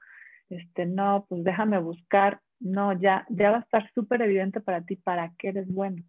este, 0.50 0.86
no, 0.86 1.26
pues 1.30 1.44
déjame 1.44 1.80
buscar. 1.80 2.40
No, 2.60 2.94
ya, 2.94 3.26
ya 3.30 3.52
va 3.52 3.58
a 3.58 3.62
estar 3.62 3.92
súper 3.94 4.22
evidente 4.22 4.62
para 4.62 4.82
ti 4.82 4.96
para 4.96 5.32
qué 5.38 5.50
eres 5.50 5.68
bueno. 5.68 6.04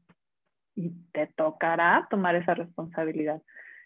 Y 0.74 0.90
te 1.12 1.26
tocará 1.26 2.06
tomar 2.10 2.36
esa 2.36 2.54
responsabilidad. 2.54 3.42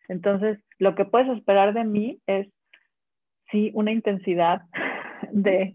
Entonces, 0.09 0.59
lo 0.79 0.95
que 0.95 1.05
puedes 1.05 1.29
esperar 1.37 1.75
de 1.75 1.85
mí 1.85 2.21
es, 2.27 2.49
sí, 3.51 3.71
una 3.75 3.93
intensidad 3.93 4.63
de, 5.33 5.75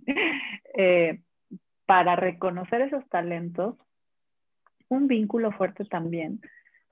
eh, 0.77 1.21
para 1.85 2.15
reconocer 2.15 2.81
esos 2.81 3.07
talentos, 3.09 3.75
un 4.91 5.07
vínculo 5.07 5.51
fuerte 5.51 5.85
también, 5.85 6.41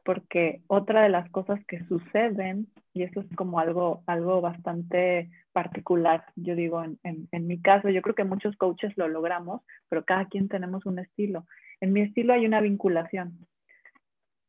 porque 0.03 0.61
otra 0.67 1.03
de 1.03 1.09
las 1.09 1.29
cosas 1.29 1.59
que 1.67 1.83
suceden, 1.85 2.67
y 2.93 3.03
eso 3.03 3.21
es 3.21 3.27
como 3.35 3.59
algo, 3.59 4.03
algo 4.07 4.41
bastante 4.41 5.29
particular, 5.51 6.25
yo 6.35 6.55
digo, 6.55 6.83
en, 6.83 6.97
en, 7.03 7.47
mi 7.47 7.61
caso, 7.61 7.89
yo 7.89 8.01
creo 8.01 8.15
que 8.15 8.23
muchos 8.23 8.55
coaches 8.55 8.97
lo 8.97 9.07
logramos, 9.07 9.61
pero 9.89 10.05
cada 10.05 10.25
quien 10.25 10.47
tenemos 10.47 10.85
un 10.85 10.99
estilo. 10.99 11.45
En 11.81 11.93
mi 11.93 12.01
estilo 12.01 12.33
hay 12.33 12.45
una 12.45 12.61
vinculación. 12.61 13.37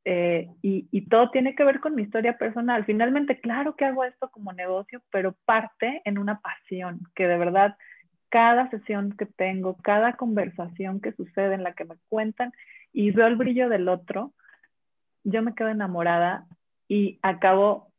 Eh, 0.04 0.48
y, 0.62 0.88
y, 0.90 1.08
todo 1.08 1.30
tiene 1.30 1.54
que 1.54 1.64
ver 1.64 1.80
con 1.80 1.94
mi 1.94 2.02
historia 2.02 2.38
personal. 2.38 2.84
Finalmente, 2.86 3.38
claro 3.40 3.76
que 3.76 3.84
hago 3.84 4.04
esto 4.04 4.30
como 4.30 4.52
negocio, 4.52 5.02
pero 5.10 5.36
parte 5.44 6.00
en 6.04 6.16
una 6.16 6.40
pasión, 6.40 7.00
que 7.14 7.26
de 7.26 7.36
verdad 7.36 7.76
cada 8.30 8.70
sesión 8.70 9.12
que 9.12 9.26
tengo, 9.26 9.76
cada 9.82 10.14
conversación 10.14 11.00
que 11.00 11.12
sucede 11.12 11.54
en 11.54 11.64
la 11.64 11.74
que 11.74 11.84
me 11.84 11.96
cuentan, 12.08 12.52
y 12.92 13.10
veo 13.10 13.26
el 13.26 13.36
brillo 13.36 13.68
del 13.68 13.88
otro, 13.88 14.32
yo 15.24 15.42
me 15.42 15.54
quedo 15.54 15.68
enamorada 15.68 16.46
y 16.88 17.18
acabo 17.22 17.90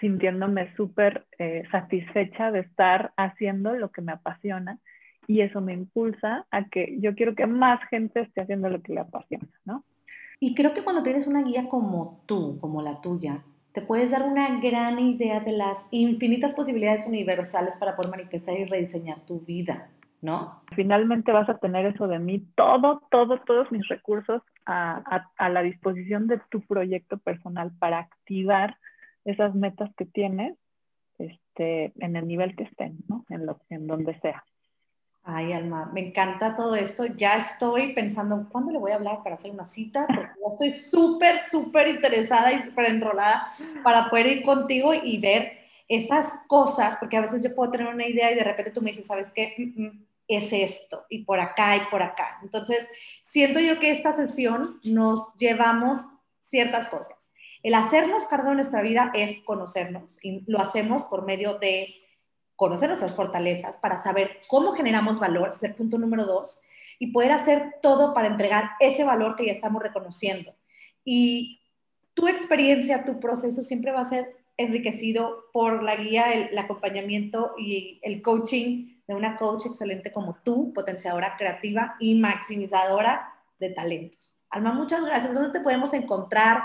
sintiéndome 0.00 0.74
súper 0.76 1.26
eh, 1.38 1.64
satisfecha 1.70 2.50
de 2.50 2.60
estar 2.60 3.12
haciendo 3.16 3.74
lo 3.74 3.90
que 3.90 4.02
me 4.02 4.12
apasiona 4.12 4.78
y 5.26 5.42
eso 5.42 5.60
me 5.60 5.74
impulsa 5.74 6.46
a 6.50 6.64
que 6.68 6.96
yo 7.00 7.14
quiero 7.14 7.34
que 7.34 7.46
más 7.46 7.80
gente 7.88 8.20
esté 8.20 8.40
haciendo 8.40 8.68
lo 8.68 8.80
que 8.80 8.94
le 8.94 9.00
apasiona, 9.00 9.48
¿no? 9.64 9.84
Y 10.40 10.54
creo 10.54 10.72
que 10.72 10.84
cuando 10.84 11.02
tienes 11.02 11.26
una 11.26 11.42
guía 11.42 11.68
como 11.68 12.22
tú, 12.26 12.58
como 12.60 12.80
la 12.80 13.00
tuya, 13.00 13.42
te 13.72 13.82
puedes 13.82 14.10
dar 14.10 14.22
una 14.22 14.60
gran 14.60 14.98
idea 14.98 15.40
de 15.40 15.52
las 15.52 15.86
infinitas 15.90 16.54
posibilidades 16.54 17.06
universales 17.06 17.76
para 17.76 17.96
poder 17.96 18.10
manifestar 18.10 18.56
y 18.56 18.64
rediseñar 18.64 19.20
tu 19.20 19.40
vida, 19.40 19.90
¿no? 20.20 20.62
Finalmente 20.74 21.32
vas 21.32 21.48
a 21.48 21.58
tener 21.58 21.86
eso 21.86 22.08
de 22.08 22.18
mí, 22.18 22.44
todo, 22.56 23.02
todo, 23.10 23.38
todos 23.40 23.70
mis 23.70 23.86
recursos 23.88 24.42
a, 24.66 25.26
a 25.36 25.48
la 25.48 25.62
disposición 25.62 26.26
de 26.26 26.40
tu 26.50 26.60
proyecto 26.62 27.18
personal 27.18 27.72
para 27.78 28.00
activar 28.00 28.76
esas 29.24 29.54
metas 29.54 29.90
que 29.96 30.06
tienes 30.06 30.56
este, 31.18 31.92
en 31.98 32.16
el 32.16 32.26
nivel 32.26 32.54
que 32.56 32.64
estén, 32.64 32.98
¿no? 33.08 33.24
En, 33.28 33.46
lo, 33.46 33.60
en 33.68 33.86
donde 33.86 34.18
sea. 34.20 34.44
Ay, 35.24 35.52
Alma, 35.52 35.90
me 35.92 36.08
encanta 36.08 36.56
todo 36.56 36.74
esto. 36.74 37.04
Ya 37.04 37.36
estoy 37.36 37.92
pensando, 37.92 38.48
¿cuándo 38.50 38.72
le 38.72 38.78
voy 38.78 38.92
a 38.92 38.96
hablar 38.96 39.22
para 39.22 39.34
hacer 39.34 39.50
una 39.50 39.66
cita? 39.66 40.06
Porque 40.06 40.22
ya 40.22 40.50
estoy 40.50 40.70
súper, 40.70 41.44
súper 41.44 41.88
interesada 41.88 42.52
y 42.52 42.62
súper 42.62 42.86
enrolada 42.86 43.48
para 43.82 44.08
poder 44.08 44.26
ir 44.28 44.42
contigo 44.42 44.94
y 44.94 45.20
ver 45.20 45.58
esas 45.88 46.32
cosas, 46.46 46.96
porque 46.98 47.16
a 47.16 47.22
veces 47.22 47.42
yo 47.42 47.54
puedo 47.54 47.70
tener 47.70 47.88
una 47.88 48.06
idea 48.06 48.30
y 48.30 48.36
de 48.36 48.44
repente 48.44 48.70
tú 48.70 48.80
me 48.80 48.90
dices, 48.90 49.06
¿sabes 49.06 49.32
qué? 49.32 49.54
Mm, 49.58 49.82
mm, 49.82 50.06
es 50.28 50.52
esto, 50.52 51.06
y 51.08 51.24
por 51.24 51.40
acá, 51.40 51.76
y 51.76 51.80
por 51.90 52.02
acá. 52.02 52.38
Entonces, 52.42 52.86
siento 53.24 53.60
yo 53.60 53.80
que 53.80 53.90
esta 53.90 54.14
sesión 54.14 54.78
nos 54.84 55.34
llevamos 55.36 55.98
ciertas 56.42 56.86
cosas. 56.88 57.16
El 57.62 57.74
hacernos 57.74 58.26
cargo 58.26 58.50
de 58.50 58.56
nuestra 58.56 58.82
vida 58.82 59.10
es 59.14 59.42
conocernos 59.42 60.22
y 60.24 60.44
lo 60.46 60.60
hacemos 60.60 61.04
por 61.04 61.24
medio 61.24 61.58
de 61.58 61.94
conocer 62.56 62.88
nuestras 62.88 63.14
fortalezas 63.14 63.76
para 63.78 64.02
saber 64.02 64.40
cómo 64.48 64.72
generamos 64.72 65.18
valor, 65.18 65.50
es 65.54 65.62
el 65.62 65.74
punto 65.74 65.98
número 65.98 66.24
dos, 66.24 66.62
y 66.98 67.12
poder 67.12 67.32
hacer 67.32 67.76
todo 67.80 68.14
para 68.14 68.28
entregar 68.28 68.70
ese 68.80 69.04
valor 69.04 69.36
que 69.36 69.46
ya 69.46 69.52
estamos 69.52 69.82
reconociendo. 69.82 70.52
Y 71.04 71.60
tu 72.14 72.28
experiencia, 72.28 73.04
tu 73.04 73.20
proceso 73.20 73.62
siempre 73.62 73.92
va 73.92 74.00
a 74.00 74.08
ser 74.08 74.37
enriquecido 74.58 75.46
por 75.52 75.82
la 75.82 75.96
guía, 75.96 76.34
el, 76.34 76.58
acompañamiento 76.58 77.54
y 77.56 78.00
el 78.02 78.20
coaching 78.20 78.98
de 79.06 79.14
una 79.14 79.36
coach 79.36 79.64
excelente 79.64 80.12
como 80.12 80.36
tú, 80.44 80.74
potenciadora 80.74 81.36
creativa 81.38 81.96
y 81.98 82.14
maximizadora 82.16 83.32
de 83.58 83.70
talentos. 83.70 84.34
Alma, 84.50 84.72
muchas 84.72 85.02
gracias. 85.04 85.32
¿Dónde 85.32 85.58
te 85.58 85.60
podemos 85.60 85.94
encontrar? 85.94 86.64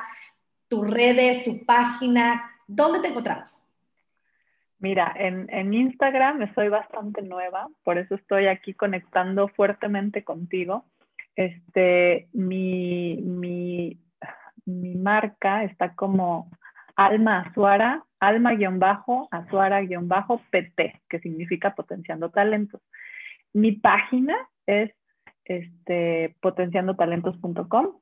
tus 0.74 0.90
redes, 0.90 1.44
tu 1.44 1.64
página, 1.66 2.50
¿dónde 2.66 3.00
te 3.00 3.10
encontramos? 3.10 3.64
Mira, 4.80 5.14
en, 5.16 5.48
en 5.52 5.72
Instagram 5.72 6.42
estoy 6.42 6.70
bastante 6.70 7.22
nueva, 7.22 7.68
por 7.84 8.00
eso 8.00 8.16
estoy 8.16 8.48
aquí 8.48 8.74
conectando 8.74 9.48
fuertemente 9.50 10.24
contigo. 10.24 10.86
Este, 11.36 12.28
mi, 12.34 13.18
mi, 13.22 14.00
mi 14.66 14.96
marca 14.96 15.64
está 15.64 15.94
como 15.94 16.50
Alma 16.96 17.42
Azuara, 17.42 18.04
Alma-Azuara-PT, 18.20 21.02
que 21.10 21.20
significa 21.20 21.76
potenciando 21.76 22.30
talentos. 22.30 22.82
Mi 23.54 23.74
página 23.74 24.36
es 24.66 24.92
este, 25.46 26.36
potenciandotalentos.com 26.42 27.98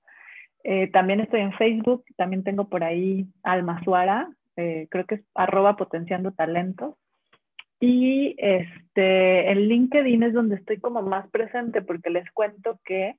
eh, 0.63 0.87
también 0.91 1.21
estoy 1.21 1.41
en 1.41 1.53
Facebook, 1.53 2.05
también 2.17 2.43
tengo 2.43 2.69
por 2.69 2.83
ahí 2.83 3.25
Alma 3.43 3.83
Suara, 3.83 4.29
eh, 4.57 4.87
creo 4.89 5.05
que 5.05 5.15
es 5.15 5.21
arroba 5.33 5.75
potenciando 5.75 6.31
talentos. 6.31 6.95
Y 7.79 8.35
este, 8.37 9.51
en 9.51 9.67
LinkedIn 9.67 10.21
es 10.21 10.33
donde 10.33 10.55
estoy 10.55 10.79
como 10.79 11.01
más 11.01 11.27
presente 11.31 11.81
porque 11.81 12.11
les 12.11 12.29
cuento 12.31 12.79
que 12.85 13.15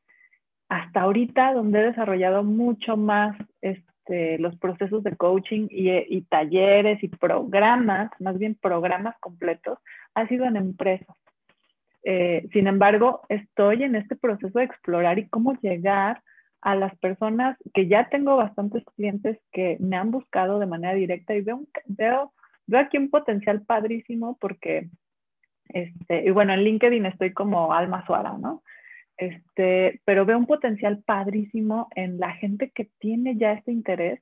hasta 0.69 1.03
ahorita 1.03 1.53
donde 1.53 1.81
he 1.81 1.87
desarrollado 1.87 2.45
mucho 2.45 2.97
más 2.97 3.37
este, 3.61 3.92
los 4.09 4.57
procesos 4.57 5.03
de 5.03 5.17
coaching 5.17 5.69
y, 5.71 6.23
talleres 6.23 7.03
y 7.03 7.09
programas, 7.09 8.11
más 8.21 8.39
bien 8.39 8.55
programas 8.55 9.17
completos, 9.21 9.79
ha 10.15 10.27
sido 10.29 10.45
en 10.45 10.57
empresas. 10.57 11.17
Eh, 12.05 12.49
sin 12.53 12.67
embargo, 12.67 13.23
estoy 13.29 13.85
en 13.85 13.95
este 13.95 14.17
proceso 14.17 14.59
de 14.59 14.65
explorar 14.65 15.19
y 15.19 15.29
cómo 15.29 15.55
llegar 15.61 16.23
a 16.61 16.75
las 16.75 16.97
personas 16.99 17.57
que 17.75 17.89
ya 17.89 18.09
tengo 18.09 18.37
bastantes 18.37 18.85
clientes 18.97 19.39
que 19.53 19.77
me 19.81 19.97
han 19.97 20.11
buscado 20.11 20.59
de 20.59 20.67
manera 20.67 20.95
directa 20.95 21.35
y 21.35 21.43
veo, 21.43 21.63
veo, 21.87 22.33
veo 22.67 22.81
aquí 22.81 22.99
un 22.99 23.11
potencial 23.11 23.63
padrísimo 23.63 24.37
porque, 24.41 24.89
este, 25.69 26.25
y 26.25 26.31
bueno, 26.31 26.55
en 26.55 26.65
LinkedIn 26.65 27.07
estoy 27.07 27.33
como 27.33 27.73
Alma 27.73 28.05
Suara, 28.07 28.37
¿no? 28.39 28.63
Este, 29.23 30.01
pero 30.05 30.27
veo 30.27 30.37
un 30.37 30.47
potencial 30.47 31.01
padrísimo 31.07 31.89
en 31.95 32.19
la 32.19 32.33
gente 32.33 32.73
que 32.75 32.89
tiene 32.99 33.37
ya 33.37 33.53
este 33.53 33.71
interés 33.71 34.21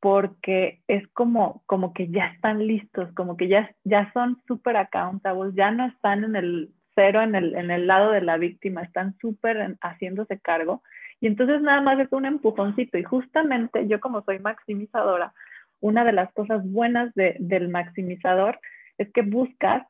porque 0.00 0.82
es 0.88 1.06
como, 1.12 1.62
como 1.66 1.94
que 1.94 2.08
ya 2.08 2.26
están 2.26 2.66
listos, 2.66 3.12
como 3.14 3.36
que 3.36 3.46
ya, 3.46 3.74
ya 3.84 4.12
son 4.12 4.42
súper 4.48 4.76
accountables, 4.76 5.54
ya 5.54 5.70
no 5.70 5.86
están 5.86 6.24
en 6.24 6.34
el 6.34 6.72
cero 6.96 7.22
en 7.22 7.36
el, 7.36 7.54
en 7.54 7.70
el 7.70 7.86
lado 7.86 8.10
de 8.10 8.22
la 8.22 8.36
víctima, 8.36 8.82
están 8.82 9.16
súper 9.20 9.76
haciéndose 9.80 10.40
cargo 10.40 10.82
y 11.20 11.28
entonces 11.28 11.62
nada 11.62 11.80
más 11.80 12.00
es 12.00 12.10
un 12.10 12.26
empujoncito. 12.26 12.98
Y 12.98 13.04
justamente 13.04 13.86
yo 13.86 14.00
como 14.00 14.22
soy 14.24 14.40
maximizadora, 14.40 15.32
una 15.80 16.04
de 16.04 16.12
las 16.12 16.32
cosas 16.32 16.68
buenas 16.68 17.14
del 17.14 17.68
maximizador 17.68 18.58
es 18.98 19.12
que 19.12 19.22
buscas 19.22 19.86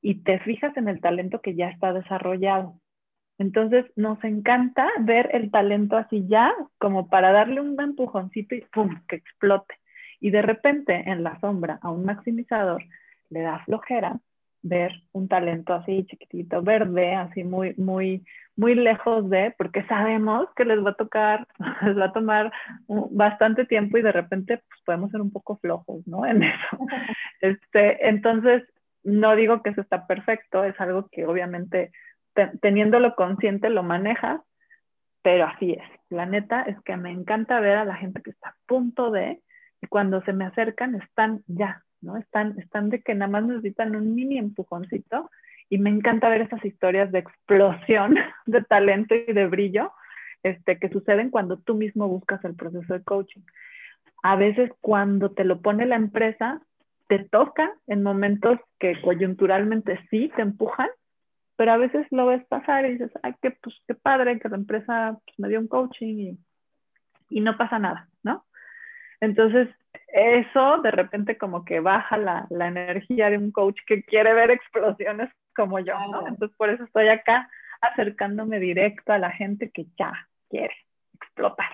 y 0.00 0.22
te 0.22 0.38
fijas 0.40 0.74
en 0.78 0.88
el 0.88 1.02
talento 1.02 1.42
que 1.42 1.54
ya 1.54 1.68
está 1.68 1.92
desarrollado. 1.92 2.81
Entonces 3.38 3.86
nos 3.96 4.22
encanta 4.24 4.88
ver 5.00 5.30
el 5.32 5.50
talento 5.50 5.96
así 5.96 6.26
ya, 6.28 6.52
como 6.78 7.08
para 7.08 7.32
darle 7.32 7.60
un 7.60 7.80
empujoncito 7.80 8.54
y 8.54 8.60
¡pum! 8.72 9.00
que 9.08 9.16
explote. 9.16 9.74
Y 10.20 10.30
de 10.30 10.42
repente 10.42 11.02
en 11.06 11.22
la 11.24 11.38
sombra 11.40 11.78
a 11.82 11.90
un 11.90 12.04
maximizador 12.04 12.84
le 13.30 13.40
da 13.40 13.58
flojera 13.64 14.20
ver 14.62 14.92
un 15.12 15.28
talento 15.28 15.74
así 15.74 16.06
chiquitito, 16.06 16.62
verde, 16.62 17.14
así 17.14 17.42
muy, 17.42 17.74
muy, 17.74 18.24
muy 18.56 18.74
lejos 18.74 19.28
de, 19.28 19.54
porque 19.58 19.84
sabemos 19.84 20.46
que 20.54 20.64
les 20.64 20.84
va 20.84 20.90
a 20.90 20.94
tocar, 20.94 21.48
les 21.82 21.98
va 21.98 22.06
a 22.06 22.12
tomar 22.12 22.52
bastante 22.86 23.66
tiempo 23.66 23.98
y 23.98 24.02
de 24.02 24.12
repente 24.12 24.58
pues, 24.58 24.80
podemos 24.84 25.10
ser 25.10 25.20
un 25.20 25.32
poco 25.32 25.56
flojos, 25.56 26.06
¿no? 26.06 26.24
En 26.26 26.42
eso. 26.44 26.78
Este, 27.40 28.08
entonces, 28.08 28.62
no 29.02 29.34
digo 29.34 29.62
que 29.62 29.70
eso 29.70 29.80
está 29.80 30.06
perfecto, 30.06 30.62
es 30.62 30.80
algo 30.80 31.08
que 31.10 31.26
obviamente 31.26 31.90
teniéndolo 32.60 33.14
consciente 33.14 33.70
lo 33.70 33.82
manejas, 33.82 34.40
pero 35.22 35.46
así 35.46 35.72
es. 35.72 35.84
La 36.10 36.26
neta 36.26 36.62
es 36.62 36.80
que 36.82 36.96
me 36.96 37.10
encanta 37.10 37.60
ver 37.60 37.78
a 37.78 37.84
la 37.84 37.96
gente 37.96 38.22
que 38.22 38.30
está 38.30 38.50
a 38.50 38.56
punto 38.66 39.10
de, 39.10 39.40
y 39.80 39.86
cuando 39.86 40.22
se 40.22 40.32
me 40.32 40.44
acercan 40.44 40.94
están 40.96 41.42
ya, 41.46 41.82
¿no? 42.00 42.16
Están, 42.16 42.58
están 42.58 42.90
de 42.90 43.02
que 43.02 43.14
nada 43.14 43.30
más 43.30 43.44
necesitan 43.44 43.96
un 43.96 44.14
mini 44.14 44.38
empujoncito 44.38 45.30
y 45.68 45.78
me 45.78 45.90
encanta 45.90 46.28
ver 46.28 46.42
esas 46.42 46.64
historias 46.64 47.10
de 47.12 47.20
explosión 47.20 48.16
de 48.46 48.62
talento 48.62 49.14
y 49.14 49.32
de 49.32 49.46
brillo 49.46 49.92
este, 50.42 50.78
que 50.78 50.88
suceden 50.88 51.30
cuando 51.30 51.58
tú 51.58 51.74
mismo 51.74 52.08
buscas 52.08 52.44
el 52.44 52.54
proceso 52.54 52.92
de 52.92 53.02
coaching. 53.02 53.42
A 54.22 54.36
veces 54.36 54.70
cuando 54.80 55.32
te 55.32 55.44
lo 55.44 55.60
pone 55.60 55.86
la 55.86 55.96
empresa, 55.96 56.60
te 57.08 57.20
toca 57.20 57.72
en 57.86 58.02
momentos 58.02 58.58
que 58.78 59.00
coyunturalmente 59.00 59.98
sí 60.10 60.32
te 60.34 60.42
empujan, 60.42 60.88
pero 61.62 61.74
a 61.74 61.76
veces 61.76 62.08
lo 62.10 62.26
ves 62.26 62.44
pasar 62.46 62.84
y 62.86 62.94
dices, 62.94 63.12
ay, 63.22 63.36
qué, 63.40 63.52
pues, 63.52 63.76
qué 63.86 63.94
padre 63.94 64.40
que 64.40 64.48
la 64.48 64.56
empresa 64.56 65.16
pues, 65.24 65.38
me 65.38 65.48
dio 65.48 65.60
un 65.60 65.68
coaching 65.68 66.16
y, 66.18 66.38
y 67.30 67.40
no 67.40 67.56
pasa 67.56 67.78
nada, 67.78 68.08
¿no? 68.24 68.44
Entonces, 69.20 69.68
eso 70.08 70.78
de 70.78 70.90
repente 70.90 71.38
como 71.38 71.64
que 71.64 71.78
baja 71.78 72.16
la, 72.16 72.48
la, 72.50 72.66
energía 72.66 73.30
de 73.30 73.38
un 73.38 73.52
coach 73.52 73.78
que 73.86 74.02
quiere 74.02 74.34
ver 74.34 74.50
explosiones 74.50 75.30
como 75.54 75.78
yo, 75.78 75.94
¿no? 76.10 76.26
Entonces 76.26 76.56
por 76.56 76.68
eso 76.68 76.82
estoy 76.82 77.06
acá 77.06 77.48
acercándome 77.80 78.58
directo 78.58 79.12
a 79.12 79.18
la 79.18 79.30
gente 79.30 79.70
que 79.70 79.86
ya 79.96 80.12
quiere 80.50 80.74
explotar. 81.22 81.70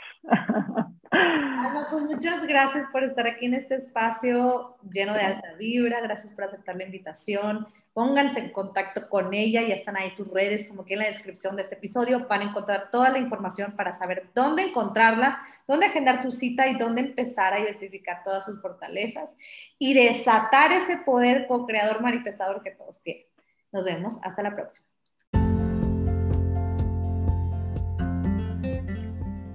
Ana, 1.10 1.88
pues 1.90 2.02
muchas 2.02 2.46
gracias 2.46 2.86
por 2.92 3.02
estar 3.02 3.26
aquí 3.26 3.46
en 3.46 3.54
este 3.54 3.76
espacio 3.76 4.76
lleno 4.90 5.14
de 5.14 5.22
alta 5.22 5.54
vibra, 5.54 6.00
gracias 6.00 6.32
por 6.32 6.44
aceptar 6.44 6.76
la 6.76 6.84
invitación. 6.84 7.66
Pónganse 7.94 8.40
en 8.40 8.52
contacto 8.52 9.08
con 9.08 9.32
ella, 9.32 9.62
ya 9.62 9.74
están 9.74 9.96
ahí 9.96 10.10
sus 10.10 10.30
redes, 10.30 10.68
como 10.68 10.84
que 10.84 10.94
en 10.94 11.00
la 11.00 11.06
descripción 11.06 11.56
de 11.56 11.62
este 11.62 11.76
episodio 11.76 12.26
van 12.28 12.42
a 12.42 12.44
encontrar 12.44 12.90
toda 12.90 13.10
la 13.10 13.18
información 13.18 13.72
para 13.72 13.92
saber 13.92 14.30
dónde 14.34 14.64
encontrarla, 14.64 15.40
dónde 15.66 15.86
agendar 15.86 16.22
su 16.22 16.30
cita 16.30 16.68
y 16.68 16.76
dónde 16.76 17.00
empezar 17.00 17.54
a 17.54 17.60
identificar 17.60 18.22
todas 18.22 18.44
sus 18.44 18.60
fortalezas 18.60 19.30
y 19.78 19.94
desatar 19.94 20.72
ese 20.72 20.98
poder 20.98 21.46
co-creador 21.46 22.02
manifestador 22.02 22.62
que 22.62 22.72
todos 22.72 23.02
tienen. 23.02 23.24
Nos 23.72 23.84
vemos, 23.84 24.18
hasta 24.22 24.42
la 24.42 24.54
próxima. 24.54 24.86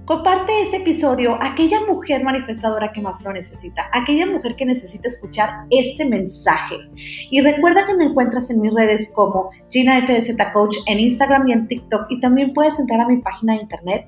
Comparte 0.04 0.60
este 0.60 0.76
episodio 0.78 1.40
a 1.40 1.52
aquella 1.52 1.80
mujer 1.86 2.22
manifestadora 2.22 2.92
que 2.92 3.00
más 3.00 3.22
lo 3.22 3.32
necesita, 3.32 3.86
aquella 3.90 4.26
mujer 4.26 4.54
que 4.54 4.66
necesita 4.66 5.08
escuchar 5.08 5.64
este 5.70 6.04
mensaje. 6.04 6.76
Y 7.30 7.40
recuerda 7.40 7.86
que 7.86 7.94
me 7.94 8.04
encuentras 8.04 8.50
en 8.50 8.60
mis 8.60 8.74
redes 8.74 9.10
como 9.14 9.48
Gina 9.70 10.06
FZ 10.06 10.36
Coach 10.52 10.76
en 10.86 11.00
Instagram 11.00 11.48
y 11.48 11.52
en 11.52 11.68
TikTok 11.68 12.06
y 12.10 12.20
también 12.20 12.52
puedes 12.52 12.78
entrar 12.78 13.00
a 13.00 13.08
mi 13.08 13.16
página 13.18 13.54
de 13.54 13.62
internet 13.62 14.06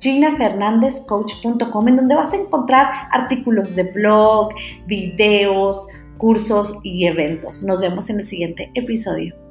ginafernandezcoach.com 0.00 1.88
en 1.88 1.96
donde 1.96 2.14
vas 2.14 2.34
a 2.34 2.36
encontrar 2.36 3.08
artículos 3.10 3.74
de 3.74 3.84
blog, 3.84 4.50
videos, 4.86 5.88
cursos 6.18 6.78
y 6.82 7.06
eventos. 7.06 7.62
Nos 7.62 7.80
vemos 7.80 8.10
en 8.10 8.18
el 8.18 8.26
siguiente 8.26 8.70
episodio. 8.74 9.43